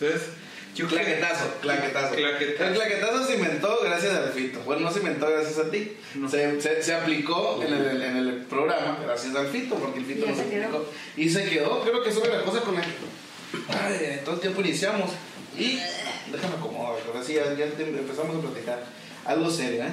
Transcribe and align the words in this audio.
Entonces, 0.00 0.28
yo 0.74 0.86
que- 0.88 0.94
Claquetazo, 0.96 1.54
claquetazo. 1.62 2.14
Claquetazo. 2.14 2.64
El 2.70 2.74
claquetazo 2.74 3.26
se 3.26 3.34
inventó 3.36 3.78
gracias 3.82 4.14
al 4.14 4.28
Fito. 4.30 4.60
Bueno, 4.60 4.82
no 4.82 4.92
se 4.92 4.98
inventó 4.98 5.26
gracias 5.30 5.58
a 5.58 5.70
ti. 5.70 5.92
No. 6.16 6.28
Se, 6.28 6.60
se, 6.60 6.82
se 6.82 6.94
aplicó 6.94 7.62
en 7.66 7.72
el, 7.72 8.02
en 8.02 8.16
el 8.18 8.34
programa 8.44 8.98
gracias 9.02 9.34
al 9.34 9.46
Fito, 9.48 9.76
porque 9.76 10.00
el 10.00 10.04
Fito 10.06 10.26
nos 10.26 10.36
se 10.36 10.48
quedó. 10.50 10.64
aplicó. 10.66 10.90
Y 11.16 11.30
se 11.30 11.48
quedó, 11.48 11.80
creo 11.82 12.02
que 12.02 12.12
sobre 12.12 12.36
la 12.36 12.42
cosa 12.42 12.60
con 12.60 12.76
el. 12.76 12.84
Ay, 13.68 14.20
todo 14.24 14.34
el 14.34 14.40
tiempo 14.40 14.60
iniciamos. 14.60 15.10
Y 15.58 15.78
déjame 16.30 16.56
acomodar, 16.58 16.96
ahora 17.06 17.22
sí, 17.24 17.32
ya, 17.34 17.44
ya 17.54 17.66
te- 17.70 17.82
empezamos 17.88 18.36
a 18.36 18.40
platicar. 18.50 18.84
Algo 19.24 19.50
serio, 19.50 19.82
¿eh? 19.84 19.88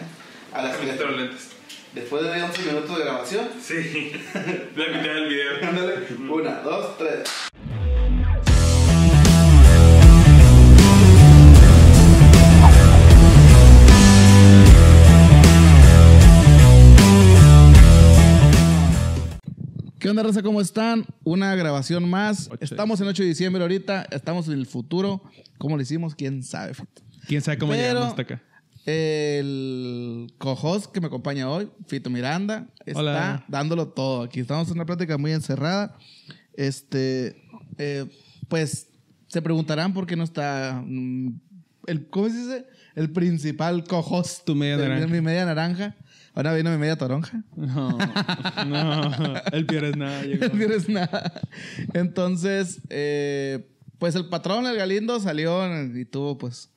A 0.51 0.63
las 0.63 0.77
lentes. 0.83 1.47
Después 1.93 2.23
de 2.23 2.41
11 2.43 2.61
minutos 2.63 2.97
de 2.97 3.03
grabación. 3.05 3.49
Sí. 3.63 4.11
La 4.75 4.87
mitad 4.87 5.13
del 5.13 5.29
video. 5.29 5.51
Ándale. 5.63 6.07
Una, 6.29 6.55
dos, 6.61 6.97
tres. 6.97 7.19
¿Qué 20.03 20.09
onda, 20.09 20.21
raza? 20.21 20.43
¿Cómo 20.43 20.59
están? 20.59 21.05
Una 21.23 21.55
grabación 21.55 22.09
más. 22.09 22.49
Ocho. 22.51 22.57
Estamos 22.59 22.99
en 22.99 23.07
8 23.07 23.23
de 23.23 23.29
diciembre 23.29 23.61
ahorita. 23.61 24.01
Estamos 24.11 24.49
en 24.49 24.55
el 24.55 24.65
futuro. 24.65 25.23
¿Cómo 25.57 25.77
lo 25.77 25.81
hicimos? 25.81 26.13
¿Quién 26.13 26.43
sabe? 26.43 26.73
¿Quién 27.25 27.41
sabe 27.41 27.57
cómo 27.57 27.71
Pero- 27.71 27.83
llegamos 27.87 28.09
hasta 28.09 28.21
acá? 28.23 28.43
El 28.85 30.27
co-host 30.39 30.91
que 30.91 30.99
me 30.99 31.07
acompaña 31.07 31.49
hoy, 31.49 31.69
Fito 31.87 32.09
Miranda, 32.09 32.67
está 32.85 32.99
Hola. 32.99 33.45
dándolo 33.47 33.87
todo. 33.87 34.23
Aquí 34.23 34.41
estamos 34.41 34.67
en 34.67 34.73
una 34.73 34.85
plática 34.85 35.17
muy 35.17 35.31
encerrada. 35.31 35.97
Este, 36.51 37.41
eh, 37.77 38.05
pues 38.49 38.89
se 39.27 39.41
preguntarán 39.41 39.93
por 39.93 40.05
qué 40.05 40.17
no 40.17 40.25
está 40.25 40.83
mm, 40.85 41.29
el, 41.87 42.07
¿cómo 42.09 42.29
se 42.29 42.37
dice? 42.37 42.65
El 42.95 43.11
principal 43.11 43.83
co-host. 43.85 44.45
Tu 44.45 44.55
media 44.55 44.77
naranja. 44.77 45.07
mi 45.07 45.21
media 45.21 45.45
naranja. 45.45 45.95
Ahora 46.35 46.53
viene 46.53 46.71
mi 46.71 46.77
media 46.77 46.95
toronja. 46.97 47.43
No, 47.55 47.97
no, 48.67 49.13
el 49.51 49.65
peor 49.67 49.83
es 49.85 49.97
nada. 49.97 50.23
llegó. 50.25 50.45
No 50.45 50.51
tienes 50.51 50.89
nada. 50.89 51.41
Entonces, 51.93 52.81
eh, 52.89 53.67
pues 53.99 54.15
el 54.15 54.27
patrón, 54.29 54.65
el 54.65 54.75
Galindo, 54.75 55.19
salió 55.19 55.61
y 55.95 56.05
tuvo, 56.05 56.37
pues, 56.37 56.71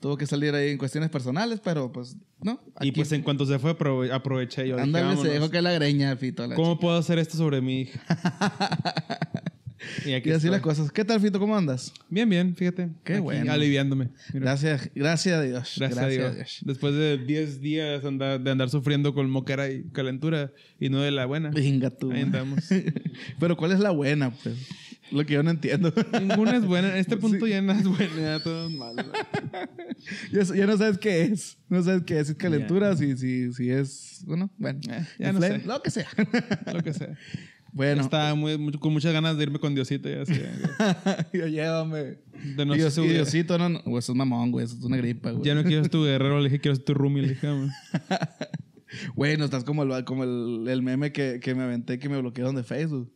tuvo 0.00 0.16
que 0.16 0.26
salir 0.26 0.54
ahí 0.54 0.70
en 0.70 0.78
cuestiones 0.78 1.08
personales, 1.10 1.60
pero 1.62 1.90
pues, 1.92 2.16
¿no? 2.42 2.60
Y 2.80 2.92
pues 2.92 3.10
en 3.12 3.22
cuanto 3.22 3.46
se 3.46 3.58
fue, 3.58 3.76
aprove- 3.78 4.12
aproveché 4.12 4.66
yo. 4.68 4.78
Ándale, 4.78 5.16
se 5.16 5.28
dejó 5.28 5.50
que 5.50 5.62
la 5.62 5.72
greña, 5.72 6.14
Fito. 6.16 6.46
la 6.46 6.54
¿Cómo 6.56 6.78
puedo 6.78 6.96
hacer 6.98 7.18
esto 7.18 7.36
sobre 7.36 7.60
mi 7.60 7.82
hija? 7.82 8.00
y 10.04 10.12
aquí 10.12 10.28
Y 10.28 10.32
así 10.32 10.36
estoy. 10.46 10.50
las 10.50 10.60
cosas. 10.60 10.90
¿Qué 10.92 11.04
tal, 11.04 11.20
Fito? 11.20 11.38
¿Cómo 11.38 11.56
andas? 11.56 11.92
Bien, 12.08 12.28
bien, 12.28 12.54
fíjate. 12.56 12.90
Qué 13.04 13.14
Aquí, 13.14 13.22
bueno. 13.22 13.52
Aliviándome. 13.52 14.10
Mira, 14.32 14.46
Gracias, 14.46 14.90
gracias 14.94 15.34
a 15.38 15.42
Dios. 15.42 15.74
Gracias, 15.78 15.98
a 16.04 16.08
Dios. 16.08 16.58
Después 16.64 16.94
de 16.94 17.18
10 17.18 17.60
días 17.60 18.04
andar- 18.04 18.40
de 18.42 18.50
andar 18.50 18.70
sufriendo 18.70 19.14
con 19.14 19.30
moquera 19.30 19.70
y 19.70 19.84
calentura 19.90 20.52
y 20.80 20.88
no 20.88 21.00
de 21.00 21.10
la 21.10 21.26
buena. 21.26 21.50
Venga 21.50 21.90
tú. 21.90 22.10
Ahí 22.12 22.22
andamos. 22.22 22.64
Pero 23.40 23.56
¿cuál 23.56 23.72
es 23.72 23.80
la 23.80 23.90
buena, 23.90 24.30
pues? 24.30 24.56
Lo 25.12 25.24
que 25.24 25.34
yo 25.34 25.42
no 25.44 25.50
entiendo. 25.50 25.92
Ninguna 26.20 26.56
es 26.56 26.64
buena. 26.66 26.88
En 26.90 26.96
este 26.96 27.16
punto 27.16 27.46
ya 27.46 27.62
nada 27.62 27.78
es 27.78 27.86
buena. 27.86 28.12
Ya 28.20 28.40
todo 28.42 28.66
es 28.68 28.74
malo. 28.74 29.04
ya, 30.32 30.42
ya 30.42 30.66
no 30.66 30.76
sabes 30.76 30.98
qué 30.98 31.22
es. 31.22 31.58
No 31.68 31.80
sabes 31.82 32.02
qué 32.04 32.18
es. 32.18 32.26
Si 32.26 32.32
es 32.32 32.38
calentura, 32.38 32.96
si, 32.96 33.16
si, 33.16 33.52
si 33.52 33.70
es... 33.70 34.22
Bueno, 34.26 34.50
bueno. 34.58 34.80
Eh, 34.90 35.04
ya 35.18 35.32
no 35.32 35.40
sé. 35.40 35.58
Lo 35.64 35.80
que 35.80 35.90
sea. 35.92 36.08
Lo 36.72 36.82
que 36.82 36.92
sea. 36.92 37.16
bueno. 37.76 38.02
Estaba 38.02 38.34
muy, 38.34 38.56
muy- 38.56 38.72
con 38.72 38.92
muchas 38.92 39.12
ganas 39.12 39.36
de 39.36 39.42
irme 39.44 39.58
con 39.58 39.74
Diosito. 39.74 40.08
Ya, 40.08 40.22
así, 40.22 40.32
yo 41.32 41.46
llévame. 41.46 42.18
de 42.56 42.66
no 42.66 42.74
Dios, 42.74 42.96
y 42.98 43.06
Diosito, 43.06 43.58
no, 43.58 43.68
no. 43.68 43.82
Güey, 43.84 43.98
eso 43.98 44.12
es 44.12 44.16
mamón, 44.18 44.50
güey. 44.50 44.64
Eso 44.64 44.76
es 44.78 44.82
una 44.84 44.96
gripa, 44.96 45.30
güey. 45.30 45.44
Ya 45.44 45.54
no 45.54 45.62
quiero 45.62 45.82
ser 45.82 45.90
tu 45.90 46.02
guerrero, 46.04 46.38
le 46.38 46.44
dije 46.44 46.60
quiero 46.60 46.74
ser 46.74 46.84
tu 46.84 46.94
roomie. 46.94 47.22
Le 47.22 47.28
dije. 47.30 47.48
Güey, 49.14 49.36
no 49.36 49.44
estás 49.44 49.64
como 49.64 49.82
el, 49.82 50.04
como 50.04 50.24
el, 50.24 50.66
el 50.68 50.80
meme 50.80 51.12
que, 51.12 51.40
que 51.42 51.54
me 51.54 51.64
aventé 51.64 51.98
que 51.98 52.08
me 52.08 52.18
bloquearon 52.20 52.54
de 52.54 52.62
Facebook. 52.62 53.12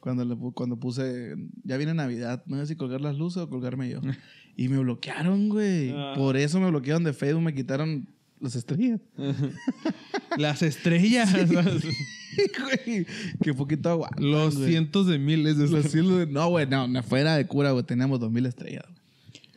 Cuando, 0.00 0.24
le, 0.24 0.36
cuando 0.54 0.78
puse, 0.78 1.34
ya 1.64 1.76
viene 1.76 1.92
Navidad, 1.92 2.44
no 2.46 2.56
sé 2.58 2.66
si 2.66 2.76
colgar 2.76 3.00
las 3.00 3.16
luces 3.18 3.42
o 3.42 3.48
colgarme 3.50 3.88
yo. 3.90 4.00
Y 4.56 4.68
me 4.68 4.78
bloquearon, 4.78 5.48
güey. 5.48 5.92
Ah. 5.94 6.14
Por 6.16 6.36
eso 6.36 6.58
me 6.58 6.68
bloquearon 6.68 7.04
de 7.04 7.12
Facebook, 7.12 7.42
me 7.42 7.54
quitaron 7.54 8.08
las 8.40 8.56
estrellas. 8.56 9.00
Las 10.36 10.62
estrellas. 10.62 11.32
Güey, 12.38 13.06
Qué 13.42 13.54
poquito 13.54 13.88
agua. 13.88 14.10
Los 14.18 14.54
cientos 14.54 15.06
de 15.06 15.18
miles 15.18 15.56
No, 16.28 16.48
güey, 16.50 16.66
no, 16.66 16.86
no, 16.86 17.02
fuera 17.02 17.36
de 17.36 17.46
cura, 17.46 17.72
güey. 17.72 17.84
Teníamos 17.84 18.20
dos 18.20 18.30
mil 18.30 18.46
estrellas. 18.46 18.84
güey. 18.86 18.97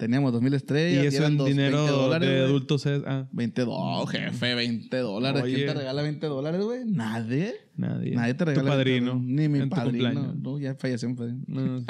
Teníamos 0.02 0.34
dos 0.34 0.42
mil 0.42 0.52
Y 0.52 0.56
estrellas. 0.56 1.06
eso 1.06 1.18
eran 1.18 1.34
en 1.34 1.38
dos- 1.38 1.48
dinero 1.48 1.78
20 1.78 1.92
dólares, 1.92 2.28
de 2.30 2.40
adultos 2.40 2.86
es... 2.88 3.04
Ah, 3.06 3.28
20 3.32 3.62
dólares, 3.66 4.10
jefe, 4.32 4.56
20 4.56 4.98
dólares. 4.98 5.44
¿Quién 5.46 5.68
te 5.68 5.74
regala 5.76 6.02
20 6.02 6.26
dólares, 6.26 6.62
güey? 6.64 6.80
Nadie. 6.88 7.54
nadie. 7.78 8.16
Nadie 8.16 8.34
te 8.34 8.46
regala. 8.46 8.64
Tu 8.64 8.66
20 8.68 8.78
padrino. 8.78 9.22
Ni 9.24 9.48
mi 9.48 9.60
en 9.60 9.70
padrino. 9.70 10.34
No, 10.34 10.58
ya 10.58 10.74
falleció 10.74 11.08
mi 11.08 11.14
padrino. 11.14 11.44
No. 11.46 11.86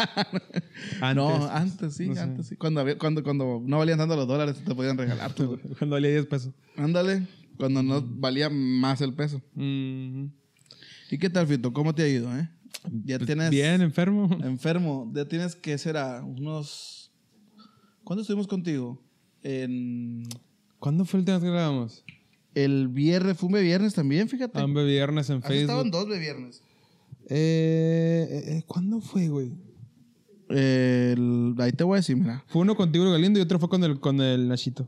no, 1.15 1.45
antes 1.51 1.95
sí, 1.95 2.07
no 2.09 2.15
sé. 2.15 2.19
antes 2.19 2.47
sí. 2.47 2.57
Cuando, 2.57 2.81
había- 2.81 2.97
cuando, 2.97 3.23
cuando 3.23 3.63
no 3.65 3.77
valían 3.77 3.97
tanto 3.97 4.17
los 4.17 4.27
dólares, 4.27 4.61
te 4.61 4.75
podían 4.75 4.97
regalar. 4.97 5.33
Cuando 5.79 5.95
valía 5.95 6.09
10 6.11 6.25
pesos. 6.25 6.53
Ándale. 6.75 7.25
Cuando 7.57 7.81
no 7.81 8.01
valía 8.01 8.49
más 8.49 8.99
el 8.99 9.13
peso. 9.13 9.41
Mm, 9.53 10.25
¿Y 11.11 11.17
qué 11.17 11.29
tal, 11.29 11.47
Fito? 11.47 11.71
¿Cómo 11.71 11.95
te 11.95 12.03
ha 12.03 12.09
ido, 12.09 12.29
eh? 12.37 12.49
Ya 13.05 13.17
pues, 13.19 13.27
tienes... 13.27 13.49
Bien, 13.51 13.81
enfermo. 13.81 14.29
Enfermo. 14.43 15.09
Ya 15.15 15.23
tienes 15.25 15.55
que 15.55 15.77
será 15.77 16.23
unos... 16.25 17.00
¿Cuándo 18.03 18.21
estuvimos 18.21 18.47
contigo? 18.47 19.01
En... 19.43 20.23
¿Cuándo 20.79 21.05
fue 21.05 21.19
el 21.19 21.25
tema 21.25 21.39
que 21.39 21.47
grabamos? 21.49 22.03
El 22.55 22.87
viernes, 22.87 23.37
fue 23.37 23.47
un 23.47 23.53
viernes 23.53 23.93
también, 23.93 24.27
fíjate. 24.27 24.59
Hambre 24.59 24.83
viernes 24.85 25.29
en 25.29 25.37
Has 25.37 25.49
estado 25.51 25.81
en 25.83 25.91
Facebook. 25.91 26.09
dos 26.09 26.19
viernes. 26.19 26.63
Eh, 27.29 28.27
eh, 28.29 28.43
eh, 28.57 28.63
¿Cuándo 28.67 28.99
fue, 28.99 29.27
güey? 29.29 29.53
El- 30.49 31.55
ahí 31.59 31.71
te 31.71 31.83
voy 31.83 31.95
a 31.95 31.97
decir, 31.97 32.17
mira. 32.17 32.43
Fue 32.47 32.61
uno 32.61 32.75
contigo, 32.75 33.09
Galindo, 33.11 33.39
y 33.39 33.41
otro 33.41 33.59
fue 33.59 33.69
con 33.69 33.83
el, 33.83 33.99
con 33.99 34.19
el 34.19 34.47
Nachito. 34.47 34.87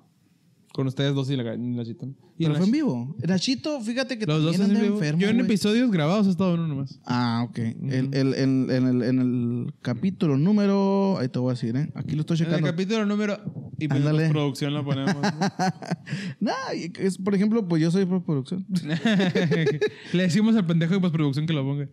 Con 0.74 0.88
ustedes 0.88 1.14
dos 1.14 1.30
y 1.30 1.36
la- 1.36 1.54
el 1.54 1.76
Nachito. 1.76 2.08
Y 2.36 2.46
Pero 2.46 2.56
fue 2.56 2.66
en 2.66 2.72
vivo. 2.72 3.16
Nachito, 3.28 3.80
fíjate 3.82 4.18
que 4.18 4.26
Los 4.26 4.42
dos 4.42 4.60
en 4.60 4.70
vivo. 4.74 4.96
enfermo, 4.96 5.22
Yo 5.22 5.30
en 5.30 5.40
episodios 5.40 5.92
grabados 5.92 6.26
he 6.26 6.32
estado 6.32 6.56
en 6.56 6.62
uno 6.62 6.68
nomás. 6.70 7.00
Ah, 7.06 7.46
ok. 7.48 7.60
el, 7.60 8.10
el- 8.12 8.34
el- 8.34 8.72
en, 8.72 8.88
el, 8.88 9.04
en 9.04 9.20
el 9.20 9.74
capítulo 9.84 10.36
número... 10.36 11.18
Ahí 11.20 11.30
te 11.30 11.38
voy 11.38 11.52
a 11.52 11.54
decir, 11.54 11.76
¿eh? 11.78 11.92
Aquí 11.94 12.16
lo 12.16 12.22
estoy 12.22 12.38
En 12.38 12.44
el 12.46 12.50
checando. 12.50 12.68
capítulo 12.72 13.06
número. 13.06 13.38
Y 13.78 13.88
pues 13.88 14.02
producción 14.32 14.74
lo 14.74 14.84
ponemos. 14.84 15.16
Nah, 16.40 16.52
y 16.76 16.92
es, 17.00 17.20
por 17.20 17.36
ejemplo, 17.36 17.68
pues 17.68 17.80
yo 17.82 17.92
soy 17.92 18.06
producción. 18.08 18.66
Le 20.14 20.24
decimos 20.24 20.56
al 20.56 20.66
pendejo 20.66 20.96
de 20.96 21.00
postproducción 21.02 21.46
que 21.46 21.54
lo 21.54 21.64
ponga. 21.64 21.88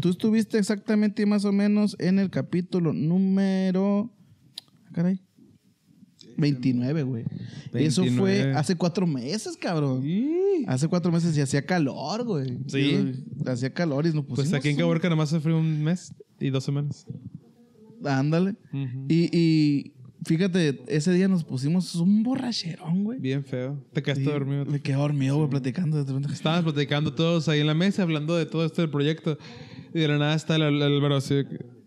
Tú 0.00 0.08
estuviste 0.08 0.56
exactamente 0.58 1.26
más 1.26 1.44
o 1.44 1.52
menos 1.52 1.94
en 1.98 2.18
el 2.18 2.30
capítulo 2.30 2.94
número... 2.94 4.10
ah, 4.86 4.90
Caray. 4.94 5.20
29, 6.36 7.02
güey. 7.02 7.24
Eso 7.72 8.02
fue 8.02 8.32
29. 8.32 8.54
hace 8.54 8.76
cuatro 8.76 9.06
meses, 9.06 9.56
cabrón. 9.56 10.04
Hace 10.66 10.88
cuatro 10.88 11.10
meses 11.12 11.36
y 11.36 11.40
hacía 11.40 11.64
calor, 11.64 12.24
güey. 12.24 12.58
Sí. 12.66 13.24
Hacía 13.46 13.72
calor 13.72 14.06
y 14.06 14.12
nos 14.12 14.24
Pues 14.24 14.40
pusimos... 14.40 14.58
aquí 14.58 14.68
en 14.70 14.76
Caborca 14.76 15.08
nomás 15.08 15.30
se 15.30 15.40
fue 15.40 15.54
un 15.54 15.82
mes 15.82 16.14
y 16.40 16.50
dos 16.50 16.64
semanas. 16.64 17.06
Ándale. 18.04 18.56
Y, 19.08 19.36
y 19.36 19.92
fíjate, 20.24 20.82
ese 20.88 21.12
día 21.12 21.28
nos 21.28 21.44
pusimos 21.44 21.94
un 21.94 22.22
borracherón, 22.22 23.04
güey. 23.04 23.18
Bien 23.18 23.44
feo. 23.44 23.82
Te 23.92 24.02
quedaste 24.02 24.24
dormido. 24.24 24.64
Me 24.66 24.80
quedé 24.80 24.96
dormido, 24.96 25.36
güey, 25.36 25.48
platicando. 25.48 26.04
De 26.04 26.12
repente, 26.12 26.32
Estábamos 26.32 26.72
platicando 26.72 27.14
todos 27.14 27.48
ahí 27.48 27.60
en 27.60 27.66
la 27.66 27.74
mesa 27.74 28.02
hablando 28.02 28.36
de 28.36 28.46
todo 28.46 28.64
esto 28.64 28.82
del 28.82 28.90
proyecto. 28.90 29.38
Y 29.94 30.00
de 30.00 30.08
la 30.08 30.18
nada 30.18 30.34
está 30.34 30.56
el, 30.56 30.62
el 30.62 30.82
Álvaro 30.82 31.16
así. 31.16 31.34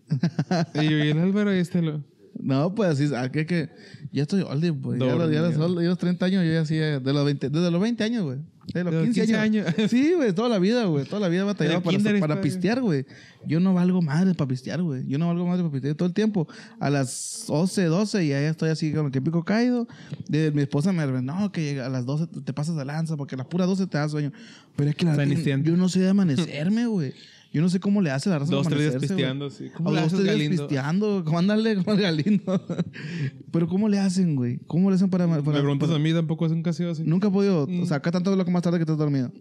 Y 0.75 0.89
yo, 0.89 0.97
y 1.03 1.09
el 1.09 1.19
Álvaro 1.19 1.53
y 1.55 1.59
este 1.59 1.81
lo. 1.81 2.01
No, 2.39 2.73
pues 2.73 2.91
así, 2.91 3.13
ah, 3.15 3.29
que, 3.31 3.45
que 3.45 3.69
ya 4.17 4.23
estoy 4.23 4.41
old, 4.41 4.81
pues. 4.81 4.99
Ya, 4.99 5.05
los- 5.15 5.31
ya 5.31 5.41
los, 5.41 5.55
Dormido. 5.57 5.81
ya 5.81 5.89
los 5.89 5.97
30 5.97 6.25
años, 6.25 6.43
yo 6.45 6.51
ya 6.51 6.61
hacía, 6.61 6.99
de 6.99 7.13
los 7.13 7.25
20, 7.25 7.49
desde 7.49 7.71
los 7.71 7.81
20 7.81 8.03
años, 8.03 8.23
güey. 8.23 8.37
De 8.73 8.83
los 8.83 8.91
De 8.93 8.97
los 8.99 9.03
15, 9.05 9.21
15 9.21 9.37
años. 9.37 9.67
años. 9.67 9.89
Sí, 9.91 10.13
güey, 10.13 10.33
toda 10.33 10.49
la 10.49 10.59
vida, 10.59 10.83
güey. 10.85 11.05
Toda 11.05 11.21
la 11.21 11.29
vida 11.29 11.49
el 11.49 11.55
para, 11.55 11.79
para 11.81 12.13
está- 12.33 12.41
pistear, 12.41 12.81
güey. 12.81 13.05
Yo 13.45 13.61
no 13.61 13.73
valgo 13.73 14.01
madre 14.01 14.33
para 14.33 14.49
pistear, 14.49 14.81
güey. 14.81 15.07
Yo 15.07 15.17
no 15.17 15.27
valgo 15.27 15.47
madre 15.47 15.61
para 15.63 15.71
pistear 15.71 15.95
todo 15.95 16.07
el 16.07 16.13
tiempo. 16.13 16.47
A 16.79 16.89
las 16.89 17.45
11, 17.47 17.85
12 17.85 18.25
y 18.25 18.29
ya 18.29 18.41
estoy 18.49 18.69
así 18.69 18.91
con 18.91 19.05
el 19.05 19.11
que 19.13 19.21
pico 19.21 19.45
caído. 19.45 19.87
De, 20.27 20.51
mi 20.51 20.63
esposa 20.63 20.91
me 20.91 21.07
dice, 21.07 21.21
no, 21.21 21.49
que 21.53 21.79
a 21.79 21.87
las 21.87 22.05
12 22.05 22.27
te 22.43 22.51
pasas 22.51 22.75
de 22.75 22.83
lanza 22.83 23.15
porque 23.15 23.35
a 23.35 23.37
las 23.37 23.47
puras 23.47 23.67
12 23.67 23.87
te 23.87 23.97
da 23.97 24.09
sueño. 24.09 24.33
Pero 24.75 24.89
es 24.89 24.95
que 24.97 25.05
la 25.05 25.15
yo 25.15 25.77
no 25.77 25.87
sé 25.87 26.01
de 26.01 26.09
amanecerme, 26.09 26.87
güey. 26.87 27.13
Yo 27.53 27.61
no 27.61 27.69
sé 27.69 27.79
cómo 27.79 28.01
le 28.01 28.11
hace 28.11 28.29
la 28.29 28.39
raza 28.39 28.51
Dos, 28.53 28.67
tres 28.67 28.79
días 28.79 28.95
pisteando 28.97 29.45
así. 29.45 29.69
¿Cómo 29.75 29.89
O 29.89 29.93
le 29.93 30.01
dos, 30.01 30.07
haces, 30.13 30.19
tres 30.19 30.23
días 30.37 30.47
Galindo? 30.47 30.67
pisteando. 30.67 31.23
¿Cómo 31.25 31.39
ándale 31.39 31.75
como 31.77 31.93
el 31.93 32.01
Galindo? 32.01 32.65
Pero 33.51 33.67
¿cómo 33.67 33.89
le 33.89 33.99
hacen, 33.99 34.35
güey? 34.35 34.59
¿Cómo 34.67 34.89
le 34.89 34.95
hacen 34.95 35.09
para... 35.09 35.25
para- 35.27 35.41
Me 35.41 35.59
preguntas 35.59 35.87
para- 35.87 35.99
a 35.99 36.03
mí, 36.03 36.13
tampoco 36.13 36.45
es 36.45 36.51
un 36.51 36.61
casi 36.63 36.83
así. 36.83 37.03
Nunca 37.05 37.29
he 37.29 37.31
podido... 37.31 37.63
O 37.81 37.85
sea, 37.85 37.97
acá 37.97 38.11
tanto 38.11 38.35
lo 38.35 38.45
que 38.45 38.51
más 38.51 38.61
tarde 38.61 38.77
que 38.77 38.83
estás 38.83 38.97
dormido. 38.97 39.31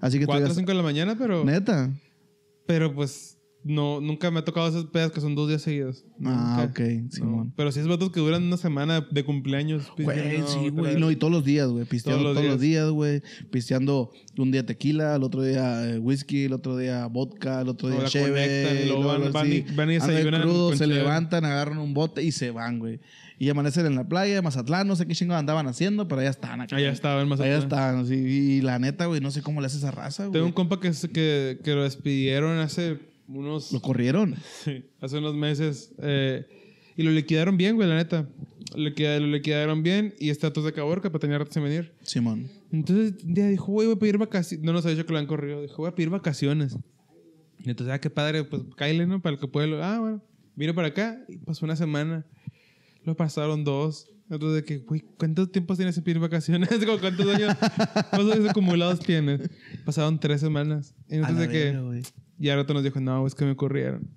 Así 0.00 0.18
que... 0.18 0.26
Cuatro 0.26 0.50
o 0.50 0.54
cinco 0.54 0.70
de 0.70 0.76
la 0.76 0.82
mañana, 0.82 1.14
pero. 1.18 1.44
Neta. 1.44 1.90
Pero 2.66 2.94
pues. 2.94 3.36
No, 3.62 4.00
nunca 4.00 4.30
me 4.30 4.38
ha 4.38 4.44
tocado 4.44 4.68
esas 4.68 4.84
pedas 4.86 5.10
que 5.12 5.20
son 5.20 5.34
dos 5.34 5.46
días 5.48 5.60
seguidos. 5.60 6.04
Ah, 6.24 6.66
Nunca. 6.66 6.82
ok, 6.82 7.20
No. 7.22 7.52
Pero 7.56 7.70
si 7.72 7.80
es 7.80 7.86
vatos 7.86 8.10
que 8.10 8.20
duran 8.20 8.42
una 8.42 8.56
semana 8.56 9.06
de 9.10 9.22
cumpleaños. 9.24 9.90
Güey, 9.98 10.06
pisteando 10.16 10.46
sí, 10.48 10.68
güey. 10.70 10.98
No, 10.98 11.10
y 11.10 11.16
todos 11.16 11.30
los 11.32 11.44
días, 11.44 11.68
güey. 11.68 11.84
Pisteando 11.84 12.32
Todos 12.32 12.42
los 12.44 12.58
días, 12.60 12.88
güey. 12.88 13.22
Pisteando 13.50 14.10
un 14.38 14.50
día 14.50 14.64
tequila, 14.64 15.14
el 15.16 15.22
otro 15.24 15.42
día 15.42 15.88
eh, 15.90 15.98
whisky, 15.98 16.44
el 16.44 16.54
otro 16.54 16.76
día 16.78 17.06
vodka, 17.06 17.60
el 17.60 17.68
otro 17.68 17.90
día 17.90 18.04
cheve. 18.06 18.84
y 18.84 18.88
luego 18.88 19.04
van- 19.04 19.30
van 19.32 19.52
y- 19.52 19.60
van 19.74 19.90
y 19.90 19.98
crudos, 19.98 20.78
se 20.78 20.84
cheve. 20.86 20.94
levantan, 20.96 21.44
agarran 21.44 21.78
un 21.78 21.92
bote 21.92 22.22
y 22.22 22.32
se 22.32 22.50
van, 22.50 22.78
güey. 22.78 23.00
Y 23.38 23.48
amanecen 23.48 23.86
en 23.86 23.94
la 23.94 24.06
playa 24.06 24.34
de 24.34 24.42
Mazatlán, 24.42 24.86
no 24.86 24.96
sé 24.96 25.06
qué 25.06 25.14
chingados 25.14 25.40
andaban 25.40 25.66
haciendo, 25.66 26.06
pero 26.08 26.20
allá 26.20 26.30
estaban 26.30 26.60
acá. 26.60 26.76
Allá 26.76 26.90
estaba 26.90 27.14
en 27.22 27.26
Allá 27.26 27.28
Mazatlán. 27.30 27.58
estaban, 27.62 28.06
sí. 28.06 28.14
Y 28.14 28.60
la 28.60 28.78
neta, 28.78 29.06
güey, 29.06 29.20
no 29.20 29.30
sé 29.30 29.40
cómo 29.42 29.60
le 29.60 29.66
hace 29.66 29.78
esa 29.78 29.90
raza, 29.90 30.24
güey. 30.24 30.32
Tengo 30.32 30.46
un 30.46 30.52
compa 30.52 30.78
que, 30.80 30.92
se- 30.92 31.08
que, 31.10 31.58
que 31.64 31.74
lo 31.74 31.82
despidieron 31.84 32.58
hace 32.58 32.98
unos... 33.38 33.72
Lo 33.72 33.80
corrieron. 33.80 34.34
Sí, 34.64 34.84
hace 35.00 35.18
unos 35.18 35.34
meses. 35.34 35.92
eh, 36.02 36.46
y 36.96 37.02
lo 37.02 37.10
liquidaron 37.12 37.56
bien, 37.56 37.76
güey, 37.76 37.88
la 37.88 37.96
neta. 37.96 38.28
Lo, 38.74 38.90
lo 38.90 39.26
liquidaron 39.26 39.82
bien 39.82 40.14
y 40.18 40.28
está 40.30 40.52
todo 40.52 40.66
de 40.66 40.72
caborca, 40.72 41.08
pero 41.08 41.18
tenía 41.20 41.38
rato 41.38 41.52
sin 41.52 41.62
venir. 41.62 41.92
Simón. 42.02 42.50
Entonces, 42.70 43.24
un 43.24 43.34
día 43.34 43.48
dijo, 43.48 43.72
güey, 43.72 43.86
voy 43.86 43.96
a 43.96 43.98
pedir 43.98 44.18
vacaciones. 44.18 44.64
No 44.64 44.72
nos 44.72 44.84
ha 44.84 44.90
dicho 44.90 45.06
que 45.06 45.12
lo 45.12 45.18
han 45.18 45.26
corrido. 45.26 45.62
Dijo, 45.62 45.76
voy 45.78 45.88
a 45.88 45.94
pedir 45.94 46.10
vacaciones. 46.10 46.76
Y 47.58 47.70
entonces, 47.70 47.94
ah, 47.94 48.00
qué 48.00 48.10
padre, 48.10 48.44
pues 48.44 48.62
cáile, 48.76 49.06
¿no? 49.06 49.20
Para 49.22 49.34
el 49.34 49.40
que 49.40 49.48
puede. 49.48 49.82
Ah, 49.82 49.98
bueno. 50.00 50.22
Vino 50.56 50.74
para 50.74 50.88
acá 50.88 51.24
y 51.28 51.38
pasó 51.38 51.64
una 51.64 51.76
semana. 51.76 52.26
Lo 53.04 53.16
pasaron 53.16 53.64
dos. 53.64 54.08
Entonces, 54.30 54.62
de 54.62 54.64
que, 54.64 54.78
güey, 54.78 55.02
¿cuántos 55.18 55.50
tiempos 55.50 55.76
tienes 55.76 55.96
en 55.98 56.04
pedir 56.04 56.20
vacaciones? 56.20 56.68
Como, 56.86 56.98
¿Cuántos 56.98 57.34
años, 57.34 57.56
cuántos 58.10 58.32
años 58.32 58.48
acumulados 58.48 59.00
tienes? 59.00 59.50
Pasaron 59.84 60.20
tres 60.20 60.40
semanas. 60.40 60.94
Y 61.08 61.16
entonces, 61.16 61.38
de 61.38 61.48
que. 61.48 61.78
güey. 61.78 62.02
Y 62.38 62.48
ahora 62.48 62.62
otro 62.62 62.74
nos 62.74 62.84
dijo, 62.84 63.00
no, 63.00 63.26
es 63.26 63.34
que 63.34 63.44
me 63.44 63.56
corrieron. 63.56 64.08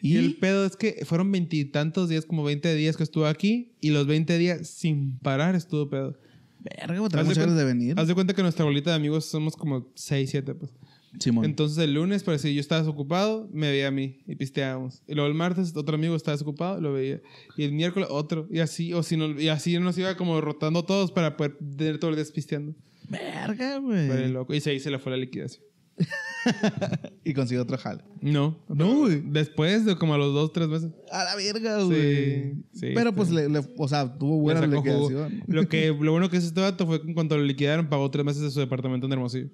Y, 0.00 0.14
¿Y? 0.14 0.16
el 0.18 0.36
pedo 0.36 0.64
es 0.64 0.76
que 0.76 1.04
fueron 1.04 1.32
veintitantos 1.32 2.08
días, 2.08 2.24
como 2.24 2.44
20 2.44 2.72
días 2.74 2.96
que 2.96 3.02
estuvo 3.02 3.26
aquí. 3.26 3.72
Y 3.80 3.90
los 3.90 4.06
20 4.06 4.38
días 4.38 4.68
sin 4.68 5.18
parar 5.18 5.54
estuvo 5.54 5.88
pedo. 5.88 6.16
Verga, 6.60 7.04
Haz 7.20 7.28
de 7.28 7.46
de 7.46 7.64
venir. 7.64 7.98
Haz 7.98 8.06
de 8.06 8.14
cuenta 8.14 8.34
que 8.34 8.42
nuestra 8.42 8.64
bolita 8.64 8.90
de 8.90 8.96
amigos 8.96 9.24
somos 9.24 9.56
como 9.56 9.90
6, 9.94 10.30
7, 10.30 10.54
pues. 10.54 10.72
Simón. 11.18 11.44
Entonces 11.46 11.78
el 11.78 11.94
lunes, 11.94 12.24
si 12.38 12.54
yo 12.54 12.60
estaba 12.60 12.80
desocupado, 12.82 13.48
me 13.52 13.70
veía 13.70 13.88
a 13.88 13.90
mí 13.90 14.20
y 14.26 14.34
pisteábamos. 14.36 15.02
Y 15.08 15.14
luego 15.14 15.28
el 15.28 15.34
martes 15.34 15.74
otro 15.76 15.94
amigo 15.96 16.14
estaba 16.14 16.34
desocupado, 16.36 16.80
lo 16.80 16.92
veía. 16.92 17.20
Y 17.56 17.64
el 17.64 17.72
miércoles 17.72 18.08
otro. 18.10 18.46
Y 18.50 18.58
así, 18.60 18.92
o 18.92 19.02
si 19.02 19.16
no, 19.16 19.40
y 19.40 19.48
así 19.48 19.78
nos 19.78 19.96
iba 19.98 20.16
como 20.16 20.40
rotando 20.40 20.84
todos 20.84 21.10
para 21.12 21.36
poder 21.36 21.56
tener 21.76 21.98
todo 21.98 22.10
el 22.10 22.16
día 22.16 22.24
pisteando. 22.32 22.74
Verga, 23.08 23.78
güey. 23.78 24.28
loco. 24.30 24.52
Y 24.54 24.60
ahí 24.66 24.78
se 24.80 24.90
le 24.90 24.98
fue 24.98 25.12
la 25.12 25.18
liquidación. 25.18 25.62
Y 27.24 27.34
consiguió 27.34 27.62
otro 27.62 27.76
jale. 27.76 28.02
No. 28.22 28.58
No, 28.68 28.96
güey. 29.00 29.20
Después 29.22 29.84
de 29.84 29.96
como 29.96 30.14
a 30.14 30.18
los 30.18 30.32
dos, 30.32 30.52
tres 30.52 30.68
meses. 30.68 30.90
A 31.10 31.24
la 31.24 31.34
verga, 31.36 31.82
güey. 31.82 32.54
sí, 32.72 32.92
Pero 32.94 33.10
sí. 33.10 33.16
pues, 33.16 33.30
le, 33.30 33.48
le- 33.48 33.60
o 33.76 33.88
sea, 33.88 34.16
tuvo 34.16 34.38
buena 34.38 34.60
jugo. 34.66 34.76
liquidación. 34.76 35.42
Lo, 35.46 35.68
que, 35.68 35.88
lo 35.88 36.12
bueno 36.12 36.30
que 36.30 36.38
hizo 36.38 36.46
este 36.46 36.60
vato 36.60 36.86
fue 36.86 37.02
que 37.02 37.08
en 37.08 37.14
cuanto 37.14 37.36
lo 37.36 37.42
liquidaron, 37.42 37.88
pagó 37.88 38.10
tres 38.10 38.24
meses 38.24 38.42
de 38.42 38.50
su 38.50 38.60
departamento 38.60 39.06
en 39.06 39.12
Hermosillo. 39.12 39.48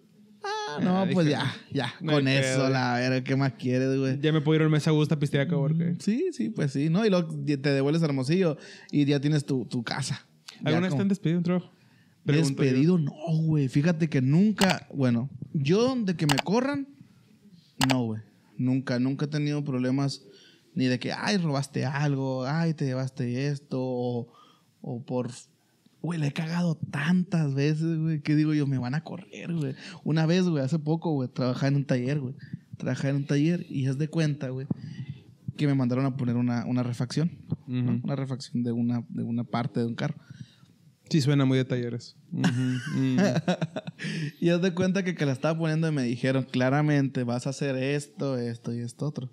Ah, 0.77 0.81
no, 0.81 1.07
pues 1.13 1.29
ya, 1.29 1.55
ya. 1.73 1.95
no 2.01 2.13
con 2.13 2.29
eso, 2.29 2.61
güey. 2.61 2.73
la 2.73 2.95
verga, 2.95 3.25
¿qué 3.25 3.37
más 3.37 3.53
quieres, 3.55 3.99
güey? 3.99 4.21
Ya 4.21 4.33
me 4.33 4.41
puedo 4.41 4.57
ir 4.57 4.63
al 4.63 4.71
mes 4.71 4.87
a 4.89 4.91
gusto 4.91 5.15
a 5.15 5.19
pistear 5.19 5.49
porque... 5.49 5.97
Sí, 5.99 6.31
sí, 6.33 6.51
pues 6.51 6.73
sí, 6.73 6.91
¿no? 6.91 7.05
Y 7.07 7.11
luego 7.11 7.29
te 7.45 7.57
devuelves 7.57 8.03
a 8.03 8.07
Hermosillo 8.07 8.57
y 8.91 9.05
ya 9.05 9.21
tienes 9.21 9.45
tu, 9.45 9.65
tu 9.67 9.83
casa. 9.83 10.27
Ya 10.63 10.69
¿Alguna 10.69 10.81
vez 10.81 10.91
como- 10.91 10.99
te 10.99 11.03
han 11.03 11.09
despedido 11.09 11.35
de 11.35 11.39
un 11.39 11.45
trabajo? 11.45 11.71
Pregunto 12.25 12.63
yo. 12.63 12.71
Despedido, 12.71 12.99
no, 12.99 13.13
güey. 13.43 13.69
Fíjate 13.69 14.09
que 14.09 14.23
nunca, 14.23 14.89
bueno, 14.95 15.29
yo 15.53 15.95
de 15.95 16.17
que 16.17 16.27
me 16.27 16.37
corran, 16.43 16.89
no, 17.89 18.05
güey. 18.05 18.23
Nunca, 18.57 18.99
nunca 18.99 19.27
he 19.27 19.29
tenido 19.29 19.63
problemas 19.65 20.23
ni 20.75 20.87
de 20.87 20.99
que, 20.99 21.13
ay, 21.13 21.37
robaste 21.37 21.85
algo, 21.85 22.47
ay, 22.47 22.75
te 22.75 22.87
llevaste 22.87 23.49
esto, 23.49 23.79
o, 23.81 24.33
o 24.81 25.03
por, 25.05 25.31
güey, 26.05 26.21
le 26.21 26.27
he 26.27 26.33
cagado 26.33 26.77
tantas 26.91 27.55
veces, 27.55 27.99
güey, 27.99 28.21
que 28.21 28.37
digo 28.37 28.53
yo, 28.53 28.67
me 28.67 28.77
van 28.77 28.95
a 28.95 29.03
correr, 29.03 29.55
güey. 29.55 29.75
Una 30.05 30.27
vez, 30.27 30.45
güey, 30.45 30.63
hace 30.63 30.79
poco, 30.79 31.13
güey, 31.13 31.31
trabajaba 31.31 31.69
en 31.69 31.77
un 31.77 31.87
taller, 31.87 32.21
güey. 32.21 32.35
Trabajaba 32.77 33.09
en 33.09 33.17
un 33.17 33.27
taller 33.27 33.65
y 33.71 33.87
haz 33.87 33.97
de 33.97 34.09
cuenta, 34.09 34.51
güey, 34.51 34.67
que 35.57 35.67
me 35.67 35.75
mandaron 35.75 36.05
a 36.05 36.15
poner 36.15 36.37
una, 36.37 36.67
una 36.67 36.83
refacción. 36.83 37.33
Una 37.67 38.15
refacción 38.15 38.63
de 38.63 38.73
una, 38.73 39.03
de 39.09 39.23
una 39.23 39.45
parte 39.45 39.81
de 39.81 39.87
un 39.87 39.95
carro. 39.95 40.17
Sí, 41.09 41.23
suena 41.23 41.47
muy 41.47 41.57
de 41.57 41.65
talleres. 41.65 42.17
Y 44.41 44.51
haz 44.51 44.61
de 44.61 44.75
cuenta 44.75 45.05
que 45.05 45.15
que 45.15 45.25
la 45.25 45.33
estaba 45.33 45.59
poniendo 45.59 45.89
y 45.89 45.93
me 45.93 46.03
dijeron 46.03 46.45
claramente, 46.45 47.25
vas 47.25 47.47
a 47.47 47.51
hacer 47.51 47.77
esto, 47.77 48.37
esto 48.37 48.75
y 48.75 48.81
esto 48.81 49.07
otro. 49.07 49.31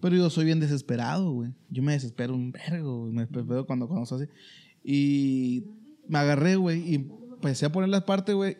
Pero 0.00 0.16
yo 0.16 0.28
soy 0.28 0.44
bien 0.44 0.60
desesperado, 0.60 1.32
güey. 1.32 1.52
Yo 1.70 1.82
me 1.82 1.92
desespero 1.92 2.34
un 2.34 2.52
vergo, 2.52 3.02
güey. 3.02 3.12
Me 3.12 3.24
desespero 3.24 3.64
cuando, 3.64 3.88
soy 4.04 4.24
así. 4.24 4.32
Y 4.82 5.64
me 6.08 6.18
agarré, 6.18 6.56
güey, 6.56 6.80
y 6.80 6.94
empecé 6.94 7.66
a 7.66 7.72
poner 7.72 7.88
las 7.90 8.04
partes, 8.04 8.34
güey. 8.34 8.58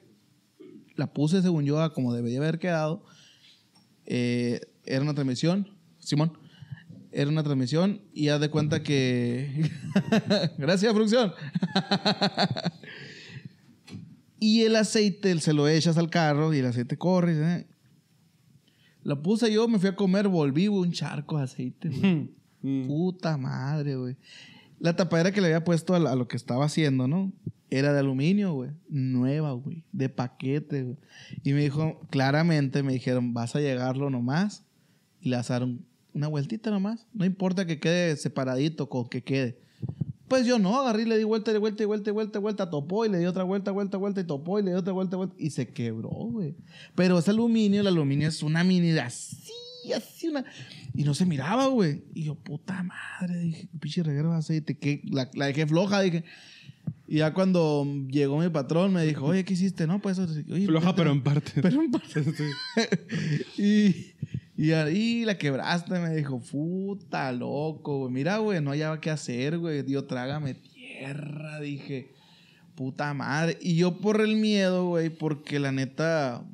La 0.96 1.12
puse 1.12 1.43
según 1.43 1.64
yo 1.64 1.81
a 1.81 1.93
como 1.93 2.14
debería 2.14 2.38
haber 2.38 2.58
quedado. 2.58 3.05
Eh, 4.06 4.61
era 4.85 5.02
una 5.02 5.14
transmisión, 5.14 5.69
Simón. 5.99 6.38
Era 7.11 7.31
una 7.31 7.43
transmisión 7.43 8.00
y 8.12 8.29
haz 8.29 8.41
de 8.41 8.50
cuenta 8.50 8.82
que... 8.82 9.70
Gracias, 10.58 10.93
producción. 10.93 11.32
Y 14.44 14.61
el 14.64 14.76
aceite 14.76 15.41
se 15.41 15.55
lo 15.55 15.67
echas 15.69 15.96
al 15.96 16.11
carro 16.11 16.52
y 16.52 16.58
el 16.58 16.67
aceite 16.67 16.99
corre. 16.99 17.32
¿eh? 17.32 17.67
Lo 19.02 19.23
puse 19.23 19.50
yo, 19.50 19.67
me 19.69 19.79
fui 19.79 19.88
a 19.88 19.96
comer, 19.96 20.29
volví, 20.29 20.67
güey, 20.67 20.82
un 20.82 20.93
charco 20.93 21.38
de 21.38 21.44
aceite, 21.44 21.88
güey. 21.88 22.31
Mm. 22.67 22.87
Puta 22.87 23.37
madre, 23.37 23.94
güey. 23.94 24.17
La 24.79 24.97
tapadera 24.97 25.32
que 25.32 25.41
le 25.41 25.47
había 25.49 25.65
puesto 25.65 25.94
a, 25.94 25.99
lo 25.99 26.29
que 26.29 26.37
estaba 26.37 26.65
haciendo, 26.65 27.09
¿no? 27.09 27.32
Era 27.71 27.93
de 27.93 28.00
aluminio, 28.00 28.53
güey. 28.53 28.71
Nueva, 28.88 29.53
güey. 29.53 29.85
De 29.93 30.09
paquete, 30.09 30.82
güey. 30.82 30.97
Y 31.43 31.53
me 31.53 31.62
dijo, 31.62 32.00
claramente 32.11 32.82
me 32.82 32.93
dijeron, 32.93 33.35
vas 33.35 33.56
a 33.56 33.61
llegarlo 33.61 34.11
nomás 34.11 34.65
y 35.21 35.31
le 35.31 35.37
vas 35.37 35.50
a 35.50 35.55
dar 35.55 35.65
un- 35.65 35.85
una 36.12 36.29
vueltita 36.29 36.71
nomás. 36.71 37.06
No 37.12 37.25
importa 37.25 37.67
que 37.67 37.81
quede 37.81 38.17
separadito, 38.17 38.88
con 38.88 39.09
que 39.09 39.23
quede. 39.23 39.59
Pues 40.29 40.47
yo 40.47 40.59
no, 40.59 40.81
agarré 40.81 41.03
y 41.03 41.06
le 41.06 41.19
di 41.19 41.25
vuelta, 41.25 41.53
y 41.53 41.59
vuelta, 41.59 41.82
y 41.82 41.87
vuelta, 41.87 42.11
y 42.11 42.12
vuelta, 42.12 42.38
vuelta, 42.38 42.70
topó 42.70 43.05
y 43.05 43.09
le 43.11 43.19
di 43.19 43.27
otra 43.27 43.43
vuelta, 43.44 43.73
vuelta, 43.73 43.99
vuelta, 43.99 44.20
y 44.20 44.25
topó 44.25 44.59
y 44.59 44.62
le 44.62 44.70
di 44.70 44.77
otra 44.77 44.93
vuelta, 44.93 45.17
vuelta, 45.17 45.35
y 45.38 45.50
se 45.50 45.69
quebró, 45.69 46.09
güey. 46.11 46.55
Pero 46.94 47.19
ese 47.19 47.31
aluminio, 47.31 47.81
el 47.81 47.87
aluminio 47.87 48.29
es 48.29 48.43
una 48.43 48.65
mini 48.65 48.97
así, 48.99 49.93
así, 49.94 50.29
una. 50.29 50.44
Y 50.94 51.02
no 51.02 51.12
se 51.12 51.26
miraba, 51.26 51.67
güey. 51.67 52.05
Y 52.14 52.25
yo, 52.25 52.37
puta 52.37 52.82
madre, 52.82 53.38
dije, 53.41 53.69
pinche 53.81 54.02
reguero 54.05 54.31
de 54.31 54.38
aceite, 54.38 54.79
que 54.79 55.02
la, 55.05 55.29
la 55.35 55.46
dejé 55.46 55.67
floja, 55.67 56.00
dije. 56.00 56.25
Y 57.06 57.19
ya 57.19 57.34
cuando 57.34 57.86
llegó 58.08 58.39
mi 58.39 58.48
patrón, 58.48 58.93
me 58.93 59.05
dijo, 59.05 59.27
oye, 59.27 59.44
¿qué 59.44 59.55
hiciste? 59.55 59.86
No, 59.86 60.01
pues. 60.01 60.19
Oye, 60.19 60.67
Floja, 60.67 60.94
pero 60.94 61.10
en 61.10 61.22
parte. 61.22 61.60
pero 61.60 61.82
en 61.82 61.91
parte. 61.91 62.24
y, 63.58 64.15
y 64.56 64.72
ahí 64.72 65.24
la 65.24 65.36
quebraste, 65.36 65.98
me 65.98 66.15
dijo, 66.15 66.41
puta 66.41 67.31
loco, 67.32 67.98
güey. 67.98 68.13
Mira, 68.13 68.39
güey, 68.39 68.63
no 68.63 68.70
hallaba 68.70 69.01
qué 69.01 69.10
hacer, 69.10 69.58
güey. 69.58 69.82
Dios, 69.82 70.06
trágame 70.06 70.55
tierra, 70.55 71.60
dije. 71.60 72.15
Puta 72.74 73.13
madre. 73.15 73.58
Y 73.60 73.77
yo 73.77 73.98
por 73.98 74.20
el 74.20 74.36
miedo, 74.36 74.86
güey, 74.89 75.10
porque 75.10 75.58
la 75.58 75.72
neta, 75.72 76.44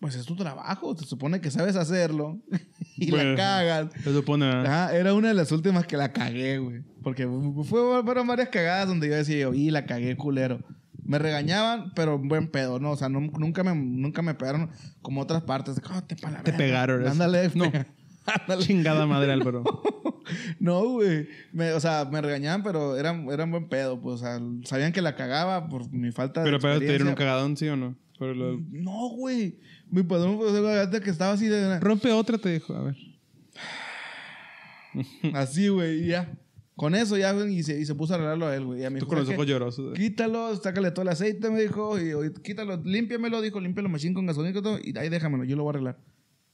pues 0.00 0.14
es 0.16 0.24
tu 0.26 0.34
trabajo. 0.36 0.96
Se 0.96 1.04
supone 1.04 1.40
que 1.40 1.50
sabes 1.50 1.76
hacerlo. 1.76 2.38
y 2.96 3.10
Bueno. 3.10 3.30
la 3.30 3.36
cagas. 3.36 3.86
Se 4.02 4.12
supone. 4.12 4.46
Ajá, 4.50 4.94
era 4.96 5.14
una 5.14 5.28
de 5.28 5.34
las 5.34 5.52
últimas 5.52 5.86
que 5.86 5.96
la 5.96 6.12
cagué, 6.12 6.58
güey. 6.58 6.82
Porque 7.02 7.26
fue, 7.64 8.02
fueron 8.02 8.26
varias 8.26 8.48
cagadas 8.48 8.88
donde 8.88 9.08
yo 9.08 9.14
decía, 9.14 9.48
y 9.54 9.70
la 9.70 9.86
cagué 9.86 10.16
culero. 10.16 10.60
Me 11.02 11.18
regañaban, 11.18 11.92
pero 11.94 12.14
en 12.16 12.28
buen 12.28 12.48
pedo, 12.50 12.78
¿no? 12.78 12.90
O 12.92 12.96
sea, 12.96 13.08
no- 13.08 13.20
nunca, 13.20 13.64
me, 13.64 13.74
nunca 13.74 14.22
me 14.22 14.34
pegaron 14.34 14.70
como 15.02 15.20
otras 15.22 15.42
partes. 15.42 15.80
"Ah, 15.90 16.02
te, 16.06 16.14
Te 16.14 16.26
verga". 16.26 16.42
pegaron. 16.56 17.06
Ándale. 17.06 17.50
No. 17.54 17.64
Ándale. 18.26 18.64
Chingada 18.64 19.06
madre, 19.06 19.32
Álvaro. 19.32 19.64
No, 20.60 20.84
güey. 20.88 21.26
Me- 21.52 21.72
O 21.72 21.80
sea, 21.80 22.04
me 22.04 22.20
regañaban, 22.20 22.62
pero 22.62 22.96
eran, 22.96 23.26
eran 23.32 23.50
buen 23.50 23.68
pedo. 23.68 24.00
Pues, 24.00 24.16
o 24.16 24.18
sea, 24.18 24.38
sabían 24.64 24.92
que 24.92 25.02
la 25.02 25.16
cagaba 25.16 25.68
por 25.68 25.90
mi 25.92 26.12
falta 26.12 26.40
de 26.40 26.46
Pero, 26.46 26.60
pero 26.60 26.78
te 26.78 26.84
dieron 26.86 27.08
un 27.08 27.14
cagadón, 27.14 27.56
¿sí 27.56 27.66
o 27.68 27.74
no? 27.76 27.96
Por 28.20 28.36
lo- 28.36 28.60
No, 28.70 29.08
güey. 29.16 29.58
Mi 29.90 30.02
padrón 30.02 30.36
fue 30.36 30.52
de 30.52 31.00
que 31.00 31.08
estaba 31.08 31.32
así 31.32 31.46
de... 31.46 31.80
Rompe 31.80 32.12
otra, 32.12 32.36
te 32.36 32.52
dijo. 32.52 32.74
A 32.74 32.82
ver. 32.82 32.96
Así, 35.32 35.68
güey, 35.68 36.04
y 36.04 36.06
ya. 36.08 36.30
Con 36.76 36.94
eso 36.94 37.16
ya, 37.16 37.32
güey, 37.32 37.56
y 37.58 37.62
se, 37.62 37.80
y 37.80 37.84
se 37.86 37.94
puso 37.94 38.12
a 38.12 38.16
arreglarlo 38.16 38.46
a 38.46 38.54
él, 38.54 38.64
güey. 38.66 38.82
Tú 38.82 38.96
hijo, 38.96 39.06
con 39.06 39.18
los 39.18 39.26
"¿Sabes 39.26 39.38
ojos 39.38 39.46
llorosos. 39.48 39.92
¿eh? 39.94 40.00
Quítalo, 40.02 40.54
sácale 40.56 40.90
todo 40.90 41.02
el 41.02 41.08
aceite, 41.08 41.48
me 41.50 41.62
dijo. 41.62 41.98
Y, 41.98 42.10
y 42.26 42.42
quítalo, 42.42 42.76
límpiamelo, 42.84 43.40
dijo, 43.40 43.58
límpialo 43.58 43.88
machín 43.88 44.12
con 44.12 44.26
gasolina 44.26 44.58
y 44.58 44.62
todo. 44.62 44.78
Y 44.82 44.96
ahí 44.98 45.08
déjamelo, 45.08 45.44
yo 45.44 45.56
lo 45.56 45.62
voy 45.64 45.70
a 45.70 45.72
arreglar. 45.76 45.98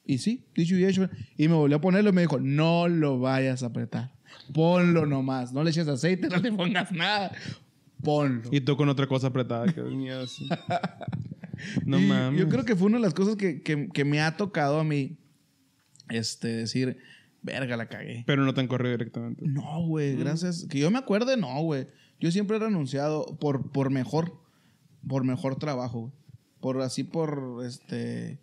Y 0.05 0.19
sí, 0.19 0.47
dicho 0.55 0.77
y 0.77 0.85
hecho. 0.85 1.11
Y 1.37 1.49
me 1.49 1.55
volvió 1.55 1.79
a 1.79 1.81
ponerlo 1.81 2.11
y 2.11 2.13
me 2.13 2.21
dijo, 2.21 2.39
no 2.39 2.87
lo 2.87 3.19
vayas 3.19 3.65
a 3.65 3.67
apretar. 3.67 4.13
Ponlo 4.55 5.05
nomás. 5.05 5.53
No 5.53 5.65
le 5.65 5.71
eches 5.71 5.89
aceite, 5.89 6.29
no 6.31 6.37
le 6.37 6.53
pongas 6.53 6.93
nada. 6.93 7.33
Ponlo. 8.03 8.49
Y 8.53 8.61
tú 8.61 8.77
con 8.77 8.89
otra 8.89 9.07
cosa 9.07 9.29
apretada. 9.29 9.67
Que 9.73 9.81
miedo. 9.83 10.25
No 11.87 11.99
Y 11.99 12.07
mames. 12.07 12.41
Yo 12.41 12.49
creo 12.49 12.65
que 12.65 12.77
fue 12.77 12.87
una 12.89 12.99
de 12.99 13.03
las 13.03 13.15
cosas 13.15 13.37
que, 13.37 13.63
que- 13.63 13.89
que 13.93 14.05
me 14.05 14.21
ha 14.21 14.37
tocado 14.37 14.79
a 14.81 14.85
mí 14.85 15.17
este, 16.09 16.49
decir, 16.49 16.99
verga, 17.43 17.77
la 17.77 17.89
cagué. 17.89 18.25
Pero 18.27 18.45
no 18.45 18.55
te 18.55 18.61
han 18.61 18.69
corrido 18.69 18.93
directamente. 18.93 19.45
No, 19.47 19.85
güey, 19.87 20.17
gracias. 20.17 20.67
Que 20.69 20.79
yo 20.79 20.91
me 20.91 20.99
acuerde, 20.99 21.37
no, 21.37 21.61
güey. 21.63 21.87
Yo 22.21 22.31
siempre 22.31 22.57
he 22.57 22.61
renunciado 22.61 23.37
por, 23.39 23.71
por 23.73 23.91
mejor, 23.91 24.41
por 25.07 25.25
mejor 25.25 25.57
trabajo, 25.57 26.01
güey. 26.01 26.13
Por 26.61 26.81
así, 26.81 27.05
por, 27.05 27.63
este... 27.65 28.41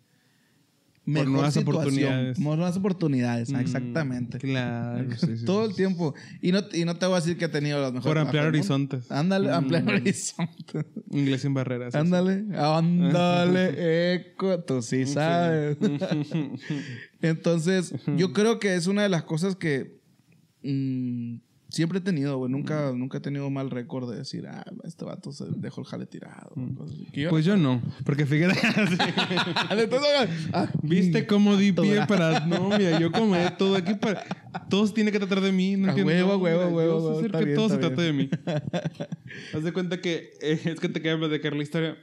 Por 1.05 1.27
nuevas 1.27 1.57
oportunidades. 1.57 2.37
Por 2.39 2.55
nuevas 2.57 2.77
oportunidades, 2.77 3.49
Mm, 3.51 3.55
exactamente. 3.57 4.37
Claro, 4.39 5.05
sí, 5.17 5.37
sí, 5.37 5.43
Todo 5.45 5.65
sí. 5.65 5.69
el 5.71 5.75
tiempo. 5.75 6.13
Y 6.41 6.53
no, 6.53 6.61
y 6.71 6.85
no 6.85 6.95
te 6.95 7.05
voy 7.07 7.17
a 7.17 7.19
decir 7.19 7.37
que 7.37 7.45
he 7.45 7.49
tenido 7.49 7.81
las 7.81 7.91
mejores 7.91 8.09
Por 8.09 8.17
ampliar 8.19 8.45
horizontes. 8.47 9.11
Ándale, 9.11 9.51
ampliar 9.51 9.83
Mm. 9.83 9.87
horizontes. 9.89 10.85
Inglés 11.11 11.41
sin 11.41 11.53
barreras. 11.53 11.93
Ándale, 11.93 12.45
ándale, 12.57 14.13
eco, 14.15 14.59
tú 14.61 14.81
sí 14.81 15.05
sabes. 15.05 15.77
Entonces, 17.21 17.93
yo 18.17 18.33
creo 18.33 18.59
que 18.59 18.75
es 18.75 18.87
una 18.87 19.03
de 19.03 19.09
las 19.09 19.23
cosas 19.23 19.55
que 19.55 19.99
mm, 20.63 21.35
siempre 21.73 21.97
he 21.99 22.01
tenido, 22.01 22.37
güey. 22.37 22.49
Nunca, 22.49 22.93
nunca 22.95 23.17
he 23.17 23.21
tenido 23.21 23.49
mal 23.49 23.69
récord 23.69 24.09
de 24.09 24.17
decir, 24.19 24.47
ah, 24.47 24.63
este 24.85 25.03
vato 25.03 25.31
se 25.33 25.43
dejó 25.57 25.81
el 25.81 25.87
jale 25.87 26.05
tirado. 26.05 26.53
cosas 26.77 26.95
así. 26.95 27.05
Que 27.11 27.21
yo- 27.23 27.29
Pues 27.29 27.43
yo 27.43 27.57
no. 27.57 27.81
Porque 28.05 28.25
fíjate. 28.25 28.57
Ah, 30.53 30.67
¿Viste 30.83 31.25
cómo 31.27 31.57
di 31.57 31.71
pie 31.71 32.05
para.? 32.07 32.45
No, 32.45 32.69
mira, 32.77 32.99
yo 32.99 33.11
como 33.11 33.35
todo 33.57 33.75
aquí 33.75 33.95
para. 33.95 34.23
Todos 34.69 34.93
tienen 34.93 35.11
que 35.11 35.19
tratar 35.19 35.41
de 35.41 35.51
mí. 35.51 35.75
No 35.75 35.87
A 35.87 35.89
entiendo. 35.89 36.11
huevo, 36.11 36.37
huevo, 36.37 36.59
mira, 36.65 36.75
huevo, 36.75 36.91
yo 36.93 36.99
sé 36.99 37.05
huevo, 37.23 37.37
hacer 37.37 37.45
que 37.47 37.55
todo 37.55 37.69
se 37.69 37.77
trata 37.77 38.01
de 38.01 38.13
mí. 38.13 38.29
Haz 39.53 39.63
de 39.63 39.73
cuenta 39.73 39.99
que. 40.01 40.31
eh, 40.41 40.59
es 40.63 40.79
que 40.79 40.89
te 40.89 41.01
quería 41.01 41.17
platicar 41.17 41.55
la 41.55 41.63
historia. 41.63 41.97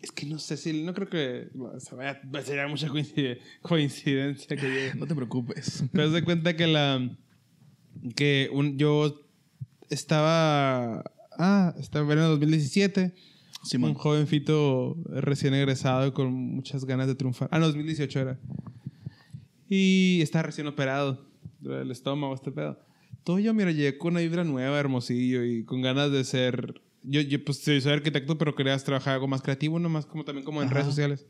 Es 0.00 0.10
que 0.10 0.26
no 0.26 0.38
sé 0.38 0.56
si. 0.56 0.82
No 0.82 0.94
creo 0.94 1.08
que. 1.08 1.48
bueno, 1.54 1.78
se 1.78 1.94
vaya, 1.94 2.20
sería 2.44 2.66
mucha 2.68 2.88
coincide- 2.88 3.38
coincidencia 3.60 4.56
que 4.56 4.66
llegue. 4.66 4.94
No 4.94 5.06
te 5.06 5.14
preocupes. 5.14 5.84
Pero 5.92 6.04
haz 6.04 6.12
de 6.12 6.22
cuenta 6.24 6.56
que 6.56 6.66
la. 6.66 7.08
Que 8.16 8.48
un, 8.52 8.78
yo 8.78 9.20
estaba. 9.90 11.04
Ah, 11.38 11.74
estaba 11.78 12.12
en 12.12 12.18
el 12.18 12.28
2017. 12.28 13.14
Simón. 13.64 13.90
Un 13.90 13.96
jovencito 13.96 14.96
recién 15.06 15.54
egresado 15.54 16.12
con 16.14 16.32
muchas 16.32 16.84
ganas 16.84 17.06
de 17.06 17.14
triunfar. 17.14 17.48
Ah, 17.52 17.58
no, 17.58 17.66
2018 17.66 18.20
era. 18.20 18.38
Y 19.68 20.20
estaba 20.20 20.42
recién 20.42 20.66
operado 20.66 21.24
del 21.60 21.90
estómago, 21.90 22.34
este 22.34 22.50
pedo. 22.50 22.78
Todo 23.24 23.38
yo, 23.38 23.54
mira, 23.54 23.70
llegué 23.70 23.98
con 23.98 24.14
una 24.14 24.20
vibra 24.20 24.44
nueva, 24.44 24.78
hermosillo 24.78 25.44
y 25.44 25.64
con 25.64 25.80
ganas 25.80 26.10
de 26.10 26.24
ser. 26.24 26.82
Yo, 27.04 27.20
yo 27.20 27.44
pues, 27.44 27.58
soy 27.58 27.80
arquitecto, 27.86 28.36
pero 28.36 28.54
querías 28.54 28.84
trabajar 28.84 29.14
algo 29.14 29.28
más 29.28 29.42
creativo, 29.42 29.78
no 29.78 29.88
más 29.88 30.06
como 30.06 30.24
también 30.24 30.44
como 30.44 30.60
en 30.60 30.66
Ajá. 30.66 30.74
redes 30.74 30.88
sociales. 30.88 31.26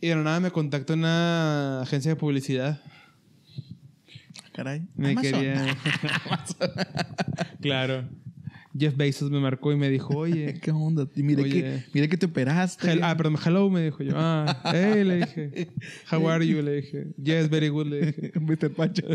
Y 0.00 0.08
de 0.08 0.16
la 0.16 0.22
nada 0.22 0.40
me 0.40 0.50
contactó 0.50 0.94
una 0.94 1.82
agencia 1.82 2.12
de 2.12 2.16
publicidad. 2.16 2.82
Caray. 4.58 4.82
Me 4.96 5.10
Amazon. 5.12 5.32
quería. 5.34 5.76
claro. 7.62 8.08
Jeff 8.76 8.96
Bezos 8.96 9.30
me 9.30 9.38
marcó 9.38 9.70
y 9.72 9.76
me 9.76 9.88
dijo, 9.88 10.16
oye. 10.18 10.54
¿Qué 10.62 10.72
onda? 10.72 11.08
Y 11.14 11.22
mire, 11.22 11.44
Oye. 11.44 11.62
que, 11.62 11.84
mire 11.94 12.08
que 12.08 12.16
te 12.16 12.26
operaste. 12.26 12.90
Hel- 12.90 13.04
ah, 13.04 13.16
perdón, 13.16 13.36
hello, 13.46 13.70
me 13.70 13.84
dijo 13.84 14.02
yo. 14.02 14.14
Ah, 14.16 14.60
hey, 14.64 15.04
le 15.04 15.16
dije. 15.18 15.68
How 16.10 16.28
are 16.28 16.44
you? 16.44 16.60
Le 16.60 16.72
dije. 16.72 17.06
Yes, 17.22 17.48
very 17.48 17.68
good, 17.68 17.86
le 17.86 18.06
dije. 18.06 18.32
Mr. 18.40 18.74
Pancho. 18.74 19.06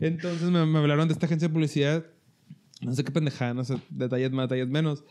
Entonces 0.00 0.50
me, 0.50 0.66
me 0.66 0.78
hablaron 0.80 1.06
de 1.06 1.14
esta 1.14 1.26
agencia 1.26 1.46
de 1.46 1.54
publicidad. 1.54 2.04
No 2.80 2.92
sé 2.92 3.04
qué 3.04 3.12
pendejada, 3.12 3.54
no 3.54 3.64
sé, 3.64 3.76
detalles 3.88 4.32
más, 4.32 4.48
detalles 4.48 4.68
menos. 4.68 5.04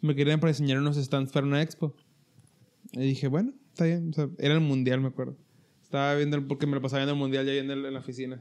Me 0.00 0.16
querían 0.16 0.40
para 0.40 0.50
diseñar 0.50 0.78
unos 0.78 0.96
stands 0.96 1.30
para 1.30 1.46
una 1.46 1.62
expo. 1.62 1.94
Y 2.92 3.02
dije, 3.02 3.28
bueno, 3.28 3.52
está 3.68 3.84
bien. 3.84 4.10
O 4.10 4.12
sea, 4.14 4.28
era 4.38 4.54
el 4.54 4.60
mundial, 4.60 5.00
me 5.00 5.08
acuerdo. 5.08 5.36
Estaba 5.94 6.16
viendo, 6.16 6.36
el- 6.36 6.42
porque 6.44 6.66
me 6.66 6.74
lo 6.74 6.82
pasaba 6.82 6.98
viendo 7.04 7.12
el 7.12 7.18
mundial 7.20 7.46
ya 7.46 7.52
en, 7.54 7.70
el- 7.70 7.84
en 7.84 7.92
la 7.94 8.00
oficina. 8.00 8.40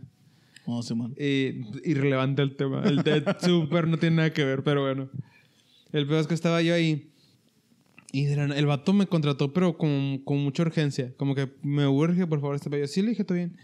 Oh, 0.66 0.82
Simón. 0.82 1.14
Y 1.20 1.62
irrelevante 1.88 2.42
el 2.42 2.56
tema. 2.56 2.82
El 2.84 3.04
de 3.04 3.24
súper 3.42 3.88
no 3.88 3.98
tiene 3.98 4.16
nada 4.16 4.34
que 4.34 4.44
ver, 4.44 4.64
pero 4.64 4.82
bueno. 4.82 5.08
El 5.92 6.08
peor 6.08 6.22
es 6.22 6.26
que 6.28 6.34
estaba 6.34 6.64
yo 6.64 6.74
ahí. 6.74 7.12
Y 8.12 8.26
el 8.26 8.66
vato 8.66 8.92
me 8.94 9.06
contrató, 9.06 9.54
pero 9.54 9.78
con, 9.78 10.18
con 10.26 10.40
mucha 10.40 10.64
urgencia. 10.64 11.14
Como 11.16 11.36
que 11.36 11.48
me 11.62 11.86
urge, 11.88 12.26
por 12.26 12.40
favor, 12.42 12.56
este 12.56 12.72
pedo. 12.72 12.88
Sí, 12.88 13.04
le 13.04 13.10
dije, 13.10 13.24
todo 13.24 13.36
bien. 13.36 13.56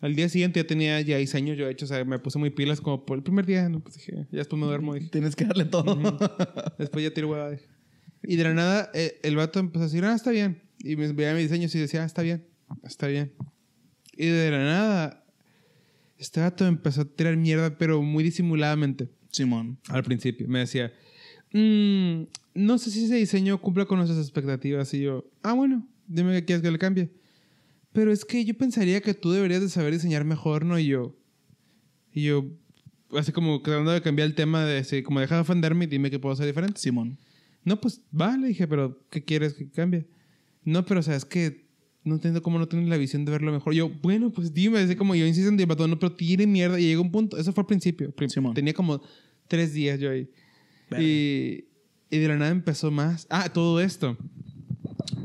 Al 0.00 0.14
día 0.14 0.30
siguiente 0.30 0.60
ya 0.60 0.66
tenía 0.66 0.98
ya 1.02 1.18
diseños 1.18 1.58
yo 1.58 1.68
hecho. 1.68 1.84
O 1.84 1.88
sea, 1.88 2.02
me 2.06 2.18
puse 2.18 2.38
muy 2.38 2.48
pilas 2.48 2.80
como 2.80 3.04
por 3.04 3.18
el 3.18 3.22
primer 3.22 3.44
día. 3.44 3.68
¿no? 3.68 3.80
Pues 3.80 3.96
dije, 3.96 4.12
ya 4.30 4.38
después 4.38 4.58
me 4.58 4.66
duermo. 4.66 4.94
Dije. 4.94 5.08
Tienes 5.10 5.36
que 5.36 5.44
darle 5.44 5.66
todo. 5.66 6.18
Después 6.78 7.04
ya 7.04 7.12
tiro 7.12 7.28
hueva. 7.28 7.50
dije. 7.50 7.66
Y 8.22 8.36
de 8.36 8.44
la 8.44 8.54
nada, 8.54 8.90
eh, 8.94 9.20
el 9.24 9.36
vato 9.36 9.58
empezó 9.58 9.82
a 9.82 9.86
decir, 9.88 10.04
ah, 10.06 10.14
está 10.14 10.30
bien. 10.30 10.62
Y 10.78 10.96
me 10.96 11.12
veía 11.12 11.34
mis 11.34 11.42
diseños 11.50 11.74
y 11.74 11.78
decía, 11.78 12.02
ah, 12.02 12.06
está 12.06 12.22
bien, 12.22 12.46
está 12.84 13.06
bien. 13.06 13.32
Y 14.16 14.26
de 14.26 14.50
la 14.50 14.64
nada, 14.64 15.24
este 16.18 16.40
vato 16.40 16.66
empezó 16.66 17.02
a 17.02 17.04
tirar 17.04 17.36
mierda, 17.36 17.76
pero 17.76 18.02
muy 18.02 18.24
disimuladamente. 18.24 19.10
Simón. 19.30 19.78
Al 19.88 20.02
principio. 20.02 20.48
Me 20.48 20.60
decía, 20.60 20.92
"Mm, 21.52 22.22
no 22.54 22.78
sé 22.78 22.90
si 22.90 23.04
ese 23.04 23.16
diseño 23.16 23.60
cumpla 23.60 23.84
con 23.84 23.98
nuestras 23.98 24.20
expectativas. 24.20 24.92
Y 24.94 25.02
yo, 25.02 25.30
ah, 25.42 25.52
bueno, 25.52 25.86
dime 26.06 26.32
qué 26.32 26.44
quieres 26.44 26.62
que 26.62 26.70
le 26.70 26.78
cambie. 26.78 27.10
Pero 27.92 28.12
es 28.12 28.24
que 28.24 28.44
yo 28.44 28.56
pensaría 28.56 29.00
que 29.00 29.14
tú 29.14 29.30
deberías 29.30 29.60
de 29.60 29.68
saber 29.68 29.92
diseñar 29.92 30.24
mejor, 30.24 30.64
¿no? 30.64 30.78
Y 30.78 30.86
yo, 30.86 31.16
y 32.12 32.24
yo, 32.24 32.46
así 33.12 33.32
como 33.32 33.60
tratando 33.62 33.90
de 33.92 34.02
cambiar 34.02 34.26
el 34.26 34.34
tema 34.34 34.64
de, 34.64 34.78
así, 34.78 35.02
como 35.02 35.20
deja 35.20 35.36
de 35.36 35.42
ofenderme 35.42 35.84
y 35.84 35.88
dime 35.88 36.10
que 36.10 36.18
puedo 36.18 36.32
hacer 36.32 36.46
diferente. 36.46 36.80
Simón. 36.80 37.18
No, 37.64 37.80
pues 37.80 38.02
va, 38.18 38.36
le 38.36 38.48
dije, 38.48 38.66
pero 38.66 39.06
¿qué 39.10 39.24
quieres 39.24 39.54
que 39.54 39.68
cambie? 39.70 40.08
No, 40.64 40.84
pero 40.84 41.00
o 41.00 41.02
sea, 41.02 41.16
es 41.16 41.24
que 41.24 41.65
no 42.06 42.14
entiendo 42.14 42.40
cómo 42.42 42.58
no 42.58 42.68
tienes 42.68 42.88
la 42.88 42.96
visión 42.96 43.24
de 43.24 43.32
verlo 43.32 43.52
mejor. 43.52 43.74
Yo, 43.74 43.90
bueno, 44.00 44.30
pues 44.30 44.54
dime, 44.54 44.78
así 44.78 44.94
como 44.94 45.14
yo 45.14 45.26
insisto 45.26 45.48
en 45.48 45.58
el 45.58 45.66
no, 45.66 45.98
pero 45.98 46.12
tiene 46.12 46.46
mierda. 46.46 46.78
Y 46.78 46.84
llegó 46.86 47.02
un 47.02 47.10
punto, 47.10 47.36
eso 47.36 47.52
fue 47.52 47.62
al 47.62 47.66
principio. 47.66 48.14
Simón. 48.28 48.54
Tenía 48.54 48.72
como 48.72 49.02
tres 49.48 49.74
días 49.74 49.98
yo 49.98 50.10
ahí. 50.10 50.30
Y, 50.98 51.64
y 52.08 52.18
de 52.18 52.28
la 52.28 52.36
nada 52.36 52.52
empezó 52.52 52.90
más. 52.90 53.26
Ah, 53.28 53.48
todo 53.48 53.80
esto. 53.80 54.16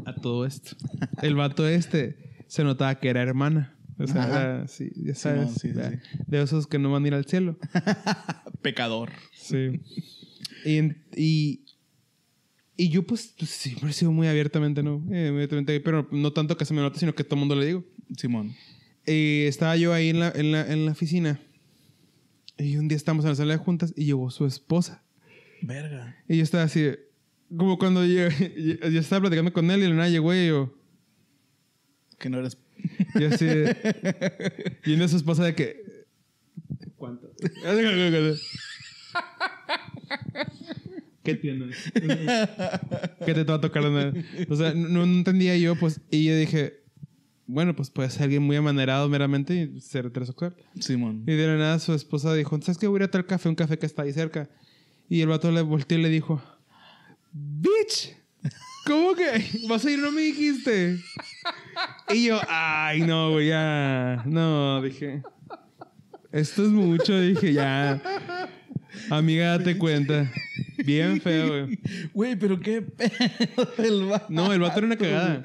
A 0.05 0.15
todo 0.15 0.45
esto. 0.45 0.75
El 1.21 1.35
vato 1.35 1.67
este 1.67 2.43
se 2.47 2.63
notaba 2.63 2.95
que 2.99 3.09
era 3.09 3.21
hermana. 3.21 3.77
O 3.99 4.07
sea, 4.07 4.25
era, 4.25 4.67
sí, 4.67 4.91
ya 4.95 5.13
sabes. 5.13 5.61
De 6.25 6.41
esos 6.41 6.65
que 6.65 6.79
no 6.79 6.91
van 6.91 7.05
a 7.05 7.07
ir 7.07 7.13
al 7.13 7.25
cielo. 7.25 7.57
Pecador. 8.63 9.11
Sí. 9.33 9.81
Y, 10.65 11.61
y 12.81 12.89
yo, 12.89 13.03
pues, 13.03 13.35
pues, 13.37 13.51
siempre 13.51 13.91
he 13.91 13.93
sido 13.93 14.11
muy 14.11 14.27
abiertamente, 14.27 14.81
¿no? 14.81 15.03
Eh, 15.11 15.27
abiertamente, 15.27 15.79
pero 15.81 16.07
no 16.11 16.33
tanto 16.33 16.57
que 16.57 16.65
se 16.65 16.73
me 16.73 16.81
note, 16.81 16.97
sino 16.97 17.13
que 17.13 17.23
todo 17.23 17.35
el 17.35 17.41
mundo 17.41 17.55
le 17.55 17.67
digo. 17.67 17.83
Simón. 18.17 18.55
Y 19.05 19.43
estaba 19.43 19.77
yo 19.77 19.93
ahí 19.93 20.09
en 20.09 20.19
la, 20.19 20.31
en, 20.31 20.51
la, 20.51 20.65
en 20.65 20.85
la 20.85 20.91
oficina. 20.91 21.39
Y 22.57 22.77
un 22.77 22.87
día 22.87 22.95
estábamos 22.95 23.23
en 23.25 23.29
la 23.29 23.35
sala 23.35 23.53
de 23.53 23.59
juntas 23.59 23.93
y 23.95 24.05
llegó 24.05 24.31
su 24.31 24.47
esposa. 24.47 25.03
Verga. 25.61 26.17
Y 26.27 26.37
yo 26.37 26.43
estaba 26.43 26.63
así, 26.63 26.89
como 27.55 27.77
cuando 27.77 28.03
yo, 28.03 28.29
yo, 28.57 28.89
yo 28.89 28.99
estaba 28.99 29.21
platicando 29.21 29.53
con 29.53 29.69
él 29.69 29.83
y 29.83 29.93
la 29.93 30.09
llegó 30.09 30.33
y 30.33 30.47
yo, 30.47 30.73
Que 32.17 32.31
no 32.31 32.39
eres. 32.39 32.57
y 33.13 33.23
así, 33.25 33.45
y 34.85 34.93
una 34.93 35.07
su 35.07 35.17
esposa 35.17 35.43
de 35.43 35.53
que, 35.53 35.83
¿cuánto? 36.95 37.31
¿Qué 41.23 41.35
tienes? 41.35 41.91
¿Qué 41.93 43.33
te 43.33 43.43
va 43.43 43.55
a 43.55 43.61
tocar? 43.61 43.83
O 44.49 44.55
sea, 44.55 44.73
no, 44.73 45.05
no 45.05 45.17
entendía 45.17 45.55
yo, 45.57 45.75
pues, 45.75 46.01
y 46.09 46.25
yo 46.25 46.35
dije, 46.35 46.81
bueno, 47.45 47.75
pues 47.75 47.89
puede 47.89 48.09
ser 48.09 48.23
alguien 48.23 48.43
muy 48.43 48.55
amanerado 48.55 49.07
meramente 49.09 49.69
y 49.75 49.81
ser 49.81 50.05
heterosexual. 50.05 50.55
Simón. 50.79 51.23
Y 51.27 51.33
de 51.33 51.47
la 51.47 51.57
nada 51.57 51.79
su 51.79 51.93
esposa 51.93 52.33
dijo, 52.33 52.59
¿sabes 52.61 52.77
qué? 52.77 52.87
Voy 52.87 52.97
a 52.97 52.99
ir 52.99 53.03
a 53.03 53.11
tal 53.11 53.25
café, 53.25 53.49
un 53.49 53.55
café 53.55 53.77
que 53.77 53.85
está 53.85 54.03
ahí 54.03 54.13
cerca. 54.13 54.49
Y 55.09 55.21
el 55.21 55.27
vato 55.27 55.51
le 55.51 55.61
volteó 55.61 55.97
y 55.97 56.01
le 56.01 56.09
dijo, 56.09 56.41
¡Bitch! 57.33 58.15
¿Cómo 58.85 59.13
que? 59.13 59.45
¿Vas 59.67 59.85
a 59.85 59.91
ir? 59.91 59.99
No 59.99 60.11
me 60.11 60.21
dijiste. 60.21 60.97
Y 62.13 62.27
yo, 62.27 62.39
ay, 62.47 63.01
no, 63.01 63.31
güey, 63.31 63.49
ya. 63.49 64.23
No, 64.25 64.81
dije. 64.81 65.21
Esto 66.31 66.63
es 66.63 66.69
mucho, 66.69 67.19
dije, 67.19 67.53
ya. 67.53 68.01
Amiga, 69.09 69.57
date 69.57 69.77
cuenta. 69.77 70.31
Bien 70.85 71.21
feo, 71.21 71.47
güey. 71.65 71.79
Güey, 72.13 72.35
pero 72.35 72.59
qué 72.59 72.81
pedo 72.81 73.73
el 73.77 74.05
vato. 74.05 74.25
No, 74.29 74.51
el 74.53 74.59
vato 74.59 74.77
era 74.79 74.87
una 74.87 74.97
cagada. 74.97 75.43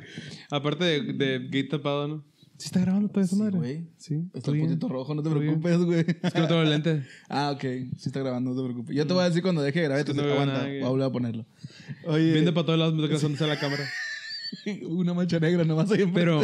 Aparte 0.50 0.84
de, 0.84 1.12
de 1.12 1.48
gay 1.48 1.68
tapado, 1.68 2.08
¿no? 2.08 2.24
¿Sí 2.58 2.66
está 2.66 2.80
grabando 2.80 3.08
toda 3.10 3.26
esa 3.26 3.36
Sí, 3.36 3.42
madre? 3.42 3.58
güey. 3.58 3.86
Sí. 3.98 4.22
Está 4.32 4.50
el 4.50 4.60
puntito 4.60 4.88
rojo, 4.88 5.14
no 5.14 5.22
te 5.22 5.28
preocupes, 5.28 5.76
güey. 5.78 6.00
Es 6.22 6.32
que 6.32 6.40
no 6.40 6.48
tengo 6.48 6.64
lente. 6.64 7.02
Ah, 7.28 7.50
ok. 7.50 7.60
Sí 7.60 8.06
está 8.06 8.20
grabando, 8.20 8.50
no 8.52 8.56
te 8.56 8.62
preocupes. 8.64 8.96
Yo 8.96 9.06
te 9.06 9.12
voy 9.12 9.22
a 9.24 9.28
decir 9.28 9.42
cuando 9.42 9.62
deje 9.62 9.80
de 9.80 9.84
grabar, 9.86 10.00
Es 10.00 10.06
que 10.06 10.14
no 10.14 10.22
aguanta. 10.22 10.62
Voy 10.64 10.80
a 10.82 10.88
volver 10.88 11.06
a 11.06 11.12
ponerlo. 11.12 11.46
Oye, 12.06 12.32
Viendo 12.32 12.54
para 12.54 12.64
todos 12.66 12.78
lados, 12.78 12.94
me 12.94 13.06
toca 13.06 13.44
a 13.44 13.46
la 13.48 13.58
cámara. 13.58 13.84
una 14.88 15.12
mancha 15.12 15.38
negra 15.38 15.64
nomás 15.64 15.90
ahí. 15.90 16.10
Pero 16.14 16.42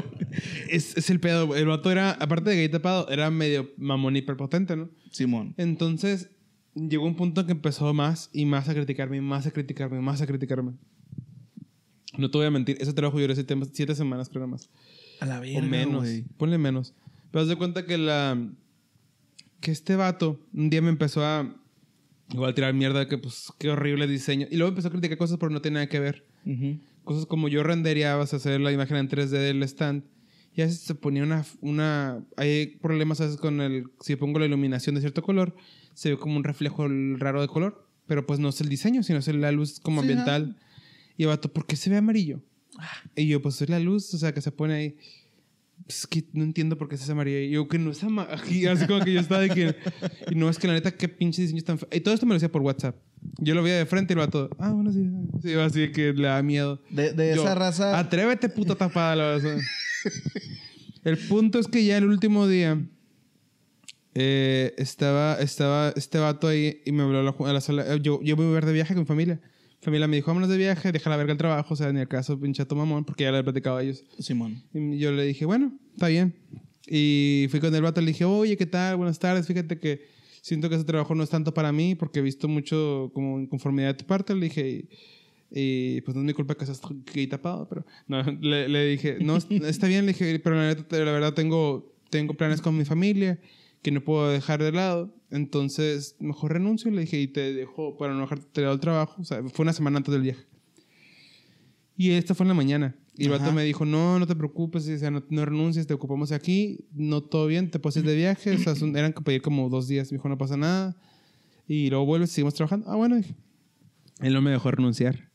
es, 0.68 0.96
es 0.96 1.08
el 1.08 1.18
pedo. 1.18 1.56
El 1.56 1.66
vato 1.66 1.90
era, 1.90 2.10
aparte 2.10 2.50
de 2.50 2.56
gay 2.56 2.68
tapado, 2.68 3.08
era 3.08 3.30
medio 3.30 3.70
mamón 3.78 4.14
hiperpotente, 4.16 4.76
¿no? 4.76 4.90
Simón. 5.10 5.54
Entonces 5.56 6.30
llegó 6.74 7.06
un 7.06 7.16
punto 7.16 7.40
en 7.40 7.46
que 7.46 7.52
empezó 7.52 7.92
más 7.94 8.30
y 8.32 8.44
más 8.44 8.68
a 8.68 8.74
criticarme, 8.74 9.18
y 9.18 9.20
más 9.20 9.46
a 9.46 9.50
criticarme, 9.50 9.98
y 9.98 10.02
más 10.02 10.20
a 10.20 10.26
criticarme. 10.26 10.72
No 12.18 12.30
te 12.30 12.38
voy 12.38 12.46
a 12.46 12.50
mentir, 12.50 12.76
ese 12.80 12.92
trabajo 12.92 13.18
yo 13.18 13.22
duré 13.22 13.34
siete, 13.34 13.56
siete 13.72 13.94
semanas, 13.94 14.28
creo 14.28 14.40
nada 14.40 14.52
más. 14.52 14.68
A 15.20 15.26
la 15.26 15.38
o 15.38 15.40
verga, 15.40 15.62
menos. 15.62 16.02
güey. 16.02 16.24
Ponle 16.36 16.58
menos. 16.58 16.94
Pero 17.30 17.42
haz 17.42 17.48
de 17.48 17.56
cuenta 17.56 17.86
que 17.86 17.96
la. 17.96 18.38
Que 19.60 19.70
este 19.70 19.96
vato 19.96 20.40
un 20.52 20.68
día 20.68 20.82
me 20.82 20.90
empezó 20.90 21.24
a. 21.24 21.56
Igual 22.32 22.54
tirar 22.54 22.74
mierda, 22.74 23.08
que 23.08 23.18
pues 23.18 23.52
qué 23.58 23.70
horrible 23.70 24.06
diseño. 24.06 24.46
Y 24.50 24.56
luego 24.56 24.70
empezó 24.70 24.88
a 24.88 24.90
criticar 24.90 25.18
cosas 25.18 25.38
porque 25.38 25.54
no 25.54 25.62
tiene 25.62 25.76
nada 25.76 25.86
que 25.88 26.00
ver. 26.00 26.26
Ujú. 26.46 26.78
Cosas 27.04 27.26
como 27.26 27.48
yo 27.48 27.62
rendereaba, 27.62 28.22
o 28.22 28.24
hacer 28.24 28.60
la 28.60 28.72
imagen 28.72 28.96
en 28.96 29.08
3D 29.08 29.28
del 29.28 29.62
stand. 29.64 30.04
Y 30.54 30.62
a 30.62 30.66
veces 30.66 30.80
se 30.80 30.94
ponía 30.94 31.22
una, 31.22 31.44
una... 31.60 32.24
Hay 32.36 32.78
problemas 32.80 33.20
a 33.20 33.24
veces 33.24 33.38
con 33.38 33.60
el... 33.60 33.84
Si 34.00 34.16
pongo 34.16 34.38
la 34.38 34.46
iluminación 34.46 34.94
de 34.94 35.00
cierto 35.00 35.22
color, 35.22 35.56
se 35.94 36.10
ve 36.10 36.18
como 36.18 36.36
un 36.36 36.44
reflejo 36.44 36.86
raro 37.16 37.40
de 37.40 37.48
color. 37.48 37.88
Pero 38.06 38.26
pues 38.26 38.40
no 38.40 38.48
es 38.48 38.60
el 38.60 38.68
diseño, 38.68 39.02
sino 39.02 39.18
es 39.18 39.28
la 39.28 39.52
luz 39.52 39.80
como 39.80 40.02
Sí, 40.02 40.08
ambiental. 40.08 40.56
Y 41.16 41.22
el 41.22 41.28
vato, 41.28 41.52
¿por 41.52 41.66
qué 41.66 41.76
se 41.76 41.88
ve 41.88 41.96
amarillo? 41.96 42.42
Y 43.14 43.26
yo, 43.26 43.40
pues 43.40 43.60
es 43.62 43.68
la 43.68 43.78
luz, 43.78 44.12
o 44.14 44.18
sea, 44.18 44.32
que 44.32 44.40
se 44.40 44.50
pone 44.50 44.74
ahí. 44.74 44.96
Pues, 45.84 46.00
es 46.00 46.06
que 46.06 46.24
no 46.32 46.44
entiendo 46.44 46.76
por 46.78 46.88
qué 46.88 46.96
se 46.96 47.04
hace 47.04 47.12
amarillo. 47.12 47.38
Y 47.38 47.50
yo, 47.50 47.68
que 47.68 47.78
no 47.78 47.90
es 47.90 48.02
amarillo. 48.02 48.72
Así 48.72 48.86
como 48.86 49.04
que 49.04 49.12
yo 49.12 49.20
estaba 49.20 49.40
de 49.40 49.50
que... 49.50 49.76
Y 50.30 50.34
no, 50.34 50.48
es 50.48 50.58
que 50.58 50.66
la 50.66 50.74
neta, 50.74 50.90
qué 50.92 51.08
pinche 51.08 51.42
diseño 51.42 51.62
tan 51.62 51.78
feo. 51.78 51.88
Y 51.92 52.00
todo 52.00 52.14
esto 52.14 52.26
me 52.26 52.30
lo 52.30 52.34
decía 52.34 52.50
por 52.50 52.62
WhatsApp. 52.62 52.96
Yo 53.38 53.54
lo 53.54 53.62
veía 53.62 53.78
de 53.78 53.86
frente 53.86 54.12
y 54.12 54.14
el 54.14 54.18
vato, 54.18 54.50
ah, 54.58 54.70
bueno, 54.70 54.92
sí. 54.92 55.08
Sí, 55.42 55.54
así 55.54 55.80
de 55.80 55.92
que 55.92 56.12
le 56.12 56.28
da 56.28 56.42
miedo. 56.42 56.82
De, 56.90 57.12
de 57.12 57.36
Yo, 57.36 57.42
esa 57.42 57.54
raza. 57.54 57.98
Atrévete, 57.98 58.48
puta 58.48 58.74
tapada. 58.74 59.16
La 59.16 59.24
verdad. 59.36 59.58
el 61.04 61.18
punto 61.18 61.58
es 61.58 61.68
que 61.68 61.84
ya 61.84 61.96
el 61.98 62.06
último 62.06 62.48
día 62.48 62.80
eh, 64.14 64.74
estaba, 64.76 65.34
estaba 65.40 65.92
este 65.96 66.18
vato 66.18 66.48
ahí 66.48 66.82
y 66.84 66.92
me 66.92 67.02
habló 67.02 67.20
a 67.20 67.22
la, 67.22 67.34
a 67.38 67.52
la 67.52 67.60
sala. 67.60 67.94
eh, 67.94 67.98
Yo, 68.02 68.20
yo 68.22 68.36
voy 68.36 68.46
a 68.46 68.50
ver 68.50 68.66
de 68.66 68.72
viaje 68.72 68.94
con 68.94 69.02
mi 69.02 69.06
familia. 69.06 69.40
Mi 69.80 69.84
familia 69.84 70.06
me 70.06 70.16
dijo, 70.16 70.28
vámonos 70.28 70.48
de 70.48 70.58
viaje, 70.58 70.92
deja 70.92 71.10
la 71.10 71.16
verga 71.16 71.32
el 71.32 71.38
trabajo. 71.38 71.74
O 71.74 71.76
sea, 71.76 71.92
ni 71.92 72.00
el 72.00 72.08
caso, 72.08 72.38
pinchato 72.38 72.74
mamón, 72.76 73.04
porque 73.04 73.24
ya 73.24 73.32
le 73.32 73.38
he 73.38 73.42
platicado 73.42 73.78
a 73.78 73.82
ellos. 73.82 74.04
Simón. 74.18 74.62
Y 74.74 74.98
yo 74.98 75.12
le 75.12 75.24
dije, 75.24 75.44
bueno, 75.44 75.72
está 75.92 76.08
bien. 76.08 76.34
Y 76.86 77.46
fui 77.50 77.60
con 77.60 77.74
el 77.74 77.82
vato, 77.82 78.00
le 78.00 78.08
dije, 78.08 78.24
oye, 78.24 78.56
¿qué 78.56 78.66
tal? 78.66 78.96
Buenas 78.96 79.18
tardes. 79.18 79.46
Fíjate 79.46 79.78
que 79.78 80.06
siento 80.40 80.68
que 80.68 80.74
ese 80.76 80.84
trabajo 80.84 81.14
no 81.14 81.22
es 81.24 81.30
tanto 81.30 81.54
para 81.54 81.72
mí 81.72 81.94
porque 81.94 82.18
he 82.18 82.22
visto 82.22 82.48
mucho 82.48 83.10
como 83.14 83.40
inconformidad 83.40 83.88
de 83.88 83.94
tu 83.94 84.04
parte. 84.04 84.34
Le 84.34 84.44
dije, 84.46 84.68
y, 84.68 84.88
y, 85.96 86.00
pues 86.02 86.14
no 86.14 86.20
es 86.22 86.26
mi 86.26 86.32
culpa 86.32 86.54
que 86.54 86.66
seas 86.66 86.80
gay 87.12 87.26
tapado, 87.26 87.68
pero 87.68 87.84
no, 88.08 88.22
le, 88.22 88.68
le 88.68 88.86
dije, 88.86 89.16
no, 89.20 89.36
está 89.36 89.86
bien, 89.86 90.06
le 90.06 90.12
dije, 90.12 90.38
pero 90.38 90.56
la, 90.56 90.68
neta, 90.74 90.98
la 90.98 91.12
verdad 91.12 91.34
tengo, 91.34 91.92
tengo 92.10 92.34
planes 92.34 92.60
con 92.60 92.76
mi 92.76 92.84
familia 92.84 93.38
que 93.82 93.90
no 93.90 94.02
puedo 94.02 94.30
dejar 94.30 94.62
de 94.62 94.72
lado. 94.72 95.14
Entonces, 95.30 96.16
mejor 96.20 96.52
renuncio. 96.52 96.90
Le 96.90 97.02
dije, 97.02 97.20
y 97.20 97.26
te 97.28 97.52
dejo 97.52 97.96
para 97.96 98.14
no 98.14 98.20
dejarte 98.22 98.46
de 98.54 98.62
lado 98.62 98.74
el 98.74 98.80
trabajo. 98.80 99.20
O 99.20 99.24
sea, 99.24 99.42
fue 99.48 99.64
una 99.64 99.72
semana 99.72 99.96
antes 99.98 100.12
del 100.12 100.22
viaje. 100.22 100.44
Y 101.96 102.12
esta 102.12 102.34
fue 102.34 102.44
en 102.44 102.48
la 102.48 102.54
mañana. 102.54 102.96
Y 103.16 103.26
el 103.26 103.32
Ajá. 103.34 103.42
vato 103.44 103.54
me 103.54 103.64
dijo, 103.64 103.84
no, 103.84 104.18
no 104.18 104.26
te 104.26 104.34
preocupes, 104.34 104.88
o 104.88 104.98
sea, 104.98 105.10
no, 105.10 105.22
no 105.28 105.44
renuncies, 105.44 105.86
te 105.86 105.92
ocupamos 105.94 106.32
aquí, 106.32 106.86
no 106.94 107.20
todo 107.22 107.46
bien, 107.46 107.70
te 107.70 107.78
puedes 107.78 107.98
ir 107.98 108.04
de 108.04 108.16
viaje. 108.16 108.52
O 108.52 108.58
sea, 108.58 108.74
son- 108.74 108.96
eran 108.96 109.12
que 109.12 109.20
pedir 109.20 109.42
como 109.42 109.68
dos 109.68 109.86
días. 109.88 110.10
Me 110.10 110.16
dijo, 110.18 110.28
no 110.28 110.38
pasa 110.38 110.56
nada. 110.56 110.96
Y 111.68 111.90
luego 111.90 112.06
vuelves, 112.06 112.30
seguimos 112.30 112.54
trabajando. 112.54 112.86
Ah, 112.90 112.96
bueno, 112.96 113.16
dije. 113.16 113.34
Él 114.20 114.32
no 114.32 114.40
me 114.40 114.50
dejó 114.50 114.70
renunciar. 114.70 115.30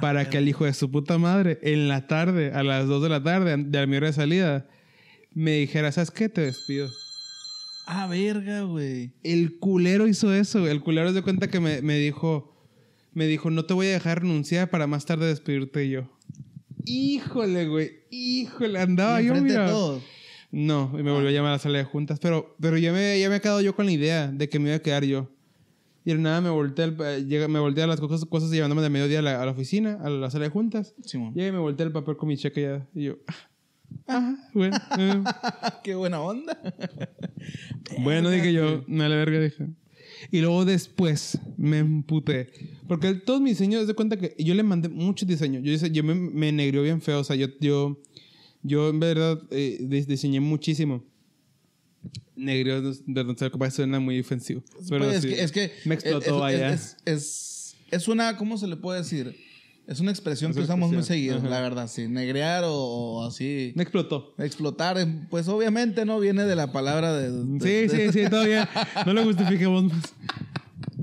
para 0.00 0.28
que 0.28 0.38
el 0.38 0.48
hijo 0.48 0.64
de 0.64 0.74
su 0.74 0.90
puta 0.90 1.16
madre, 1.18 1.58
en 1.62 1.86
la 1.86 2.08
tarde, 2.08 2.50
a 2.52 2.64
las 2.64 2.88
2 2.88 3.02
de 3.04 3.08
la 3.08 3.22
tarde, 3.22 3.56
de 3.56 3.78
a 3.78 3.86
mi 3.86 3.96
hora 3.96 4.08
de 4.08 4.12
salida, 4.14 4.66
me 5.32 5.52
dijera, 5.58 5.92
¿sabes 5.92 6.10
qué? 6.10 6.28
Te 6.28 6.40
despido. 6.40 6.88
Ah, 7.86 8.06
verga, 8.08 8.62
güey. 8.62 9.12
El 9.22 9.58
culero 9.58 10.08
hizo 10.08 10.32
eso. 10.34 10.60
güey. 10.60 10.72
El 10.72 10.80
culero 10.80 11.08
se 11.10 11.14
de 11.14 11.22
cuenta 11.22 11.48
que 11.48 11.60
me, 11.60 11.82
me 11.82 11.96
dijo, 11.98 12.52
me 13.12 13.26
dijo, 13.26 13.50
no 13.50 13.64
te 13.64 13.74
voy 13.74 13.86
a 13.86 13.92
dejar 13.92 14.22
renunciar 14.22 14.68
para 14.70 14.86
más 14.86 15.06
tarde 15.06 15.26
despedirte 15.26 15.88
yo. 15.88 16.10
Híjole, 16.84 17.66
güey. 17.68 17.90
Híjole, 18.10 18.78
andaba 18.78 19.20
yo, 19.20 19.34
mira. 19.36 19.66
todos. 19.66 20.02
No, 20.52 20.92
y 20.98 21.02
me 21.02 21.10
volvió 21.10 21.28
a 21.28 21.32
llamar 21.32 21.50
a 21.50 21.54
la 21.54 21.58
sala 21.58 21.78
de 21.78 21.84
juntas, 21.84 22.18
pero, 22.20 22.56
pero 22.60 22.78
ya, 22.78 22.92
me, 22.92 23.18
ya 23.20 23.28
me 23.28 23.36
he 23.36 23.40
quedado 23.40 23.60
yo 23.60 23.74
con 23.74 23.86
la 23.86 23.92
idea 23.92 24.28
de 24.28 24.48
que 24.48 24.58
me 24.58 24.68
iba 24.68 24.76
a 24.76 24.80
quedar 24.82 25.04
yo. 25.04 25.28
Y 26.04 26.12
de 26.12 26.18
nada 26.18 26.40
me 26.40 26.50
volteé, 26.50 26.84
al- 26.84 26.96
eh, 27.00 27.24
llega, 27.26 27.48
me 27.48 27.58
volteé 27.58 27.82
a 27.82 27.88
las 27.88 28.00
cosas, 28.00 28.24
cosas 28.26 28.50
llevándome 28.52 28.80
de 28.80 28.88
mediodía 28.90 29.18
a 29.18 29.22
la, 29.22 29.42
a 29.42 29.44
la 29.44 29.50
oficina, 29.50 29.98
a 30.02 30.08
la 30.08 30.30
sala 30.30 30.44
de 30.44 30.50
juntas. 30.50 30.94
Llega 31.34 31.48
y 31.48 31.52
me 31.52 31.58
volteé 31.58 31.84
el 31.86 31.92
papel 31.92 32.16
con 32.16 32.28
mi 32.28 32.36
cheque 32.36 32.62
ya. 32.62 32.86
Y 32.94 33.04
yo, 33.06 33.16
ah, 33.26 33.34
bueno. 34.52 34.76
eh. 34.98 35.22
Qué 35.84 35.94
buena 35.94 36.20
onda. 36.20 36.58
Bueno, 37.98 38.30
dije 38.30 38.52
yo, 38.52 38.84
me 38.88 39.08
la 39.08 39.14
verga, 39.14 39.40
dije. 39.40 39.68
Y 40.32 40.40
luego 40.40 40.64
después 40.64 41.38
me 41.56 41.78
emputé. 41.78 42.50
Porque 42.88 43.14
todos 43.14 43.40
mis 43.40 43.52
diseños, 43.58 43.86
de 43.86 43.94
cuenta 43.94 44.16
que 44.16 44.34
yo 44.38 44.54
le 44.54 44.62
mandé 44.64 44.88
muchos 44.88 45.28
diseños. 45.28 45.62
Yo, 45.62 45.86
yo 45.86 46.02
me, 46.04 46.14
me 46.14 46.50
negrió 46.50 46.82
bien 46.82 47.00
feo. 47.00 47.20
O 47.20 47.24
sea, 47.24 47.36
yo, 47.36 47.46
yo, 47.60 48.02
yo 48.62 48.88
en 48.88 48.98
verdad 48.98 49.40
eh, 49.50 49.78
dis- 49.82 50.06
diseñé 50.06 50.40
muchísimo. 50.40 51.04
Negrió, 52.34 52.82
de 52.82 52.96
verdad, 53.06 53.50
capaz 53.52 53.70
suena 53.70 54.00
muy 54.00 54.18
ofensivo. 54.18 54.62
Pero 54.88 55.04
Pues, 55.04 55.22
sí, 55.22 55.28
es, 55.28 55.52
que, 55.52 55.64
es 55.68 55.72
que 55.82 55.88
me 55.88 55.94
explotó 55.94 56.46
es- 56.48 56.54
allá. 56.56 56.72
Es, 56.72 56.96
es, 57.04 57.76
es 57.92 58.08
una, 58.08 58.36
¿cómo 58.36 58.58
se 58.58 58.66
le 58.66 58.76
puede 58.76 58.98
decir? 59.00 59.34
Es 59.86 60.00
una 60.00 60.10
expresión 60.10 60.50
Es 60.50 60.56
que 60.56 60.60
una 60.62 60.64
usamos 60.66 60.88
muy 60.88 60.98
expresión, 60.98 61.16
seguido, 61.32 61.36
ajá. 61.38 61.48
la 61.48 61.60
verdad, 61.60 61.88
sí. 61.88 62.08
Negrear 62.08 62.64
o, 62.64 62.72
o 62.74 63.24
así. 63.26 63.72
me 63.76 63.82
explotó. 63.84 64.34
Explotar, 64.38 64.98
eh, 64.98 65.06
pues 65.30 65.46
obviamente 65.48 66.04
no 66.04 66.18
viene 66.18 66.44
de 66.44 66.56
la 66.56 66.72
palabra 66.72 67.12
de. 67.16 67.30
de- 67.30 67.60
Sí, 67.60 67.96
de- 67.96 68.12
sí, 68.12 68.18
sí, 68.24 68.28
todavía. 68.30 68.68
No 69.06 69.12
lo 69.12 69.22
justifiquemos 69.24 69.84
más. 69.84 70.14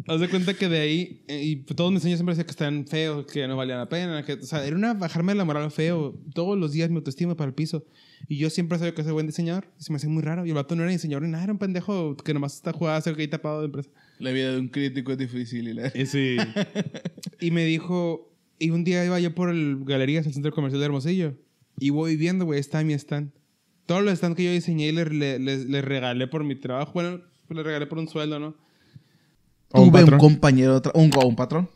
Haz 0.06 0.19
de 0.19 0.28
cuenta 0.28 0.54
que 0.54 0.67
de 0.67 0.80
ahí, 0.82 1.24
eh, 1.30 1.41
y 1.41 1.56
todos 1.56 1.89
mis 1.89 2.02
diseños 2.02 2.17
siempre 2.17 2.34
decían 2.34 2.46
que 2.46 2.52
estaban 2.52 2.86
feos, 2.88 3.26
que 3.26 3.48
no 3.48 3.56
valían 3.56 3.78
la 3.78 3.88
pena. 3.88 4.22
Que, 4.26 4.34
o 4.34 4.43
sea, 4.43 4.65
era 4.65 4.76
una 4.76 4.93
bajarme 4.93 5.34
la 5.34 5.46
moral 5.46 5.72
feo. 5.72 6.19
Todos 6.34 6.58
los 6.58 6.74
días 6.74 6.89
mi 6.89 6.98
autoestima 6.98 7.36
para 7.38 7.48
el 7.48 7.54
piso. 7.56 7.86
Y 8.28 8.38
yo 8.38 8.50
siempre 8.50 8.78
sabía 8.78 8.93
que 8.93 9.04
soy 9.04 9.13
buen 9.13 9.28
diseñador. 9.28 9.69
Y 9.80 9.84
se 9.84 9.93
me 9.93 9.96
hacía 9.96 10.10
muy 10.10 10.22
raro. 10.24 10.46
Y 10.46 10.50
el 10.50 10.56
vato 10.56 10.76
no 10.76 10.84
era 10.84 10.91
diseñador 10.91 11.24
ni 11.24 11.30
nada, 11.32 11.46
era 11.46 11.54
un 11.54 11.60
pendejo 11.60 12.17
que 12.17 12.34
nomás 12.34 12.56
está 12.56 12.74
jugando 12.74 12.98
a 12.98 13.02
ser 13.02 13.15
gay 13.15 13.30
tapado 13.30 13.60
de 13.62 13.67
empresa. 13.67 13.89
La 14.19 14.32
vida 14.32 14.52
de 14.52 14.60
un 14.60 14.67
crítico 14.67 15.13
es 15.13 15.17
difícil. 15.17 15.69
Y 15.69 15.74
la- 15.74 15.89
Sí. 16.06 16.36
y 17.39 17.52
me 17.52 17.63
dijo, 17.63 18.30
y 18.63 18.69
un 18.71 18.84
día 18.84 19.04
iba 19.06 19.19
yo 19.19 19.34
por 19.36 19.49
el 19.49 19.84
Galerías, 19.86 20.26
el 20.26 20.34
centro 20.34 20.52
comercial 20.52 20.80
de 20.80 20.86
Hermosillo. 20.86 21.34
Y 21.80 21.89
voy 21.89 22.15
viendo, 22.17 22.45
güey, 22.45 22.60
está 22.60 22.84
mi 22.84 22.93
stand. 22.93 23.32
Todos 23.86 24.04
los 24.04 24.17
stands 24.17 24.38
que 24.38 24.43
yo 24.45 24.52
diseñé 24.52 24.88
y 24.88 24.91
le, 24.91 25.06
le, 25.06 25.39
le- 25.39 25.65
le 25.65 25.82
regalé 25.82 26.28
por 26.28 26.43
mi 26.43 26.56
trabajo. 26.56 26.91
Bueno, 26.93 27.21
pues 27.47 27.58
le 27.58 27.63
regalé 27.63 27.86
por 27.88 27.97
un 27.97 28.08
sueldo, 28.08 28.39
¿no? 28.39 28.56
Tuve 29.88 30.04
un, 30.04 30.19
compañero 30.19 30.80
de 30.80 30.89
tra- 30.89 30.91
un, 30.95 31.12
un 31.26 31.36
patrón. 31.36 31.69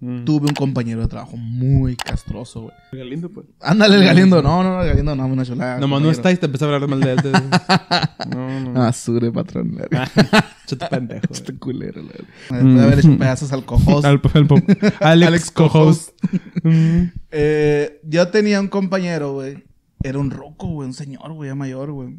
Mm. 0.00 0.24
Tuve 0.24 0.46
un 0.48 0.54
compañero 0.54 1.02
de 1.02 1.08
trabajo 1.08 1.36
muy 1.36 1.94
castroso, 1.94 2.70
güey. 2.90 3.08
lindo, 3.10 3.28
pues. 3.28 3.46
Ándale, 3.60 3.96
el 3.96 4.04
Galindo. 4.04 4.42
No, 4.42 4.62
no, 4.62 4.76
no, 4.76 4.82
el 4.82 4.88
Galindo 4.88 5.14
no, 5.14 5.26
una 5.26 5.44
chulada. 5.44 5.78
Nomás 5.78 6.00
no 6.00 6.10
está 6.10 6.32
y 6.32 6.36
te 6.36 6.46
empezó 6.46 6.64
a 6.64 6.74
hablar 6.74 6.88
mal 6.88 7.00
de 7.00 7.12
él. 7.12 7.20
no, 8.30 8.60
no. 8.60 8.82
Ah, 8.82 8.92
sure, 8.94 9.30
patrón. 9.30 9.76
Chute 10.66 10.86
pendejo. 10.86 11.20
güey. 11.28 11.38
Este 11.38 11.54
culero, 11.54 12.02
verdad. 12.02 12.24
Después 12.50 12.74
de 12.74 12.82
haber 12.82 12.98
hecho 12.98 13.18
pedazos 13.18 13.52
al 13.52 13.66
cojos. 13.66 14.04
Al, 15.00 15.22
Alex, 15.22 15.50
co-host. 15.50 16.10
Eh, 17.30 18.00
yo 18.04 18.28
tenía 18.28 18.58
un 18.60 18.68
compañero, 18.68 19.34
güey. 19.34 19.64
Era 20.02 20.18
un 20.18 20.30
roco, 20.30 20.66
güey. 20.68 20.88
Un 20.88 20.94
señor, 20.94 21.32
güey, 21.34 21.50
ya 21.50 21.54
mayor, 21.54 21.92
güey. 21.92 22.16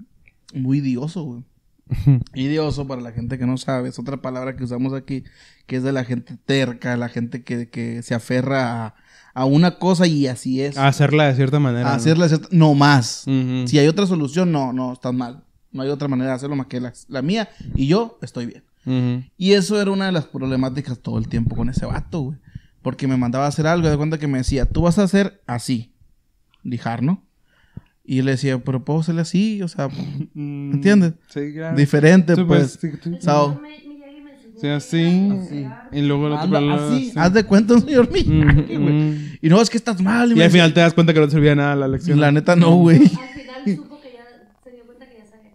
Muy 0.53 0.79
idioso, 0.79 1.23
güey. 1.23 1.43
Idioso, 2.33 2.87
para 2.87 3.01
la 3.01 3.11
gente 3.11 3.37
que 3.37 3.45
no 3.45 3.57
sabe, 3.57 3.89
es 3.89 3.99
otra 3.99 4.21
palabra 4.21 4.55
que 4.55 4.63
usamos 4.63 4.93
aquí, 4.93 5.23
que 5.67 5.77
es 5.77 5.83
de 5.83 5.91
la 5.91 6.03
gente 6.03 6.37
terca, 6.45 6.95
la 6.97 7.09
gente 7.09 7.43
que, 7.43 7.69
que 7.69 8.01
se 8.01 8.13
aferra 8.15 8.85
a, 8.87 8.95
a 9.33 9.45
una 9.45 9.77
cosa 9.79 10.07
y 10.07 10.27
así 10.27 10.61
es. 10.61 10.77
A 10.77 10.87
hacerla 10.87 11.27
de 11.27 11.35
cierta 11.35 11.59
manera. 11.59 11.87
a 11.89 11.91
¿no? 11.91 11.97
hacerla 11.97 12.27
cierta- 12.27 12.47
no 12.51 12.73
más. 12.73 13.25
Si 13.65 13.77
hay 13.79 13.87
otra 13.87 14.05
solución, 14.07 14.51
no, 14.51 14.73
no, 14.73 14.93
estás 14.93 15.13
mal. 15.13 15.43
No 15.71 15.83
hay 15.83 15.89
otra 15.89 16.07
manera 16.07 16.31
de 16.31 16.35
hacerlo 16.35 16.55
más 16.55 16.67
que 16.67 16.79
la, 16.81 16.93
la 17.07 17.21
mía 17.21 17.49
y 17.75 17.87
yo 17.87 18.17
estoy 18.21 18.45
bien. 18.45 18.63
Y 19.37 19.51
eso 19.53 19.79
era 19.79 19.91
una 19.91 20.07
de 20.07 20.11
las 20.11 20.25
problemáticas 20.25 20.99
todo 20.99 21.17
el 21.19 21.27
tiempo 21.27 21.55
con 21.55 21.69
ese 21.69 21.85
vato, 21.85 22.21
güey. 22.21 22.37
Porque 22.81 23.07
me 23.07 23.15
mandaba 23.15 23.45
a 23.45 23.49
hacer 23.49 23.67
algo 23.67 23.87
y 23.87 23.91
de 23.91 23.97
cuenta 23.97 24.17
que 24.17 24.27
me 24.27 24.39
decía, 24.39 24.65
tú 24.65 24.81
vas 24.81 24.97
a 24.97 25.03
hacer 25.03 25.41
así. 25.45 25.93
Lijar, 26.63 27.03
¿no? 27.03 27.23
Y 28.11 28.17
yo 28.17 28.23
le 28.23 28.31
decía, 28.31 28.57
pero 28.57 28.83
puedo 28.83 28.99
hacerle 28.99 29.21
así, 29.21 29.61
o 29.61 29.69
sea, 29.69 29.87
Mm, 30.33 30.73
¿entiendes? 30.73 31.13
Sí, 31.29 31.53
claro. 31.53 31.77
Diferente, 31.77 32.35
Sí, 32.35 32.43
pues. 32.45 32.77
sí, 32.81 32.89
sí. 33.01 33.17
So, 33.21 33.61
Sí, 34.59 34.67
así. 34.67 35.73
Y 35.93 36.01
luego 36.01 36.27
el 36.27 36.33
otro 36.33 36.43
anda 36.43 36.59
para 36.59 36.59
el 36.59 36.67
lado, 36.67 36.93
así, 36.95 37.09
así. 37.09 37.19
haz 37.19 37.33
de 37.33 37.43
cuenta 37.45 37.73
un 37.75 37.81
señor 37.85 38.09
Ujú, 38.09 38.11
güey. 38.67 38.77
ujú. 38.77 39.15
Y 39.41 39.47
no, 39.49 39.61
es 39.61 39.69
que 39.69 39.77
estás 39.77 40.01
mal. 40.01 40.29
Y 40.31 40.35
me 40.35 40.41
al 40.43 40.49
decía. 40.49 40.63
final 40.63 40.73
te 40.73 40.79
das 40.81 40.93
cuenta 40.93 41.13
que 41.13 41.19
no 41.21 41.25
te 41.27 41.31
servía 41.31 41.55
nada 41.55 41.73
la 41.77 41.87
lección. 41.87 42.19
La 42.19 42.31
neta 42.33 42.55
no, 42.57 42.75
güey. 42.75 42.97
Al 42.97 43.07
final 43.09 43.21
supo 43.77 43.99
que 44.01 44.09
ya 44.13 44.25
se 44.63 44.71
dio 44.71 44.83
cuenta 44.85 45.05
que 45.07 45.17
ya 45.17 45.25
sabía 45.25 45.51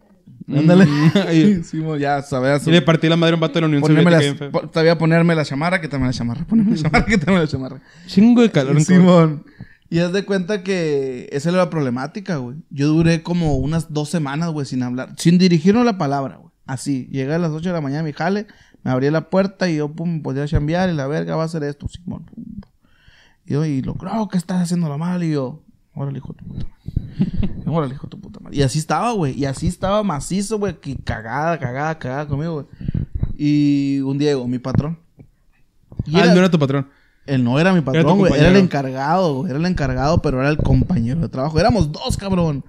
que 0.46 0.58
Ándale. 0.58 0.86
y, 1.60 1.62
Sí, 1.62 1.82
ya 2.00 2.22
sabes. 2.22 2.66
y 2.66 2.70
le 2.70 2.80
partí 2.82 3.08
la 3.08 3.16
madre 3.16 3.32
a 3.32 3.34
un 3.36 3.40
vato 3.42 3.54
de 3.54 3.60
la 3.60 3.66
Unión 3.68 3.82
Ponerme 3.82 4.10
Soviética. 4.10 4.44
las, 4.46 4.50
po- 4.52 4.68
todavía 4.68 4.96
ponerme 4.98 5.34
la 5.34 5.44
chamarra, 5.44 5.80
quítame 5.80 6.06
la 6.06 6.12
chamarra. 6.12 6.44
Ponerme 6.46 6.72
la 6.72 6.82
chamarra, 6.82 7.04
quítame 7.06 7.38
la 7.38 7.46
chamarra. 7.46 7.80
Chingo 8.06 8.40
de 8.42 8.50
calor. 8.50 8.80
Simón. 8.80 9.44
Y 9.88 10.00
haz 10.00 10.12
de 10.12 10.24
cuenta 10.24 10.62
que 10.62 11.28
esa 11.32 11.48
era 11.50 11.58
la 11.58 11.70
problemática, 11.70 12.36
güey. 12.38 12.56
Yo 12.70 12.88
duré 12.88 13.22
como 13.22 13.56
unas 13.56 13.92
dos 13.92 14.08
semanas, 14.08 14.50
güey, 14.50 14.66
sin 14.66 14.82
hablar, 14.82 15.14
sin 15.16 15.38
dirigirnos 15.38 15.84
la 15.84 15.96
palabra, 15.98 16.36
güey. 16.36 16.50
Así, 16.66 17.06
llegué 17.12 17.34
a 17.34 17.38
las 17.38 17.52
8 17.52 17.68
de 17.68 17.72
la 17.74 17.80
mañana 17.80 18.00
a 18.00 18.04
mi 18.04 18.12
jale, 18.12 18.46
me 18.82 18.90
abría 18.90 19.10
la 19.12 19.30
puerta 19.30 19.68
y 19.70 19.76
yo, 19.76 19.92
pum, 19.92 20.22
podía 20.22 20.46
chambear 20.48 20.90
y 20.90 20.94
la 20.94 21.06
verga 21.06 21.36
va 21.36 21.42
a 21.42 21.46
hacer 21.46 21.62
esto, 21.62 21.86
Simón. 21.88 22.24
pum. 22.24 22.44
Y 23.44 23.52
yo, 23.52 23.64
y 23.64 23.82
lo 23.82 23.94
creo 23.94 24.26
que 24.28 24.38
estás 24.38 24.60
haciendo 24.62 24.88
lo 24.88 24.98
mal. 24.98 25.22
Y 25.22 25.30
yo, 25.32 25.62
Órale, 25.94 26.18
hijo 26.18 26.32
de 26.34 26.38
tu 26.40 26.44
puta 26.48 26.66
madre. 26.66 27.62
Órale, 27.66 27.94
hijo 27.94 28.06
de 28.06 28.10
tu 28.10 28.20
puta 28.20 28.40
madre. 28.40 28.56
Y 28.56 28.62
así 28.62 28.78
estaba, 28.80 29.12
güey. 29.12 29.38
Y 29.38 29.44
así 29.46 29.66
estaba 29.68 30.02
macizo, 30.02 30.58
güey. 30.58 30.78
Que 30.80 30.96
cagada, 30.96 31.58
cagada, 31.58 31.98
cagada 31.98 32.26
conmigo, 32.26 32.54
güey. 32.54 32.66
Y 33.38 34.00
un 34.00 34.18
llegó 34.18 34.46
mi 34.48 34.58
patrón. 34.58 34.98
Y 36.04 36.16
Ah, 36.16 36.24
era- 36.24 36.34
no 36.34 36.40
era 36.40 36.50
tu 36.50 36.58
patrón. 36.58 36.88
Él 37.26 37.42
no 37.44 37.58
era 37.58 37.72
mi 37.72 37.80
patrón, 37.80 38.18
güey. 38.18 38.32
Era 38.38 38.48
el 38.50 38.56
encargado, 38.56 39.34
güey. 39.40 39.50
Era 39.50 39.58
el 39.58 39.66
encargado, 39.66 40.22
pero 40.22 40.40
era 40.40 40.48
el 40.48 40.56
compañero 40.58 41.20
de 41.20 41.28
trabajo. 41.28 41.58
Éramos 41.58 41.90
dos, 41.92 42.16
cabrón. 42.16 42.64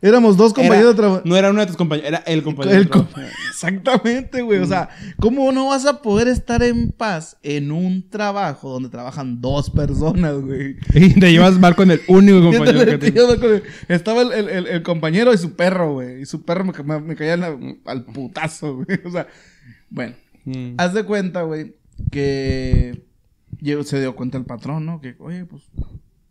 Éramos 0.00 0.36
dos 0.36 0.52
compañeros 0.54 0.90
de 0.90 0.94
trabajo. 1.00 1.22
No 1.24 1.36
era 1.36 1.50
uno 1.50 1.60
de 1.60 1.66
tus 1.66 1.76
compañeros, 1.76 2.08
era 2.08 2.18
el 2.26 2.42
compañero. 2.42 2.76
El 2.78 2.84
de 2.84 2.90
trabajo. 2.90 3.10
com- 3.14 3.22
Exactamente, 3.50 4.42
güey. 4.42 4.58
O 4.58 4.66
sea, 4.66 4.88
¿cómo 5.18 5.50
no 5.52 5.68
vas 5.68 5.86
a 5.86 6.02
poder 6.02 6.28
estar 6.28 6.62
en 6.62 6.90
paz 6.92 7.36
en 7.42 7.70
un 7.72 8.08
trabajo 8.10 8.70
donde 8.70 8.88
trabajan 8.88 9.40
dos 9.40 9.70
personas, 9.70 10.34
güey? 10.40 10.76
Y 10.94 11.18
te 11.18 11.32
llevas 11.32 11.58
mal 11.58 11.74
con 11.74 11.90
el 11.90 12.00
único 12.08 12.42
compañero 12.42 12.84
te- 12.84 12.98
que 12.98 13.10
tienes. 13.12 13.62
Estaba 13.88 14.22
el, 14.22 14.32
el- 14.32 14.48
el- 14.48 14.66
el 14.66 14.82
compañero 14.82 15.32
y 15.32 15.38
su 15.38 15.54
perro, 15.54 15.94
güey. 15.94 16.22
Y 16.22 16.26
su 16.26 16.42
perro 16.42 16.64
me, 16.64 17.00
me- 17.00 17.16
caía 17.16 17.36
la- 17.36 17.56
al 17.86 18.04
putazo, 18.04 18.76
güey. 18.84 19.00
O 19.04 19.10
sea, 19.10 19.26
bueno. 19.90 20.14
Mm. 20.44 20.74
Haz 20.76 20.92
de 20.92 21.04
cuenta, 21.04 21.42
güey, 21.42 21.76
que 22.10 23.04
se 23.84 24.00
dio 24.00 24.16
cuenta 24.16 24.38
el 24.38 24.44
patrón, 24.44 24.86
¿no? 24.86 25.00
Que, 25.00 25.16
oye, 25.18 25.44
pues, 25.44 25.62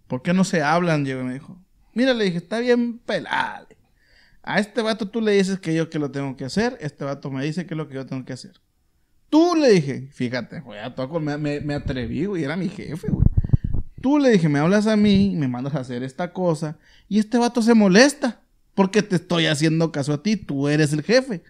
¿por 0.07 0.21
qué 0.21 0.33
no 0.33 0.43
se 0.43 0.61
hablan? 0.61 1.05
Llegó 1.05 1.21
y 1.21 1.25
me 1.25 1.33
dijo, 1.33 1.57
mira, 1.93 2.13
le 2.13 2.25
dije, 2.25 2.37
está 2.37 2.59
bien 2.59 2.99
pelado. 2.99 3.67
A 4.43 4.59
este 4.59 4.81
vato 4.81 5.09
tú 5.09 5.21
le 5.21 5.33
dices 5.33 5.59
que 5.59 5.73
yo 5.75 5.89
que 5.89 5.99
lo 5.99 6.11
tengo 6.11 6.35
que 6.35 6.45
hacer, 6.45 6.77
este 6.81 7.05
vato 7.05 7.29
me 7.29 7.43
dice 7.43 7.65
que 7.65 7.75
es 7.75 7.77
lo 7.77 7.87
que 7.87 7.95
yo 7.95 8.05
tengo 8.05 8.25
que 8.25 8.33
hacer. 8.33 8.53
Tú 9.29 9.55
le 9.55 9.69
dije, 9.69 10.09
fíjate, 10.11 10.59
güey, 10.59 10.79
a 10.79 10.93
todo 10.93 11.19
me, 11.19 11.37
me, 11.37 11.61
me 11.61 11.75
atreví, 11.75 12.25
güey, 12.25 12.43
era 12.43 12.57
mi 12.57 12.67
jefe, 12.67 13.09
güey. 13.09 13.25
Tú 14.01 14.17
le 14.17 14.31
dije, 14.31 14.49
me 14.49 14.59
hablas 14.59 14.87
a 14.87 14.97
mí, 14.97 15.35
me 15.37 15.47
mandas 15.47 15.75
a 15.75 15.79
hacer 15.79 16.03
esta 16.03 16.33
cosa, 16.33 16.79
y 17.07 17.19
este 17.19 17.37
vato 17.37 17.61
se 17.61 17.75
molesta, 17.75 18.41
porque 18.73 19.03
te 19.03 19.17
estoy 19.17 19.45
haciendo 19.45 19.91
caso 19.91 20.13
a 20.13 20.23
ti, 20.23 20.37
tú 20.37 20.67
eres 20.67 20.91
el 20.91 21.03
jefe. 21.03 21.43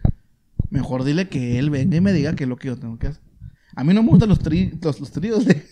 Mejor 0.69 1.03
dile 1.03 1.29
que 1.29 1.60
él 1.60 1.69
venga 1.69 1.95
y 1.95 2.01
me 2.01 2.13
diga 2.13 2.36
qué 2.36 2.43
es 2.43 2.49
lo 2.49 2.57
que 2.57 2.67
yo 2.67 2.77
tengo 2.77 2.99
que 2.99 3.07
hacer. 3.07 3.23
A 3.75 3.84
mí 3.84 3.93
no 3.93 4.03
me 4.03 4.10
gustan 4.10 4.29
los, 4.29 4.39
tri- 4.41 4.77
los, 4.81 4.99
los 4.99 5.12
tríos, 5.12 5.45
le- 5.45 5.65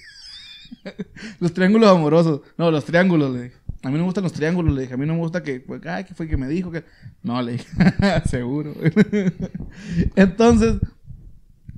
los 1.40 1.54
triángulos 1.54 1.90
amorosos. 1.90 2.42
No, 2.58 2.72
los 2.72 2.86
triángulos, 2.86 3.34
le 3.34 3.44
dije. 3.44 3.56
A 3.84 3.88
mí 3.88 3.94
no 3.94 4.00
me 4.00 4.06
gustan 4.06 4.24
los 4.24 4.34
triángulos, 4.34 4.74
le 4.76 4.82
dije. 4.82 4.94
A 4.94 4.98
mí 4.98 5.06
no 5.06 5.14
me 5.14 5.20
gusta 5.20 5.42
que, 5.44 5.60
pues, 5.62 5.86
ay, 5.86 6.04
¿qué 6.04 6.14
fue 6.14 6.28
que 6.28 6.38
me 6.38 6.48
dijo? 6.48 6.72
que 6.72 6.84
No, 7.24 7.42
le 7.42 7.54
dije. 7.54 7.66
Seguro. 8.30 8.74
Entonces, 10.16 10.76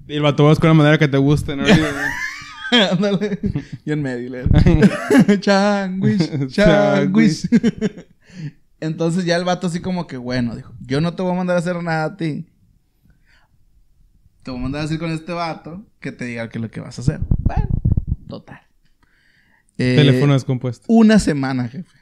Y 0.07 0.15
el 0.15 0.21
vato 0.21 0.43
va 0.43 0.49
a 0.49 0.53
buscar 0.53 0.71
una 0.71 0.77
manera 0.83 0.97
que 0.97 1.07
te 1.07 1.17
guste, 1.17 1.55
¿no? 1.55 1.63
ándale. 2.91 3.39
Yo 3.85 3.93
en 3.93 4.01
medio, 4.01 4.29
le 4.29 4.43
dije. 4.43 5.39
Changuis, 5.39 6.29
changuis. 6.47 7.49
Entonces 8.79 9.25
ya 9.25 9.35
el 9.35 9.43
vato 9.45 9.67
así 9.67 9.79
como 9.79 10.07
que, 10.07 10.17
bueno, 10.17 10.55
dijo, 10.55 10.73
yo 10.81 11.01
no 11.01 11.13
te 11.13 11.21
voy 11.21 11.33
a 11.33 11.35
mandar 11.35 11.55
a 11.57 11.59
hacer 11.59 11.81
nada 11.83 12.05
a 12.05 12.17
ti. 12.17 12.47
Te 14.43 14.49
voy 14.51 14.59
a 14.59 14.63
mandar 14.63 14.79
a 14.79 14.83
decir 14.83 14.97
con 14.99 15.11
este 15.11 15.31
vato 15.33 15.85
que 16.01 16.11
te 16.11 16.25
diga 16.25 16.49
qué 16.49 16.57
es 16.57 16.61
lo 16.61 16.69
que 16.69 16.81
vas 16.81 16.97
a 16.97 17.01
hacer. 17.01 17.19
Bueno, 17.39 17.67
total. 18.27 18.59
Eh, 19.77 19.95
Teléfono 19.95 20.33
descompuesto. 20.33 20.85
Una 20.89 21.17
semana, 21.19 21.67
jefe. 21.69 21.97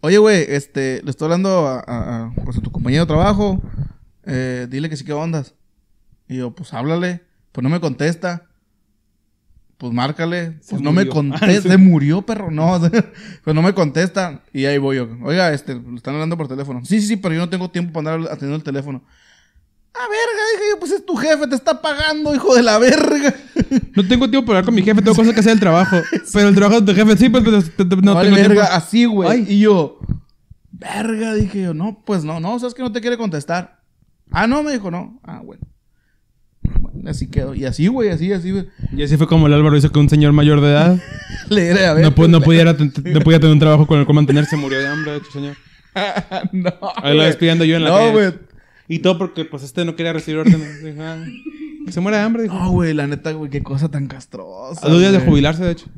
Oye, 0.00 0.18
güey, 0.18 0.44
este, 0.48 1.02
le 1.04 1.10
estoy 1.10 1.26
hablando 1.26 1.66
a, 1.66 1.80
a- 1.80 2.24
a, 2.26 2.34
pues, 2.44 2.56
a 2.56 2.60
tu 2.60 2.70
compañero 2.70 3.02
de 3.04 3.08
trabajo. 3.08 3.60
Eh, 4.24 4.66
dile 4.70 4.88
que 4.88 4.96
sí 4.96 5.04
que 5.04 5.12
ondas. 5.12 5.54
Y 6.28 6.36
yo, 6.38 6.54
pues 6.54 6.72
háblale. 6.72 7.22
Pues 7.52 7.62
no 7.62 7.68
me 7.68 7.80
contesta. 7.80 8.44
Pues 9.78 9.92
márcale. 9.92 10.58
Se 10.60 10.70
Pues 10.70 10.82
no 10.82 10.92
me 10.92 11.06
contesta. 11.08 11.46
Ah. 11.68 11.72
Se 11.72 11.76
murió, 11.76 12.22
perro. 12.22 12.50
No, 12.50 12.80
pues 13.44 13.54
no 13.54 13.62
me 13.62 13.74
contesta. 13.74 14.42
Y 14.52 14.64
ahí 14.66 14.78
voy 14.78 14.96
yo. 14.96 15.08
Oiga, 15.22 15.52
este, 15.52 15.74
lo 15.74 15.96
están 15.96 16.14
hablando 16.14 16.36
por 16.36 16.48
teléfono. 16.48 16.84
Sí, 16.84 17.00
sí, 17.00 17.06
sí, 17.08 17.16
pero 17.16 17.34
yo 17.34 17.40
no 17.40 17.48
tengo 17.48 17.70
tiempo 17.70 17.92
para 17.92 18.14
andar 18.14 18.30
atendiendo 18.32 18.56
el 18.56 18.62
teléfono. 18.64 19.04
Ah, 20.00 20.06
verga, 20.08 20.42
dije 20.54 20.64
yo, 20.72 20.78
pues 20.78 20.92
es 20.92 21.04
tu 21.04 21.16
jefe, 21.16 21.46
te 21.48 21.54
está 21.56 21.82
pagando, 21.82 22.34
hijo 22.34 22.54
de 22.54 22.62
la 22.62 22.78
verga. 22.78 23.34
No 23.96 24.06
tengo 24.06 24.30
tiempo 24.30 24.46
para 24.46 24.58
hablar 24.60 24.66
con 24.66 24.74
mi 24.76 24.82
jefe, 24.82 25.02
tengo 25.02 25.16
cosas 25.16 25.34
que 25.34 25.40
hacer 25.40 25.50
del 25.52 25.60
trabajo. 25.60 25.96
Pero 26.32 26.48
el 26.48 26.54
trabajo 26.54 26.80
de 26.80 26.92
tu 26.92 26.96
jefe, 26.98 27.16
sí, 27.16 27.28
pues 27.28 27.42
pero 27.44 27.60
te- 27.62 27.84
te- 27.84 27.96
no 27.96 28.14
Vale, 28.14 28.28
tengo 28.30 28.40
verga, 28.40 28.62
tiempo. 28.68 28.76
así, 28.76 29.04
güey. 29.06 29.52
Y 29.52 29.58
yo, 29.60 29.98
verga, 30.70 31.34
dije 31.34 31.62
yo, 31.62 31.74
no, 31.74 32.00
pues 32.06 32.22
no, 32.24 32.38
no, 32.38 32.58
sabes 32.60 32.74
que 32.74 32.82
no 32.82 32.92
te 32.92 33.00
quiere 33.00 33.16
contestar. 33.18 33.80
Ah, 34.30 34.46
no, 34.46 34.62
me 34.62 34.72
dijo, 34.72 34.90
no. 34.92 35.20
Ah, 35.24 35.40
bueno. 35.44 35.62
Bueno, 36.62 37.10
así 37.10 37.28
quedó. 37.28 37.54
Y 37.54 37.64
así, 37.64 37.88
güey, 37.88 38.10
así, 38.10 38.32
así, 38.32 38.52
güey. 38.52 38.68
Y 38.96 39.02
así 39.02 39.16
fue 39.16 39.26
como 39.26 39.46
el 39.48 39.54
Álvaro 39.54 39.76
hizo 39.76 39.90
que 39.90 39.98
un 39.98 40.08
señor 40.08 40.32
mayor 40.32 40.60
de 40.60 40.68
edad 40.68 40.98
Le 41.48 41.68
diré, 41.68 41.86
a 41.86 41.94
ver. 41.94 42.04
no, 42.04 42.14
pu- 42.14 42.28
no, 42.28 42.40
pudiera, 42.40 42.72
no 42.74 43.20
podía 43.20 43.40
tener 43.40 43.52
un 43.52 43.58
trabajo 43.60 43.86
con 43.86 43.98
el 43.98 44.04
cual 44.06 44.16
mantenerse, 44.16 44.56
murió 44.56 44.78
de 44.78 44.86
hambre, 44.86 45.12
de 45.12 45.18
hecho, 45.18 45.30
señor. 45.32 45.56
no. 46.52 46.72
Ahí 46.96 47.16
lo 47.16 47.24
despidiendo 47.24 47.64
yo 47.64 47.76
en 47.76 47.84
la 47.84 47.90
No, 47.90 48.12
güey. 48.12 48.32
Y 48.88 49.00
todo 49.00 49.18
porque, 49.18 49.44
pues, 49.44 49.62
este 49.62 49.84
no 49.84 49.94
quería 49.96 50.12
recibir 50.12 50.40
órdenes. 50.40 50.82
Dijo, 50.84 51.02
ah, 51.02 51.24
que 51.84 51.92
se 51.92 52.00
muera 52.00 52.18
de 52.18 52.24
hambre, 52.24 52.42
dijo. 52.44 52.54
No, 52.58 52.70
güey, 52.72 52.94
la 52.94 53.06
neta, 53.06 53.32
güey, 53.32 53.50
qué 53.50 53.62
cosa 53.62 53.88
tan 53.90 54.06
castrosa. 54.08 54.86
A 54.86 54.90
dos 54.90 55.00
días 55.00 55.12
de 55.12 55.20
jubilarse, 55.20 55.64
de 55.64 55.72
hecho. 55.72 55.86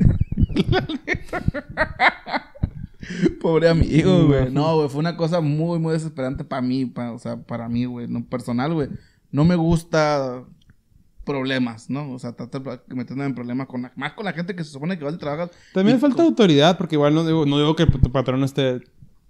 Pobre 3.41 3.69
amigo, 3.69 4.27
güey. 4.27 4.53
No, 4.53 4.77
güey, 4.77 4.89
fue 4.89 5.01
una 5.01 5.17
cosa 5.17 5.41
muy, 5.41 5.79
muy 5.79 5.95
desesperante 5.95 6.45
para 6.45 6.63
mí, 6.63 6.87
pa- 6.87 7.13
o 7.13 7.19
sea, 7.19 7.37
para 7.39 7.69
mí, 7.69 7.85
güey, 7.87 8.07
no 8.07 8.25
personal, 8.25 8.73
güey. 8.75 8.89
No 9.33 9.45
me 9.45 9.57
gusta 9.57 10.45
problemas, 11.25 11.89
¿no? 11.91 12.13
O 12.13 12.19
sea, 12.19 12.33
tratar 12.33 12.63
de 12.63 12.95
meterme 12.95 13.25
en 13.25 13.35
problemas 13.35 13.67
con 13.69 13.83
la, 13.83 13.93
más 13.97 14.13
con 14.13 14.25
la 14.27 14.33
gente 14.33 14.55
que 14.55 14.65
se 14.65 14.71
supone 14.71 14.99
que 14.99 15.05
va 15.05 15.11
a 15.11 15.19
trabajar. 15.19 15.51
También 15.73 15.99
falta 15.99 16.17
con- 16.17 16.27
autoridad, 16.27 16.77
porque 16.79 16.97
igual 16.97 17.15
no 17.15 17.25
digo, 17.25 17.47
no 17.47 17.59
digo 17.59 17.75
que 17.75 17.87
tu 17.87 18.13
patrón 18.13 18.45
esté, 18.45 18.81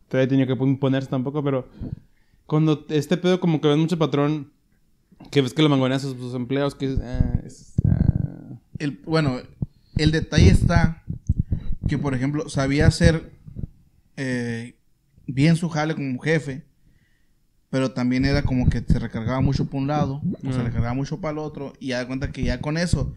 te 0.09 0.19
haya 0.19 0.29
tenido 0.29 0.47
que 0.47 0.63
imponerse 0.65 1.09
tampoco, 1.09 1.43
pero 1.43 1.67
cuando 2.51 2.85
este 2.89 3.17
pedo 3.17 3.39
como 3.39 3.61
que 3.61 3.69
ves 3.69 3.79
mucho 3.79 3.97
patrón 3.97 4.51
que 5.31 5.41
ves 5.41 5.55
que 5.55 5.63
lo 5.63 5.69
mangonean 5.69 5.99
a 5.99 6.01
sus, 6.01 6.17
sus 6.17 6.35
empleados, 6.35 6.75
que 6.75 6.97
ah, 7.01 7.41
es- 7.47 7.75
ah. 7.89 8.59
El, 8.81 9.01
bueno, 9.05 9.37
el 9.97 10.11
detalle 10.11 10.49
está 10.51 11.05
que, 11.87 11.97
por 11.97 12.13
ejemplo, 12.13 12.49
sabía 12.49 12.89
hacer 12.89 13.31
eh, 14.17 14.75
bien 15.29 15.55
su 15.55 15.69
jale 15.69 15.95
como 15.95 16.19
jefe, 16.19 16.65
pero 17.69 17.93
también 17.93 18.25
era 18.25 18.43
como 18.43 18.69
que 18.69 18.81
se 18.81 18.99
recargaba 18.99 19.41
mucho 19.41 19.67
por 19.67 19.81
un 19.81 19.87
lado, 19.87 20.21
o 20.45 20.53
se 20.53 20.61
recargaba 20.61 20.95
mucho 20.95 21.21
para 21.21 21.33
el 21.33 21.39
otro, 21.39 21.73
y 21.79 21.89
ya 21.89 21.99
da 21.99 22.07
cuenta 22.09 22.33
que 22.33 22.43
ya 22.43 22.61
con 22.61 22.77
eso, 22.77 23.15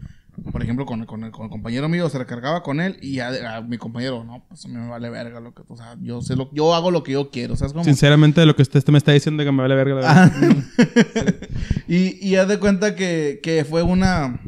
por 0.52 0.62
ejemplo, 0.62 0.84
con, 0.86 1.04
con 1.06 1.24
el, 1.24 1.30
con 1.30 1.44
el 1.44 1.50
compañero 1.50 1.88
mío, 1.88 2.08
se 2.08 2.18
recargaba 2.18 2.62
con 2.62 2.80
él, 2.80 2.96
y 3.00 3.14
ya 3.14 3.56
a 3.56 3.60
mi 3.62 3.78
compañero, 3.78 4.24
no, 4.24 4.44
pues 4.48 4.64
a 4.64 4.68
mí 4.68 4.74
me 4.76 4.88
vale 4.88 5.08
verga 5.10 5.40
lo 5.40 5.54
que, 5.54 5.62
o 5.68 5.76
sea, 5.76 5.96
yo 6.00 6.20
sé 6.22 6.36
lo, 6.36 6.50
yo 6.52 6.74
hago 6.74 6.90
lo 6.90 7.02
que 7.02 7.12
yo 7.12 7.30
quiero, 7.30 7.56
¿sabes 7.56 7.72
cómo? 7.72 7.84
Sinceramente, 7.84 8.44
lo 8.46 8.56
que 8.56 8.62
usted 8.62 8.82
me 8.88 8.98
está 8.98 9.12
diciendo 9.12 9.44
que 9.44 9.52
me 9.52 9.62
vale 9.62 9.74
verga 9.74 9.94
la 9.94 10.00
verdad. 10.00 10.32
Ah. 10.32 11.34
y, 11.88 12.26
y 12.26 12.36
haz 12.36 12.48
de 12.48 12.58
cuenta 12.58 12.94
que, 12.94 13.40
que 13.42 13.64
fue 13.64 13.82
una. 13.82 14.40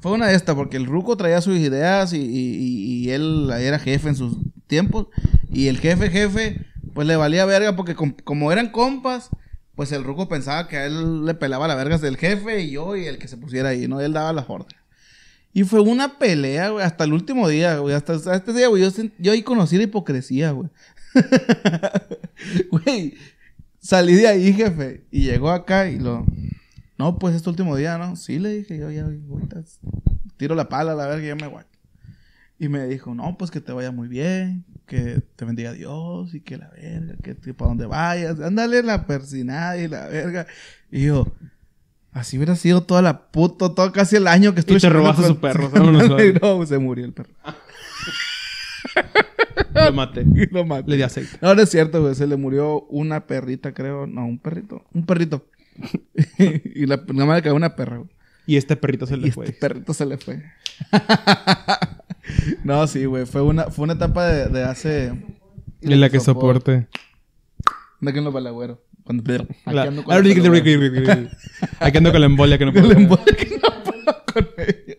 Fue 0.00 0.12
una 0.12 0.26
de 0.28 0.34
estas, 0.34 0.54
porque 0.54 0.76
el 0.76 0.84
Ruco 0.84 1.16
traía 1.16 1.40
sus 1.40 1.56
ideas 1.56 2.12
y, 2.12 2.18
y- 2.18 2.56
y- 2.58 3.04
y 3.06 3.10
él 3.10 3.50
era 3.58 3.78
jefe 3.78 4.10
en 4.10 4.16
sus 4.16 4.36
tiempos. 4.66 5.06
Y 5.50 5.68
el 5.68 5.78
jefe, 5.78 6.10
jefe, 6.10 6.66
pues 6.92 7.06
le 7.06 7.16
valía 7.16 7.46
verga, 7.46 7.74
porque 7.74 7.94
com- 7.94 8.14
como 8.22 8.52
eran 8.52 8.68
compas, 8.70 9.30
pues 9.74 9.92
el 9.92 10.04
Ruco 10.04 10.28
pensaba 10.28 10.68
que 10.68 10.76
a 10.76 10.84
él 10.84 11.24
le 11.24 11.32
pelaba 11.32 11.66
la 11.68 11.74
verga 11.74 11.96
del 11.96 12.18
jefe 12.18 12.60
y 12.60 12.72
yo 12.72 12.96
y 12.96 13.06
el 13.06 13.16
que 13.16 13.28
se 13.28 13.38
pusiera 13.38 13.70
ahí, 13.70 13.88
¿no? 13.88 13.98
Él 14.00 14.12
daba 14.12 14.34
las 14.34 14.44
órdenes. 14.48 14.76
Y 15.56 15.62
fue 15.62 15.80
una 15.80 16.18
pelea, 16.18 16.70
güey, 16.70 16.84
hasta 16.84 17.04
el 17.04 17.12
último 17.12 17.48
día, 17.48 17.78
güey. 17.78 17.94
Hasta, 17.94 18.14
hasta 18.14 18.34
este 18.34 18.52
día, 18.52 18.66
güey, 18.66 18.82
yo, 18.82 18.90
yo 19.20 19.32
ahí 19.32 19.42
conocí 19.42 19.76
la 19.76 19.84
hipocresía, 19.84 20.50
güey. 20.50 20.68
Güey, 22.72 23.14
salí 23.78 24.14
de 24.14 24.26
ahí, 24.26 24.52
jefe. 24.52 25.06
Y 25.12 25.22
llegó 25.22 25.50
acá 25.50 25.88
y 25.88 26.00
lo... 26.00 26.26
No, 26.98 27.20
pues 27.20 27.36
este 27.36 27.48
último 27.48 27.76
día, 27.76 27.96
¿no? 27.98 28.16
Sí, 28.16 28.40
le 28.40 28.50
dije, 28.50 28.76
yo 28.76 28.90
ya 28.90 29.04
ahorita 29.04 29.62
tiro 30.36 30.56
la 30.56 30.68
pala, 30.68 30.94
la 30.94 31.06
verga, 31.06 31.26
ya 31.26 31.36
me 31.36 31.46
voy. 31.46 31.62
Y 32.58 32.68
me 32.68 32.86
dijo, 32.86 33.14
no, 33.14 33.36
pues 33.38 33.52
que 33.52 33.60
te 33.60 33.72
vaya 33.72 33.92
muy 33.92 34.08
bien, 34.08 34.64
que 34.86 35.22
te 35.36 35.44
bendiga 35.44 35.72
Dios 35.72 36.34
y 36.34 36.40
que 36.40 36.56
la 36.56 36.68
verga, 36.70 37.14
que, 37.22 37.36
que 37.36 37.54
para 37.54 37.68
donde 37.68 37.86
vayas, 37.86 38.40
ándale 38.40 38.82
la 38.82 39.06
persinada 39.06 39.76
y 39.78 39.86
la 39.86 40.06
verga. 40.06 40.46
Y 40.90 41.04
yo, 41.06 41.32
así 42.14 42.38
hubiera 42.38 42.56
sido 42.56 42.82
toda 42.84 43.02
la 43.02 43.26
puta, 43.26 43.74
todo 43.74 43.92
casi 43.92 44.16
el 44.16 44.26
año 44.26 44.54
que 44.54 44.60
estuve 44.60 44.80
te 44.80 44.88
robaste 44.88 45.26
su 45.26 45.38
perro, 45.38 45.68
no, 46.40 46.66
se 46.66 46.78
murió 46.78 47.04
el 47.04 47.12
perro. 47.12 47.34
Lo 49.74 49.92
maté. 49.92 50.22
Y 50.22 50.46
lo 50.52 50.64
maté. 50.64 50.90
Le 50.90 50.96
di 50.96 51.02
aceite. 51.02 51.36
No, 51.40 51.54
no 51.54 51.62
es 51.62 51.68
cierto, 51.68 52.00
güey. 52.00 52.14
Se 52.14 52.26
le 52.26 52.36
murió 52.36 52.82
una 52.82 53.26
perrita, 53.26 53.74
creo. 53.74 54.06
No, 54.06 54.24
un 54.24 54.38
perrito. 54.38 54.84
Un 54.92 55.04
perrito. 55.04 55.46
y 56.38 56.86
la, 56.86 57.02
nada 57.12 57.26
más 57.26 57.36
le 57.36 57.42
quedó 57.42 57.54
una 57.54 57.76
perra, 57.76 57.98
güey. 57.98 58.08
Y 58.46 58.56
este 58.56 58.76
perrito 58.76 59.06
se 59.06 59.14
Y 59.14 59.18
le 59.18 59.28
este 59.28 59.34
fue. 59.34 59.52
perrito 59.52 59.94
se 59.94 60.06
le 60.06 60.18
fue. 60.18 60.42
no, 62.64 62.86
sí, 62.86 63.04
güey. 63.04 63.26
Fue 63.26 63.42
una, 63.42 63.70
fue 63.70 63.84
una 63.84 63.94
etapa 63.94 64.26
de, 64.26 64.48
de 64.48 64.64
hace... 64.64 65.12
Y 65.80 65.94
la 65.94 66.08
que 66.08 66.20
soporte. 66.20 66.88
De 68.00 68.12
que 68.12 68.18
en 68.18 68.24
los 68.24 68.34
balagüeros. 68.34 68.78
Cuando... 69.04 69.22
Aquí 69.32 69.44
La- 69.66 69.82
ando 69.84 70.02
con 70.04 70.14
la 70.14 70.20
balagüera. 71.02 71.30
Aquí 71.80 71.98
ando 71.98 72.10
con 72.12 72.20
la 72.20 72.26
embolia 72.26 72.58
que 72.58 72.64
no 72.66 72.72
Que 72.74 72.80
puedo. 72.80 72.94
le 72.94 73.00
embole 73.02 73.36
que 73.36 73.56
no 73.56 73.84
puedo 73.84 74.24
con 74.32 74.46
ella. 74.58 74.96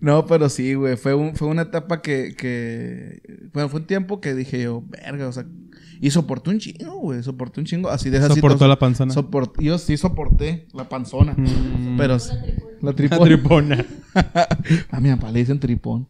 No, 0.00 0.26
pero 0.26 0.48
sí, 0.48 0.74
güey. 0.74 0.96
Fue, 0.96 1.14
un, 1.14 1.34
fue 1.36 1.48
una 1.48 1.62
etapa 1.62 2.02
que, 2.02 2.34
que... 2.36 3.22
Pero 3.52 3.68
fue 3.68 3.80
un 3.80 3.86
tiempo 3.86 4.20
que 4.20 4.34
dije 4.34 4.62
yo, 4.62 4.82
verga, 4.88 5.28
o 5.28 5.32
sea, 5.32 5.46
y 6.00 6.10
soporté 6.10 6.50
un 6.50 6.58
chingo, 6.58 6.94
güey, 6.98 7.22
soporté 7.22 7.60
un 7.60 7.66
chingo. 7.66 7.88
Así 7.88 8.10
de 8.10 8.18
así. 8.18 8.34
Soportó 8.34 8.66
la 8.68 8.78
panzona. 8.78 9.14
soport- 9.14 9.60
yo 9.62 9.78
sí 9.78 9.96
soporté 9.96 10.66
la 10.74 10.88
panzona. 10.88 11.32
Mm. 11.36 11.96
Pero 11.96 12.16
la 12.18 12.24
La 12.82 12.92
tripón. 12.92 13.24
tripona. 13.24 13.84
A 14.90 15.00
mi 15.00 15.10
papá 15.10 15.30
le 15.30 15.38
dicen 15.40 15.58
tripón. 15.60 16.08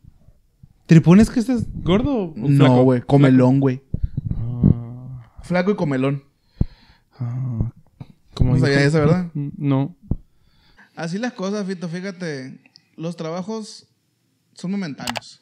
¿Tripón 0.87 1.21
es 1.21 1.31
que 1.31 1.41
estás 1.41 1.67
gordo 1.83 2.25
o 2.25 2.35
No, 2.37 2.83
güey, 2.83 3.03
comelón, 3.03 3.61
güey. 3.61 3.83
Ah, 4.35 5.31
Flaco 5.43 5.71
y 5.73 5.77
comelón. 5.77 6.25
Ah, 7.21 7.73
¿cómo 8.35 8.57
No 8.57 8.67
¿verdad? 9.01 9.31
No. 9.35 9.97
Así 10.95 11.19
las 11.19 11.33
cosas, 11.33 11.67
Fito, 11.67 11.89
fíjate. 11.89 12.59
Los 12.97 13.17
trabajos 13.17 13.87
son 14.55 14.71
momentáneos. 14.71 15.41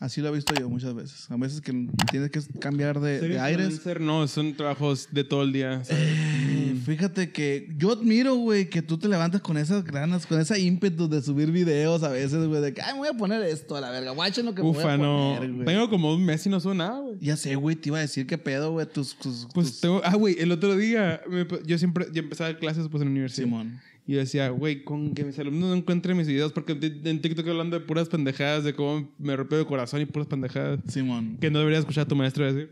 Así 0.00 0.20
lo 0.20 0.28
he 0.28 0.32
visto 0.32 0.54
yo 0.54 0.68
muchas 0.68 0.94
veces. 0.94 1.28
A 1.28 1.36
veces 1.36 1.60
que 1.60 1.72
tienes 2.10 2.30
que 2.30 2.40
cambiar 2.60 3.00
de, 3.00 3.18
de 3.20 3.40
aires. 3.40 3.80
no, 4.00 4.28
son 4.28 4.54
trabajos 4.54 5.08
de 5.10 5.24
todo 5.24 5.42
el 5.42 5.52
día. 5.52 5.82
Eh, 5.90 6.76
fíjate 6.86 7.32
que 7.32 7.68
yo 7.76 7.92
admiro, 7.92 8.36
güey, 8.36 8.70
que 8.70 8.80
tú 8.80 8.96
te 8.96 9.08
levantas 9.08 9.40
con 9.40 9.58
esas 9.58 9.82
ganas, 9.84 10.24
con 10.24 10.40
esa 10.40 10.56
ímpetu 10.56 11.08
de 11.08 11.20
subir 11.20 11.50
videos 11.50 12.04
a 12.04 12.10
veces, 12.10 12.46
güey, 12.46 12.60
de 12.62 12.72
que, 12.74 12.80
ay, 12.80 12.92
me 12.92 13.00
voy 13.00 13.08
a 13.08 13.14
poner 13.14 13.42
esto 13.42 13.74
a 13.74 13.80
la 13.80 13.90
verga, 13.90 14.12
guachen 14.12 14.46
lo 14.46 14.54
que 14.54 14.62
me 14.62 14.68
voy 14.68 14.78
Ufa, 14.78 14.92
a 14.92 14.96
no. 14.96 15.34
poner, 15.36 15.52
güey. 15.52 15.66
Tengo 15.66 15.90
como 15.90 16.14
un 16.14 16.24
mes 16.24 16.46
y 16.46 16.48
no 16.48 16.60
subo 16.60 16.74
nada, 16.74 17.00
güey. 17.00 17.16
Ya 17.20 17.36
sé, 17.36 17.56
güey, 17.56 17.74
te 17.74 17.88
iba 17.88 17.98
a 17.98 18.02
decir 18.02 18.24
qué 18.26 18.38
pedo, 18.38 18.70
güey, 18.70 18.86
tus, 18.86 19.16
tus, 19.16 19.48
Pues 19.52 19.66
tus- 19.72 19.80
tengo, 19.80 20.00
ah, 20.04 20.14
güey, 20.14 20.36
el 20.38 20.52
otro 20.52 20.76
día, 20.76 21.20
me- 21.28 21.44
yo 21.66 21.76
siempre, 21.76 22.06
yo 22.12 22.22
empezaba 22.22 22.54
clases 22.56 22.86
pues 22.88 23.00
en 23.02 23.08
la 23.08 23.12
universidad. 23.12 23.46
Simón. 23.46 23.80
Y 24.08 24.14
yo 24.14 24.20
decía, 24.20 24.48
güey, 24.48 24.84
con 24.84 25.12
que 25.12 25.22
mis 25.22 25.38
alumnos 25.38 25.68
no 25.68 25.74
encuentren 25.76 26.16
mis 26.16 26.26
videos, 26.26 26.50
porque 26.54 26.72
en 26.72 27.20
TikTok 27.20 27.46
hablando 27.46 27.78
de 27.78 27.84
puras 27.84 28.08
pendejadas, 28.08 28.64
de 28.64 28.72
cómo 28.72 29.06
me 29.18 29.36
rompió 29.36 29.60
el 29.60 29.66
corazón 29.66 30.00
y 30.00 30.06
puras 30.06 30.26
pendejadas, 30.26 30.80
Simón. 30.88 31.36
que 31.38 31.50
no 31.50 31.58
debería 31.58 31.78
escuchar 31.78 32.06
a 32.06 32.08
tu 32.08 32.16
maestro 32.16 32.50
decir. 32.50 32.70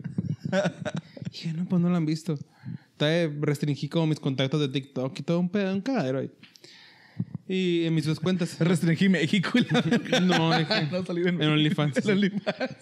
Y 1.27 1.31
dije, 1.31 1.53
no, 1.53 1.69
pues 1.69 1.83
no 1.83 1.91
lo 1.91 1.97
han 1.97 2.07
visto. 2.07 2.39
Todavía 2.97 3.31
restringí 3.39 3.87
como 3.87 4.07
mis 4.07 4.19
contactos 4.19 4.59
de 4.63 4.69
TikTok 4.71 5.21
y 5.21 5.23
todo 5.23 5.39
un 5.39 5.51
pedo, 5.51 5.75
un 5.75 5.83
cagadero 5.83 6.21
ahí. 6.21 6.31
Y 7.47 7.85
en 7.85 7.95
mis 7.95 8.07
dos 8.07 8.19
cuentas. 8.19 8.57
Restringí 8.59 9.11
México 9.11 9.51
la. 9.71 10.21
No, 10.23 10.59
dije, 10.59 10.89
no 10.91 11.05
salir 11.05 11.29
en, 11.29 11.43
en 11.43 11.51
OnlyFans. 11.51 11.99
en 11.99 12.13
OnlyFans. 12.13 12.77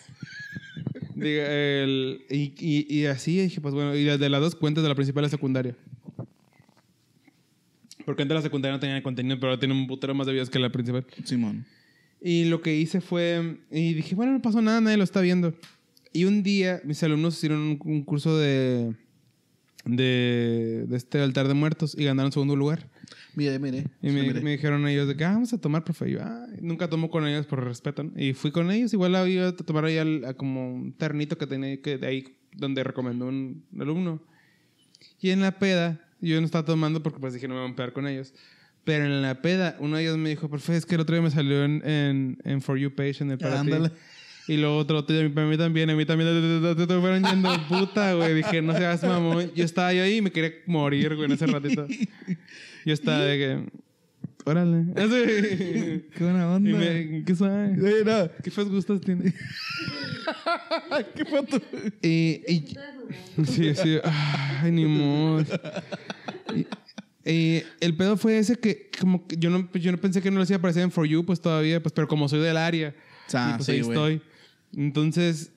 Diga, 1.17 1.45
el, 1.51 2.25
y, 2.31 2.55
y, 2.57 3.01
y 3.01 3.07
así 3.07 3.37
dije, 3.37 3.61
pues 3.61 3.75
bueno, 3.75 3.97
y 3.97 4.05
de 4.05 4.29
las 4.29 4.41
dos 4.41 4.55
cuentas, 4.55 4.85
de 4.85 4.91
la 4.91 4.95
principal 4.95 5.25
y 5.25 5.27
la 5.27 5.31
secundaria. 5.31 5.75
Porque 8.05 8.23
antes 8.23 8.35
la 8.35 8.43
secundaria 8.43 8.75
no 8.77 8.81
tenía 8.81 9.03
contenido, 9.03 9.37
pero 9.37 9.51
ahora 9.51 9.61
tiene 9.61 9.75
un 9.75 9.87
putero 9.87 10.15
más 10.15 10.27
de 10.27 10.33
videos 10.33 10.51
que 10.51 10.59
la 10.59 10.71
principal. 10.71 11.07
Simón. 11.25 11.65
Y 12.21 12.45
lo 12.47 12.63
que 12.63 12.75
hice 12.77 13.01
fue, 13.01 13.59
y 13.71 13.95
dije, 13.95 14.15
bueno, 14.15 14.33
no 14.33 14.41
pasó 14.43 14.61
nada, 14.63 14.81
nadie 14.81 14.97
lo 14.97 15.05
está 15.05 15.21
viendo. 15.21 15.55
Y 16.13 16.25
un 16.25 16.43
día 16.43 16.81
mis 16.85 17.03
alumnos 17.03 17.37
hicieron 17.37 17.59
un, 17.61 17.79
un 17.85 18.03
curso 18.03 18.39
de, 18.39 18.95
de, 19.85 20.85
de 20.89 20.97
este 20.97 21.21
altar 21.21 21.49
de 21.49 21.55
muertos 21.55 21.95
y 21.99 22.05
ganaron 22.05 22.33
segundo 22.33 22.57
lugar. 22.57 22.89
Mire, 23.35 23.59
mire. 23.59 23.87
Y 24.01 24.11
me, 24.11 24.23
mire. 24.23 24.41
me 24.41 24.53
dijeron 24.53 24.87
ellos 24.87 25.09
de 25.09 25.17
que 25.17 25.25
ah, 25.25 25.33
vamos 25.33 25.53
a 25.53 25.61
tomar, 25.61 25.85
profe. 25.85 26.09
Y 26.09 26.13
yo, 26.13 26.21
ah, 26.23 26.47
nunca 26.61 26.89
tomo 26.89 27.11
con 27.11 27.27
ellos 27.27 27.47
por 27.47 27.63
respeto. 27.65 28.05
¿no? 28.05 28.13
Y 28.17 28.33
fui 28.33 28.51
con 28.53 28.71
ellos. 28.71 28.93
Igual 28.93 29.29
iba 29.29 29.49
a 29.49 29.57
tomar 29.57 29.85
ahí 29.85 29.99
al- 29.99 30.25
a 30.25 30.35
como 30.35 30.73
un 30.75 30.93
ternito 30.93 31.37
que 31.37 31.47
tenía 31.47 31.81
que 31.83 31.99
de 31.99 32.07
ahí 32.07 32.37
donde 32.57 32.85
recomendó 32.85 33.27
un 33.27 33.65
alumno. 33.79 34.23
Y 35.21 35.31
en 35.31 35.41
la 35.41 35.59
peda, 35.59 36.04
yo 36.29 36.41
no 36.41 36.47
estaba 36.47 36.65
tomando 36.65 37.03
porque 37.03 37.19
pues 37.19 37.35
dije 37.35 37.49
no 37.49 37.55
me 37.55 37.61
voy 37.61 37.67
a 37.67 37.71
empedar 37.71 37.93
con 37.93 38.07
ellos. 38.07 38.33
Pero 38.85 39.07
en 39.07 39.23
la 39.23 39.41
peda, 39.41 39.77
uno 39.79 39.97
de 39.97 40.03
ellos 40.03 40.19
me 40.19 40.29
dijo, 40.29 40.49
profe, 40.49 40.77
es 40.77 40.85
que 40.85 40.95
el 40.95 41.01
otro 41.01 41.15
día 41.15 41.23
me 41.23 41.31
salió 41.31 41.65
en, 41.65 41.87
en, 41.89 42.39
en 42.45 42.61
For 42.61 42.77
You 42.79 42.95
Page, 42.95 43.23
en 43.23 43.31
el 43.31 43.39
para 43.39 43.55
ti". 43.63 43.73
Ándale. 43.73 43.91
Y 44.47 44.59
luego 44.59 44.77
otro, 44.77 44.99
a 44.99 45.03
mí 45.03 45.57
también, 45.57 45.89
a 45.89 45.95
mí 45.95 46.05
también, 46.05 46.77
te 46.77 46.87
fueron 46.87 47.25
yendo 47.25 47.51
puta, 47.69 48.13
güey. 48.13 48.35
Dije, 48.35 48.61
no 48.61 48.75
seas 48.75 49.03
mamón. 49.03 49.51
Yo 49.55 49.65
estaba 49.65 49.95
yo 49.95 50.03
ahí 50.03 50.17
y 50.17 50.21
me 50.21 50.31
quería 50.31 50.53
morir, 50.67 51.15
güey, 51.17 51.27
en 51.27 51.33
ese 51.33 51.47
ratito. 51.47 51.87
Yo 52.85 52.93
estaba 52.93 53.21
de 53.21 53.39
que, 53.39 53.84
órale. 54.45 54.93
Así. 54.97 56.05
Qué 56.15 56.19
buena 56.25 56.55
onda. 56.55 56.79
Me, 56.79 57.25
¿qué 57.25 57.35
sabe? 57.35 57.75
Sí, 57.77 58.05
no. 58.05 58.31
¿Qué 58.43 58.51
feos 58.51 58.69
gustos 58.69 59.01
tiene? 59.01 59.33
¿Qué 61.15 61.25
tu...? 61.25 61.61
Y, 62.03 62.43
y, 62.49 62.77
sí, 63.47 63.75
sí. 63.75 63.99
Ay, 64.63 64.71
ni 64.71 64.85
modo. 64.87 65.45
Y 67.25 67.63
el 67.81 67.97
pedo 67.97 68.17
fue 68.17 68.39
ese 68.39 68.57
que, 68.57 68.91
como 69.01 69.27
que 69.27 69.37
yo 69.37 69.49
no, 69.51 69.71
yo 69.73 69.93
no 69.93 69.99
pensé 69.99 70.21
que 70.21 70.31
no 70.31 70.37
lo 70.37 70.43
hacía 70.43 70.57
aparecer 70.57 70.83
en 70.83 70.91
For 70.91 71.07
You, 71.07 71.25
pues 71.25 71.41
todavía, 71.41 71.83
pues, 71.83 71.93
pero 71.93 72.07
como 72.07 72.29
soy 72.29 72.41
del 72.41 72.57
área, 72.59 72.95
Ah, 73.33 73.53
y 73.53 73.57
pues 73.57 73.67
sí, 73.67 73.73
ahí 73.73 73.81
güey. 73.81 73.97
estoy. 73.97 74.23
Entonces, 74.77 75.53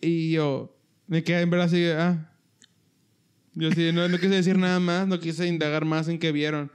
y 0.00 0.32
yo 0.32 0.76
me 1.06 1.22
quedé 1.22 1.42
en 1.42 1.50
verdad 1.50 1.66
así, 1.66 1.84
ah. 1.86 2.32
Yo 3.54 3.70
sí, 3.72 3.90
no, 3.92 4.08
no 4.08 4.16
quise 4.18 4.30
decir 4.34 4.58
nada 4.58 4.80
más, 4.80 5.06
no 5.06 5.18
quise 5.20 5.46
indagar 5.46 5.84
más 5.84 6.08
en 6.08 6.18
qué 6.18 6.32
vieron. 6.32 6.70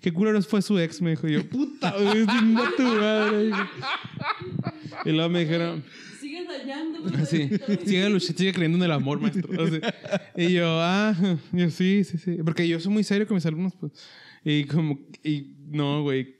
¿Qué 0.00 0.12
culeros 0.12 0.46
fue 0.46 0.62
su 0.62 0.78
ex? 0.78 1.00
Me 1.02 1.10
dijo 1.10 1.26
Y 1.28 1.32
yo, 1.34 1.48
puta, 1.48 1.92
güey, 1.98 2.26
chinga 2.26 2.64
tu 2.76 2.82
madre. 2.82 3.50
Y 5.04 5.10
luego 5.12 5.28
me 5.28 5.40
dijeron, 5.40 5.84
Sigue 6.20 6.44
dañando. 6.46 7.00
güey. 7.02 7.14
Así, 7.16 7.48
sigue, 7.84 8.08
luch- 8.08 8.34
sigue 8.34 8.52
creyendo 8.52 8.78
en 8.78 8.84
el 8.84 8.92
amor, 8.92 9.20
maestro. 9.20 9.48
Así. 9.62 9.80
Y 10.36 10.52
yo, 10.54 10.66
ah, 10.80 11.14
yo 11.52 11.70
sí, 11.70 12.04
sí, 12.04 12.18
sí. 12.18 12.38
Porque 12.44 12.66
yo 12.68 12.78
soy 12.80 12.92
muy 12.92 13.04
serio 13.04 13.26
con 13.26 13.34
mis 13.34 13.46
alumnos, 13.46 13.74
pues. 13.78 13.92
Y 14.44 14.64
como, 14.64 14.98
y 15.24 15.54
no, 15.68 16.02
güey. 16.02 16.36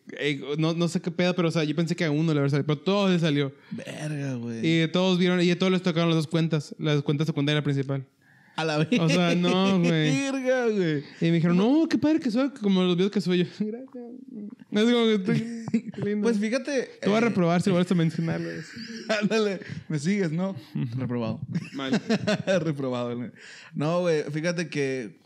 No, 0.57 0.73
no 0.75 0.89
sé 0.89 1.01
qué 1.01 1.11
pedo, 1.11 1.35
pero 1.35 1.49
o 1.49 1.51
sea, 1.51 1.65
yo 1.65 1.75
pensé 1.75 1.95
que 1.97 2.05
a 2.05 2.11
uno 2.11 2.33
le 2.33 2.39
había 2.41 2.51
salido, 2.51 2.67
pero 2.67 2.79
todo 2.79 3.09
le 3.11 3.19
salió. 3.19 3.53
Verga, 3.73 4.35
güey. 4.35 4.83
Y 4.85 4.89
todos 4.89 5.19
vieron, 5.19 5.43
y 5.43 5.51
a 5.51 5.59
todos 5.59 5.73
les 5.73 5.83
tocaron 5.83 6.09
las 6.09 6.17
dos 6.17 6.27
cuentas, 6.29 6.75
las 6.79 7.03
cuentas 7.03 7.27
secundaria 7.27 7.59
y 7.59 7.61
la 7.61 7.65
principal. 7.65 8.07
A 8.59 8.65
la 8.65 8.79
vez. 8.79 8.89
O 8.99 9.09
sea, 9.09 9.37
no, 9.37 9.79
güey. 9.79 10.33
Güey. 10.33 11.05
Y 11.21 11.27
me 11.27 11.33
dijeron, 11.35 11.57
no, 11.57 11.89
qué 11.89 11.97
padre 11.97 12.19
que 12.19 12.29
soy, 12.29 12.51
como 12.51 12.83
los 12.83 12.97
videos 12.97 13.13
que 13.13 13.21
soy 13.21 13.45
yo. 13.45 13.45
Gracias. 13.61 14.05
No 14.69 14.81
es 14.81 14.93
como 14.93 15.05
que 15.05 15.15
estoy 15.15 15.91
qué 15.93 16.01
lindo. 16.05 16.25
Pues 16.25 16.41
fíjate. 16.41 16.91
Te 17.01 17.09
voy 17.09 17.19
a 17.19 17.21
eh, 17.21 17.25
reprobar 17.29 17.63
si 17.63 17.71
vuelves 17.71 17.93
a 17.93 17.95
mencionarlo. 17.95 18.51
Ándale. 19.21 19.61
Me 19.89 20.01
sigues, 20.01 20.33
¿no? 20.33 20.57
Reprobado. 20.97 21.41
Mal. 21.73 22.03
Reprobado. 22.61 23.17
güey. 23.17 23.31
No, 23.75 24.01
güey. 24.01 24.25
Fíjate 24.25 24.69
que 24.69 25.21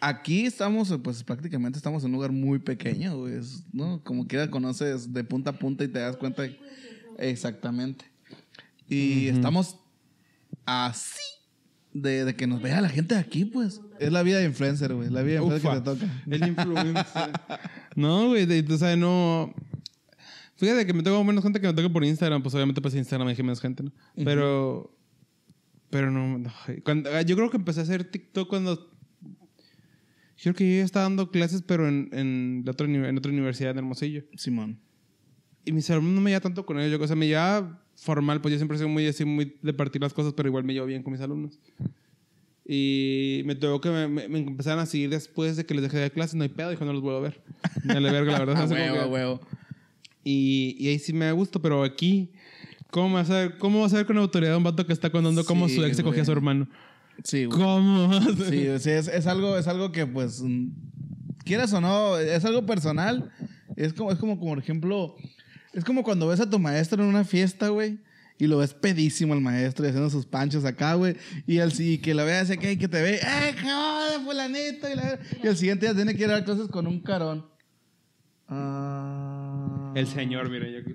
aquí 0.00 0.46
estamos, 0.46 0.90
pues 1.04 1.22
prácticamente 1.22 1.76
estamos 1.76 2.02
en 2.02 2.06
un 2.06 2.12
lugar 2.12 2.32
muy 2.32 2.60
pequeño, 2.60 3.18
güey. 3.18 3.34
Es, 3.34 3.62
¿No? 3.74 4.02
Como 4.02 4.26
quiera 4.26 4.50
conoces 4.50 5.12
de 5.12 5.22
punta 5.22 5.50
a 5.50 5.58
punta 5.58 5.84
y 5.84 5.88
te 5.88 5.98
das 5.98 6.16
cuenta. 6.16 6.48
Exactamente. 7.18 8.06
Y 8.88 9.28
estamos 9.28 9.76
así 10.64 11.20
de, 11.92 12.24
de 12.24 12.34
que 12.36 12.46
nos 12.46 12.62
vea 12.62 12.80
la 12.80 12.88
gente 12.88 13.14
de 13.14 13.20
aquí, 13.20 13.44
pues. 13.44 13.80
Es 13.98 14.12
la 14.12 14.22
vida 14.22 14.38
de 14.38 14.44
influencer, 14.46 14.94
güey. 14.94 15.10
La 15.10 15.22
vida 15.22 15.40
de 15.40 15.44
influencer 15.46 15.70
Ufa. 15.70 15.82
que 15.82 15.90
te 15.90 16.06
toca. 16.06 16.22
El 16.30 16.48
influencer. 16.48 17.30
no, 17.96 18.28
güey, 18.28 18.46
de- 18.46 18.72
o 18.74 18.78
sea, 18.78 18.96
no. 18.96 19.54
Fíjate 20.56 20.84
que 20.86 20.92
me 20.92 21.02
tengo 21.02 21.22
menos 21.24 21.42
gente 21.42 21.60
que 21.60 21.66
me 21.66 21.72
toca 21.72 21.88
por 21.88 22.04
Instagram, 22.04 22.42
pues 22.42 22.54
obviamente 22.54 22.80
pues 22.82 22.94
Instagram 22.94 23.28
hay 23.28 23.36
menos 23.36 23.60
gente, 23.60 23.82
¿no? 23.82 23.92
Pero. 24.16 24.96
Pero 25.90 26.10
no. 26.10 26.38
no, 26.38 26.52
cuando- 26.84 27.10
ah, 27.12 27.22
yo 27.22 27.34
creo 27.34 27.50
que 27.50 27.56
empecé 27.56 27.80
a 27.80 27.82
hacer 27.82 28.04
TikTok 28.04 28.48
cuando. 28.48 28.88
Creo 30.42 30.54
que 30.54 30.66
yo 30.70 30.78
ya 30.78 30.84
estaba 30.84 31.02
dando 31.02 31.30
clases, 31.30 31.60
pero 31.62 31.86
en, 31.86 32.08
en, 32.12 32.62
la 32.64 32.72
otra, 32.72 32.86
en 32.86 33.18
otra 33.18 33.30
universidad 33.30 33.72
en 33.72 33.78
Hermosillo. 33.78 34.24
Simón. 34.36 34.80
Y 35.66 35.72
mis 35.72 35.90
alumnos 35.90 36.14
no 36.14 36.20
me 36.22 36.30
llevaba 36.30 36.42
tanto 36.44 36.64
con 36.64 36.78
ellos. 36.80 36.98
Yo, 36.98 37.04
o 37.04 37.06
sea, 37.06 37.16
me 37.16 37.26
llevaba 37.26 37.82
formal, 38.00 38.40
pues 38.40 38.52
yo 38.52 38.58
siempre 38.58 38.78
soy 38.78 38.86
muy 38.88 39.06
así, 39.06 39.24
muy 39.24 39.56
de 39.62 39.72
partir 39.72 40.00
las 40.02 40.12
cosas, 40.14 40.32
pero 40.34 40.48
igual 40.48 40.64
me 40.64 40.72
llevo 40.72 40.86
bien 40.86 41.02
con 41.02 41.12
mis 41.12 41.20
alumnos. 41.22 41.58
Y 42.66 43.42
me 43.46 43.54
tocó 43.56 43.80
que 43.80 43.90
me, 43.90 44.06
me- 44.08 44.28
me 44.28 44.38
empezaran 44.38 44.78
a 44.78 44.86
seguir 44.86 45.10
después 45.10 45.56
de 45.56 45.66
que 45.66 45.74
les 45.74 45.82
dejé 45.82 45.98
de 45.98 46.10
clases. 46.10 46.34
No 46.36 46.42
hay 46.44 46.48
pedo, 46.50 46.70
dijo, 46.70 46.84
no 46.84 46.92
los 46.92 47.02
vuelvo 47.02 47.18
a 47.18 47.22
ver. 47.22 47.42
Me 47.82 48.00
le 48.00 48.10
verga, 48.10 48.32
la 48.32 48.38
verdad. 48.44 48.54
Como 48.68 48.74
huevo, 48.74 49.06
huevo. 49.12 49.40
y, 50.22 50.76
y 50.78 50.88
ahí 50.88 50.98
sí 50.98 51.12
me 51.12 51.30
gusta, 51.32 51.58
pero 51.60 51.82
aquí, 51.82 52.30
¿cómo 52.90 53.14
vas 53.14 53.30
a 53.30 53.34
ver, 53.40 53.58
cómo 53.58 53.80
vas 53.80 53.92
a 53.92 53.96
ver 53.96 54.06
con 54.06 54.18
autoridad 54.18 54.54
a 54.54 54.58
un 54.58 54.62
vato 54.64 54.86
que 54.86 54.92
está 54.92 55.10
contando 55.10 55.44
cómo 55.44 55.68
Sí, 55.68 55.76
su 55.76 55.84
ex 55.84 55.96
se 55.96 56.02
cogía 56.04 56.22
a 56.22 56.26
su 56.26 56.32
hermano? 56.32 56.68
Sí, 57.24 57.44
güey. 57.46 57.58
¿Cómo? 57.58 58.12
Sí, 58.48 58.66
sí, 58.78 58.90
es, 58.90 59.08
es 59.08 59.26
algo, 59.26 59.56
es 59.58 59.66
algo 59.66 59.90
que, 59.90 60.06
pues, 60.06 60.40
mm, 60.42 60.68
quieras 61.44 61.72
o 61.72 61.80
no, 61.80 62.18
es 62.18 62.44
algo 62.44 62.64
personal. 62.66 63.32
Es 63.76 63.92
como, 63.94 64.12
es 64.12 64.18
como, 64.18 64.38
por 64.38 64.58
ejemplo, 64.58 65.16
es 65.72 65.84
como 65.84 66.02
cuando 66.02 66.26
ves 66.28 66.40
a 66.40 66.48
tu 66.50 66.58
maestro 66.58 67.02
en 67.02 67.08
una 67.08 67.24
fiesta, 67.24 67.68
güey, 67.68 67.98
y 68.38 68.46
lo 68.46 68.58
ves 68.58 68.72
pedísimo 68.74 69.34
el 69.34 69.40
maestro 69.40 69.84
y 69.84 69.88
haciendo 69.88 70.08
sus 70.10 70.26
panchos 70.26 70.64
acá, 70.64 70.94
güey, 70.94 71.16
y 71.46 71.58
al 71.58 71.72
sí, 71.72 71.98
que 71.98 72.14
lo 72.14 72.24
veas 72.24 72.50
aquí, 72.50 72.76
que 72.76 72.88
te 72.88 73.02
ve, 73.02 73.16
¡eh, 73.22 73.54
onda, 73.62 74.20
fulanito! 74.24 74.88
Y, 74.90 74.96
la- 74.96 75.18
y 75.42 75.46
el 75.46 75.56
siguiente 75.56 75.86
día 75.86 75.94
tiene 75.94 76.14
que 76.16 76.22
ir 76.24 76.30
a 76.30 76.34
dar 76.34 76.44
clases 76.44 76.68
con 76.68 76.86
un 76.86 77.00
carón. 77.00 77.46
Ah. 78.48 79.92
El 79.94 80.06
señor, 80.06 80.50
mira, 80.50 80.68
yo 80.68 80.78
aquí. 80.80 80.94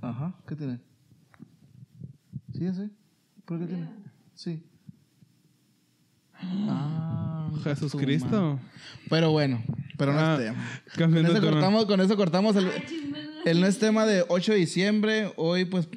Ajá, 0.00 0.34
¿qué 0.46 0.54
tiene? 0.54 0.78
Sí, 2.52 2.72
sé. 2.74 2.90
¿Por 3.44 3.58
qué 3.58 3.66
tiene? 3.66 3.88
Sí. 4.34 4.62
Ah, 6.40 7.50
Jesús 7.64 7.90
su 7.92 7.98
Cristo. 7.98 8.28
madre. 8.54 8.62
Pero 9.10 9.30
bueno, 9.32 9.62
pero 9.96 10.12
no 10.12 10.18
Ah, 10.20 10.34
es 10.38 10.44
tema. 10.46 10.64
Con 10.96 11.16
eso 11.26 11.40
cortamos, 11.40 11.86
con 11.86 12.00
eso 12.00 12.16
cortamos 12.16 12.56
el, 12.56 12.66
Ay, 12.68 12.84
chisme, 12.86 13.18
el 13.44 13.60
no 13.60 13.66
es 13.66 13.78
tema 13.78 14.06
de 14.06 14.24
8 14.28 14.52
de 14.52 14.58
diciembre. 14.58 15.32
Hoy, 15.36 15.64
pues, 15.64 15.88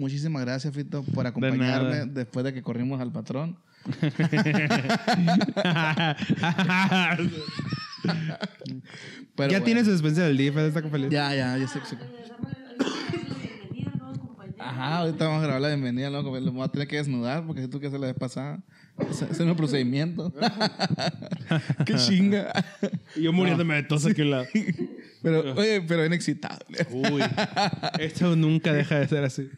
Muchísimas 0.00 0.42
gracias, 0.46 0.74
Fito, 0.74 1.02
por 1.02 1.26
acompañarme 1.26 2.06
después 2.06 2.42
de 2.42 2.54
que 2.54 2.62
corrimos 2.62 3.02
al 3.02 3.12
patrón. 3.12 3.58
Pero 9.36 9.50
ya 9.50 9.58
bueno. 9.58 9.62
tienes 9.62 9.84
su 9.84 9.92
despensa 9.92 10.22
del 10.22 10.38
DIF, 10.38 10.56
está 10.56 10.80
feliz. 10.88 11.10
Ya, 11.10 11.34
ya, 11.34 11.58
yo 11.58 11.68
sé 11.68 11.80
que 11.80 11.84
sí. 11.84 11.96
Regresamos 11.96 12.50
a 12.50 12.56
la 12.56 12.64
bienvenida, 13.42 13.92
nuevos 13.98 14.18
compañeros. 14.20 14.49
Ajá, 14.60 14.98
ahorita 14.98 15.26
vamos 15.26 15.40
a 15.42 15.44
grabar 15.44 15.62
la 15.62 15.68
bienvenida, 15.68 16.10
¿no? 16.10 16.22
Como 16.22 16.38
Le 16.38 16.50
voy 16.50 16.62
a 16.62 16.68
tener 16.68 16.86
que 16.86 16.96
desnudar 16.96 17.46
porque 17.46 17.62
si 17.62 17.68
tú 17.68 17.80
que 17.80 17.86
hacer 17.86 17.98
la 17.98 18.08
vez 18.08 18.16
pasada. 18.16 18.60
Ese 19.10 19.24
es 19.30 19.40
un 19.40 19.56
procedimiento. 19.56 20.32
Qué 21.86 21.94
chinga. 21.94 22.52
Y 23.16 23.22
yo 23.22 23.32
muriéndome 23.32 23.76
de 23.76 23.82
tos 23.84 24.04
aquí 24.04 24.22
lado. 24.22 24.46
Pero, 25.22 25.54
oye, 25.54 25.80
pero 25.80 26.02
bien 26.02 26.12
excitado. 26.12 26.58
Uy, 26.90 27.22
esto 27.98 28.36
nunca 28.36 28.72
deja 28.72 28.98
de 28.98 29.08
ser 29.08 29.24
así. 29.24 29.48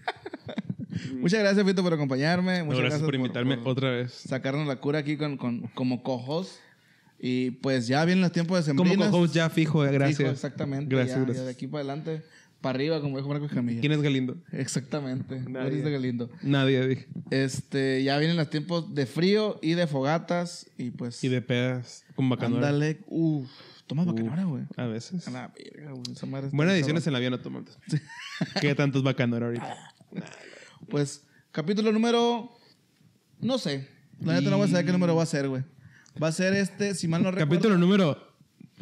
Muchas 1.17 1.41
gracias, 1.41 1.67
Fito, 1.67 1.83
por 1.83 1.95
acompañarme. 1.95 2.63
Muchas 2.63 2.83
gracias, 2.83 3.03
por 3.03 3.15
invitarme 3.15 3.59
por 3.59 3.73
otra 3.73 3.91
vez. 3.91 4.13
sacarnos 4.13 4.67
la 4.67 4.77
cura 4.77 5.01
aquí 5.01 5.17
con, 5.17 5.37
con, 5.37 5.63
como 5.75 6.03
cojos. 6.03 6.61
Y 7.25 7.53
pues 7.53 7.87
ya 7.87 8.05
vienen 8.05 8.23
los 8.23 8.33
tiempos 8.33 8.67
de 8.67 8.75
Como 8.75 8.91
sembrinas. 8.91 9.13
co-host 9.13 9.35
ya 9.35 9.49
fijo, 9.49 9.85
eh, 9.87 9.93
gracias. 9.93 10.19
Fijo, 10.19 10.31
exactamente. 10.31 10.93
Gracias, 10.93 11.17
ya, 11.17 11.25
gracias. 11.25 11.39
ya 11.39 11.45
de 11.45 11.51
aquí 11.53 11.69
para 11.69 11.81
adelante, 11.85 12.23
para 12.63 12.77
arriba, 12.77 13.01
como 13.01 13.17
dijo 13.17 13.29
Marco 13.29 13.45
Escamilla. 13.45 13.81
¿Quién 13.81 13.93
es 13.93 14.01
Galindo? 14.01 14.37
Exactamente. 14.53 15.41
Nadie. 15.41 15.67
Eres 15.67 15.85
de 15.85 15.91
Galindo. 15.91 16.31
Nadie, 16.43 16.87
dije. 16.87 17.09
Este, 17.31 18.03
ya 18.03 18.17
vienen 18.19 18.37
los 18.37 18.49
tiempos 18.49 18.95
de 18.95 19.05
frío 19.07 19.59
y 19.61 19.73
de 19.73 19.87
fogatas. 19.87 20.71
Y 20.79 20.91
pues. 20.91 21.23
Y 21.23 21.29
de 21.29 21.43
pedas 21.43 22.05
con 22.15 22.29
bacanora. 22.29 22.69
Ándale. 22.69 23.01
Uf. 23.07 23.51
Tomas 23.87 24.07
bacanora, 24.07 24.45
güey. 24.45 24.65
A 24.77 24.87
veces. 24.87 25.29
A 25.29 25.31
la 25.31 25.49
verga, 25.49 25.93
güey. 25.93 26.51
Buenas 26.53 26.75
ediciones 26.75 27.07
en 27.07 27.13
la 27.13 27.19
vida 27.19 27.31
no 27.31 27.41
toman. 27.41 27.67
¿Qué 28.61 28.75
tantos 28.75 29.03
bacanora 29.03 29.47
ahorita? 29.47 29.77
Pues, 30.89 31.27
capítulo 31.51 31.93
número. 31.93 32.51
No 33.41 33.59
sé. 33.59 33.89
La 34.21 34.35
neta 34.35 34.51
no 34.51 34.57
voy 34.57 34.69
a 34.69 34.71
saber 34.71 34.87
qué 34.87 34.93
número 34.93 35.15
va 35.15 35.25
a 35.25 35.27
ser, 35.27 35.49
güey. 35.49 35.65
Va 36.23 36.29
a 36.29 36.33
ser 36.33 36.55
este, 36.55 36.95
si 36.95 37.09
mal 37.09 37.23
no 37.23 37.31
recuerdo. 37.31 37.51
Capítulo 37.51 37.77
número 37.77 38.33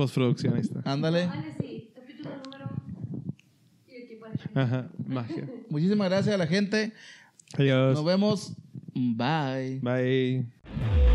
postproducción, 0.01 0.55
ahí 0.55 0.63
está. 0.63 0.81
Ándale. 0.91 1.27
Vale, 1.27 1.55
sí. 1.61 1.93
Capítulo 1.95 2.31
número. 2.43 2.71
Y 3.87 4.03
aquí 4.03 4.17
para 4.17 4.30
Ajá, 4.55 4.89
magia. 5.07 5.49
Muchísimas 5.69 6.09
gracias 6.09 6.35
a 6.35 6.39
la 6.39 6.47
gente. 6.47 6.93
Adiós. 7.55 7.97
Nos 7.97 8.05
vemos. 8.05 8.53
Bye. 8.95 9.81
Bye. 9.83 11.10